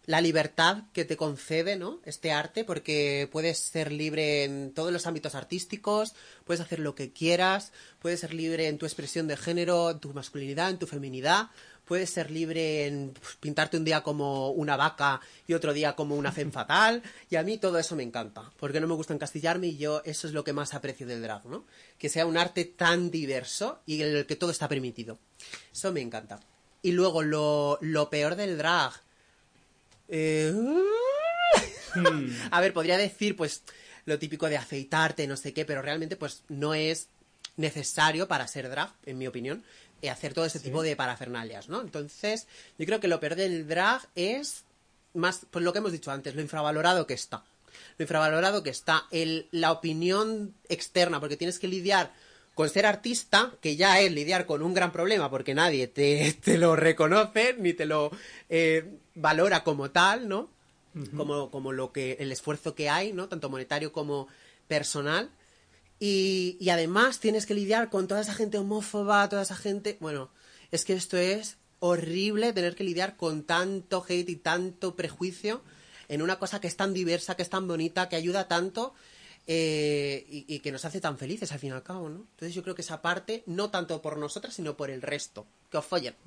la 0.10 0.22
libertad 0.22 0.86
que 0.92 1.06
te 1.06 1.16
concede, 1.16 1.76
¿no? 1.76 2.00
Este 2.04 2.32
arte, 2.32 2.64
porque 2.64 3.30
puedes 3.32 3.60
ser 3.60 3.92
libre 3.92 4.44
en 4.44 4.74
todos 4.74 4.92
los 4.92 5.06
ámbitos 5.06 5.36
artísticos, 5.36 6.16
puedes 6.46 6.62
hacer 6.62 6.80
lo 6.80 6.96
que 6.96 7.14
quieras, 7.14 7.74
puedes 8.00 8.22
ser 8.22 8.34
libre 8.34 8.70
en 8.70 8.80
tu 8.80 8.88
expresión 8.88 9.28
de 9.28 9.38
género, 9.38 9.92
en 9.92 10.00
tu 10.00 10.12
masculinidad, 10.12 10.72
en 10.72 10.80
tu 10.80 10.88
feminidad, 10.88 11.50
puedes 11.90 12.12
ser 12.12 12.30
libre 12.30 12.86
en 12.86 13.16
pues, 13.20 13.36
pintarte 13.40 13.76
un 13.76 13.84
día 13.84 14.02
como 14.02 14.52
una 14.52 14.78
vaca 14.78 15.20
y 15.48 15.56
otro 15.56 15.74
día 15.74 15.96
como 15.96 16.16
una 16.16 16.32
femme 16.32 16.52
fatal, 16.60 17.02
y 17.32 17.36
a 17.36 17.44
mí 17.44 17.58
todo 17.58 17.80
eso 17.80 17.96
me 17.96 18.04
encanta, 18.04 18.44
porque 18.60 18.80
no 18.80 18.86
me 18.86 18.94
gusta 18.94 19.16
encastillarme 19.16 19.68
y 19.68 19.78
yo 19.78 20.04
eso 20.06 20.28
es 20.28 20.34
lo 20.34 20.44
que 20.44 20.54
más 20.54 20.76
aprecio 20.76 21.08
del 21.08 21.24
drag, 21.24 21.48
¿no? 21.48 21.66
Que 21.98 22.08
sea 22.08 22.28
un 22.28 22.38
arte 22.38 22.64
tan 22.64 23.10
diverso 23.10 23.80
y 23.88 24.04
en 24.04 24.16
el 24.16 24.28
que 24.28 24.36
todo 24.36 24.52
está 24.52 24.70
permitido. 24.70 25.18
Eso 25.74 25.92
me 25.92 26.02
encanta. 26.02 26.40
Y 26.84 26.92
luego 26.92 27.24
lo, 27.24 27.80
lo 27.82 28.10
peor 28.12 28.36
del 28.36 28.58
drag. 28.60 28.94
eh, 30.10 30.54
A 32.52 32.62
ver, 32.62 32.72
podría 32.72 33.00
decir, 33.00 33.36
pues, 33.36 33.64
lo 34.06 34.20
típico 34.20 34.48
de 34.48 34.58
afeitarte, 34.58 35.26
no 35.26 35.36
sé 35.36 35.54
qué, 35.54 35.66
pero 35.66 35.82
realmente, 35.82 36.16
pues, 36.16 36.44
no 36.50 36.76
es 36.76 37.08
necesario 37.58 38.28
para 38.28 38.48
ser 38.48 38.70
drag, 38.70 38.94
en 39.08 39.18
mi 39.18 39.26
opinión, 39.26 39.64
hacer 40.08 40.34
todo 40.34 40.46
ese 40.46 40.60
tipo 40.60 40.82
de 40.82 40.96
parafernalias, 40.96 41.70
¿no? 41.70 41.82
Entonces, 41.82 42.48
yo 42.78 42.86
creo 42.86 43.00
que 43.00 43.08
lo 43.08 43.20
peor 43.20 43.36
del 43.36 43.68
drag 43.68 44.08
es 44.16 44.64
más, 45.14 45.46
pues 45.50 45.66
lo 45.66 45.74
que 45.74 45.80
hemos 45.80 45.92
dicho 45.92 46.12
antes, 46.12 46.36
lo 46.36 46.42
infravalorado 46.42 47.08
que 47.08 47.14
está. 47.14 47.44
Lo 47.98 48.04
infravalorado 48.04 48.64
que 48.64 48.70
está. 48.70 49.06
El, 49.12 49.48
la 49.52 49.72
opinión 49.72 50.54
externa, 50.70 51.20
porque 51.20 51.38
tienes 51.38 51.60
que 51.60 51.68
lidiar 51.68 52.14
con 52.56 52.70
ser 52.70 52.86
artista, 52.86 53.54
que 53.62 53.76
ya 53.76 54.00
es 54.02 54.12
lidiar 54.12 54.46
con 54.46 54.62
un 54.62 54.74
gran 54.74 54.92
problema, 54.92 55.30
porque 55.30 55.54
nadie 55.54 55.88
te, 55.88 56.34
te 56.44 56.58
lo 56.58 56.76
reconoce, 56.76 57.56
ni 57.58 57.74
te 57.74 57.86
lo 57.86 58.12
eh, 58.50 59.00
valora 59.16 59.64
como 59.64 59.92
tal, 59.92 60.28
¿no? 60.28 60.50
como, 61.16 61.50
como 61.52 61.72
lo 61.72 61.92
que, 61.94 62.18
el 62.20 62.32
esfuerzo 62.32 62.76
que 62.76 62.90
hay, 62.90 63.14
¿no? 63.14 63.30
Tanto 63.30 63.50
monetario 63.50 63.94
como 63.94 64.28
personal. 64.68 65.30
Y, 66.00 66.70
además 66.70 67.20
tienes 67.20 67.46
que 67.46 67.54
lidiar 67.54 67.90
con 67.90 68.08
toda 68.08 68.22
esa 68.22 68.34
gente 68.34 68.58
homófoba, 68.58 69.28
toda 69.28 69.42
esa 69.42 69.56
gente... 69.56 69.98
Bueno, 70.00 70.30
es 70.72 70.86
que 70.86 70.94
esto 70.94 71.18
es 71.18 71.58
horrible 71.80 72.54
tener 72.54 72.76
que 72.76 72.84
lidiar 72.84 73.18
con 73.18 73.44
tanto 73.44 74.06
hate 74.08 74.30
y 74.30 74.36
tanto 74.38 74.96
prejuicio 74.96 75.62
en 76.08 76.22
una 76.22 76.40
cosa 76.40 76.62
que 76.62 76.68
es 76.68 76.76
tan 76.76 76.94
diversa, 76.94 77.36
que 77.36 77.42
es 77.42 77.50
tan 77.50 77.68
bonita, 77.68 78.08
que 78.10 78.16
ayuda 78.16 78.48
tanto 78.48 78.94
eh, 79.48 80.26
y, 80.30 80.60
que 80.60 80.72
nos 80.72 80.86
hace 80.86 81.02
tan 81.02 81.18
felices 81.18 81.52
al 81.52 81.60
fin 81.60 81.70
y 81.70 81.74
al 81.74 81.84
cabo, 81.84 82.08
¿no? 82.08 82.28
Entonces 82.32 82.54
yo 82.54 82.64
creo 82.64 82.76
que 82.76 82.82
esa 82.82 83.02
parte, 83.02 83.44
no 83.46 83.70
tanto 83.70 84.02
por 84.02 84.18
nosotras, 84.18 84.54
sino 84.54 84.78
por 84.78 84.90
el 84.90 85.02
resto. 85.02 85.48
Que 85.70 85.78
os 85.78 85.86
follen. 85.86 86.16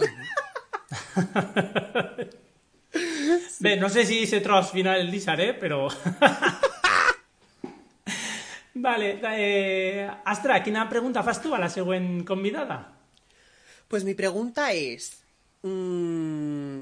No 3.81 3.89
sé 3.89 4.05
si 4.05 4.25
ese 4.25 4.41
tros 4.41 4.71
final 4.71 5.01
el 5.01 5.11
deixaré, 5.11 5.55
però... 5.55 5.89
vale, 8.75 9.21
eh, 9.23 10.11
Astra, 10.25 10.63
quina 10.63 10.89
pregunta 10.89 11.23
fas 11.23 11.43
tu 11.43 11.55
a 11.55 11.59
la 11.59 11.69
següent 11.69 12.25
convidada? 12.25 12.93
Pues 13.89 14.05
mi 14.05 14.15
pregunta 14.15 14.73
es, 14.73 15.23
mm, 15.63 16.81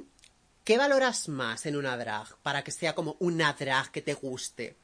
¿qué 0.65 0.79
valoras 0.79 1.29
más 1.29 1.67
en 1.67 1.77
una 1.77 1.97
drag 1.97 2.37
para 2.43 2.63
que 2.63 2.71
sea 2.71 2.95
como 2.95 3.17
una 3.19 3.53
drag 3.53 3.91
que 3.91 4.03
te 4.03 4.15
guste? 4.15 4.77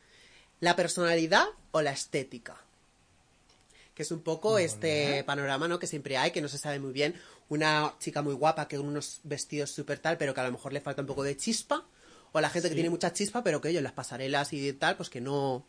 ¿La 0.60 0.74
personalidad 0.74 1.46
o 1.70 1.82
la 1.82 1.92
estética? 1.92 2.56
Que 3.94 4.02
es 4.02 4.10
un 4.10 4.22
poco 4.22 4.58
este 4.58 5.22
panorama 5.24 5.68
¿no? 5.68 5.78
que 5.78 5.86
siempre 5.86 6.16
hay, 6.16 6.30
que 6.30 6.40
no 6.40 6.48
se 6.48 6.58
sabe 6.58 6.78
muy 6.78 6.92
bien. 6.92 7.14
Una 7.48 7.94
chica 7.98 8.22
muy 8.22 8.34
guapa 8.34 8.66
que 8.66 8.76
con 8.76 8.86
unos 8.86 9.20
vestidos 9.22 9.70
súper 9.70 10.00
tal, 10.00 10.18
pero 10.18 10.34
que 10.34 10.40
a 10.40 10.44
lo 10.44 10.52
mejor 10.52 10.72
le 10.72 10.80
falta 10.80 11.02
un 11.02 11.06
poco 11.06 11.22
de 11.22 11.36
chispa. 11.36 11.84
O 12.32 12.40
la 12.40 12.50
gente 12.50 12.68
que 12.68 12.74
tiene 12.74 12.90
mucha 12.90 13.12
chispa, 13.12 13.42
pero 13.42 13.60
que 13.60 13.68
ellos 13.68 13.78
en 13.78 13.84
las 13.84 13.92
pasarelas 13.92 14.52
y 14.52 14.72
tal, 14.72 14.96
pues 14.96 15.08
que 15.08 15.20
no... 15.20 15.64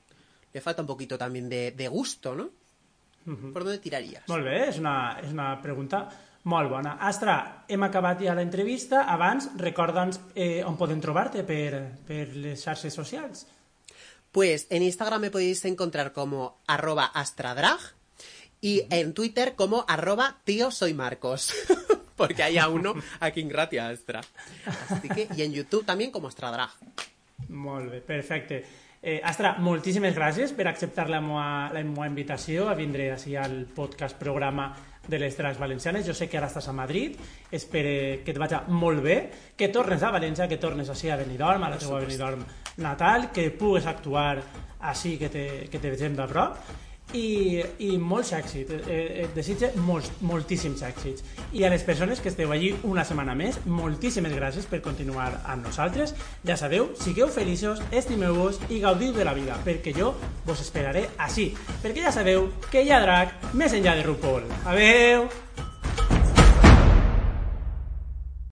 Le 0.54 0.62
falta 0.62 0.82
un 0.82 0.88
poquito 0.88 1.18
también 1.18 1.50
de, 1.50 1.72
de 1.72 1.88
gusto, 1.88 2.36
¿no? 2.36 2.50
¿Por 3.28 3.64
dónde 3.66 3.80
tirarías? 3.80 4.24
Molt 4.32 4.46
bé, 4.48 4.70
és 4.70 4.78
una, 4.80 5.18
és 5.20 5.34
una 5.34 5.50
pregunta 5.60 6.06
molt 6.48 6.72
bona. 6.72 6.96
Astra, 7.04 7.66
hem 7.68 7.84
acabat 7.84 8.22
ja 8.24 8.36
l'entrevista. 8.38 9.04
Abans, 9.12 9.50
recorda'ns 9.60 10.22
eh, 10.34 10.64
on 10.64 10.78
podem 10.80 11.02
trobar-te 11.04 11.44
per, 11.44 11.82
per 12.08 12.24
les 12.40 12.64
xarxes 12.64 12.96
socials. 12.96 13.44
Pues 14.32 14.68
en 14.70 14.84
Instagram 14.84 15.28
me 15.28 15.32
podéis 15.32 15.66
encontrar 15.66 16.14
como 16.14 16.62
arroba 16.68 17.06
astradrag 17.06 17.80
y 18.62 18.84
en 18.90 19.14
Twitter 19.14 19.56
como 19.56 19.84
arroba 19.88 20.38
tío 20.46 20.72
soy 20.72 20.94
Marcos. 20.94 21.54
Porque 22.16 22.44
hay 22.44 22.58
a 22.58 22.70
uno 22.70 22.96
aquí 23.20 23.42
en 23.42 23.50
Gratia 23.50 23.90
Astra. 23.90 24.22
Así 24.90 25.08
que, 25.10 25.28
y 25.36 25.42
en 25.44 25.54
YouTube 25.54 25.86
también 25.86 26.12
como 26.12 26.28
astradrag. 26.30 26.72
Molt 27.50 27.92
bé, 27.92 28.02
perfecte. 28.02 28.66
Eh, 29.02 29.22
Astra, 29.24 29.54
moltíssimes 29.62 30.16
gràcies 30.18 30.52
per 30.58 30.66
acceptar 30.68 31.06
la 31.10 31.20
meva, 31.22 31.70
la 31.74 31.84
meva 31.86 32.08
invitació 32.10 32.66
a 32.68 32.74
vindre 32.76 33.12
així 33.14 33.36
al 33.38 33.68
podcast 33.76 34.18
programa 34.18 34.72
de 35.08 35.20
les 35.22 35.38
drags 35.38 35.60
valencianes. 35.62 36.06
Jo 36.08 36.16
sé 36.18 36.28
que 36.28 36.40
ara 36.40 36.50
estàs 36.50 36.68
a 36.68 36.74
Madrid, 36.76 37.16
espero 37.52 38.24
que 38.26 38.34
et 38.34 38.42
vagi 38.42 38.60
molt 38.74 39.04
bé, 39.06 39.20
que 39.56 39.70
tornes 39.70 40.04
a 40.04 40.12
València, 40.12 40.50
que 40.50 40.58
tornes 40.58 40.90
així 40.90 41.12
a 41.14 41.20
Benidorm, 41.20 41.64
a 41.64 41.70
la 41.72 41.78
teva 41.78 42.02
Benidorm 42.02 42.44
natal, 42.84 43.30
que 43.32 43.52
pugues 43.52 43.86
actuar 43.86 44.42
així, 44.80 45.16
que 45.22 45.30
te, 45.30 45.46
que 45.72 45.80
te 45.80 45.94
vegem 45.94 46.18
de 46.18 46.28
prop, 46.28 46.58
i, 47.14 47.62
i 47.80 47.98
molts 47.98 48.34
èxits, 48.36 48.82
eh, 48.88 49.24
et 49.24 49.36
desitge 49.36 49.72
molts, 49.86 50.10
moltíssims 50.22 50.84
èxits. 50.84 51.24
I 51.54 51.64
a 51.64 51.72
les 51.72 51.86
persones 51.88 52.22
que 52.22 52.32
esteu 52.32 52.52
allí 52.52 52.74
una 52.84 53.06
setmana 53.08 53.36
més, 53.38 53.60
moltíssimes 53.66 54.36
gràcies 54.36 54.68
per 54.68 54.82
continuar 54.86 55.30
amb 55.46 55.68
nosaltres. 55.68 56.16
Ja 56.48 56.58
sabeu, 56.60 56.92
sigueu 57.00 57.32
feliços, 57.34 57.82
estimeu-vos 57.92 58.60
i 58.70 58.82
gaudiu 58.84 59.16
de 59.16 59.28
la 59.28 59.36
vida, 59.38 59.60
perquè 59.66 59.96
jo 59.96 60.14
vos 60.46 60.62
esperaré 60.64 61.08
així, 61.18 61.52
perquè 61.84 62.04
ja 62.08 62.16
sabeu 62.16 62.52
que 62.72 62.84
hi 62.84 62.92
ha 62.92 63.04
drac 63.04 63.52
més 63.54 63.74
enllà 63.78 63.98
de 63.98 64.08
RuPaul. 64.08 64.48
Adeu! 64.66 65.28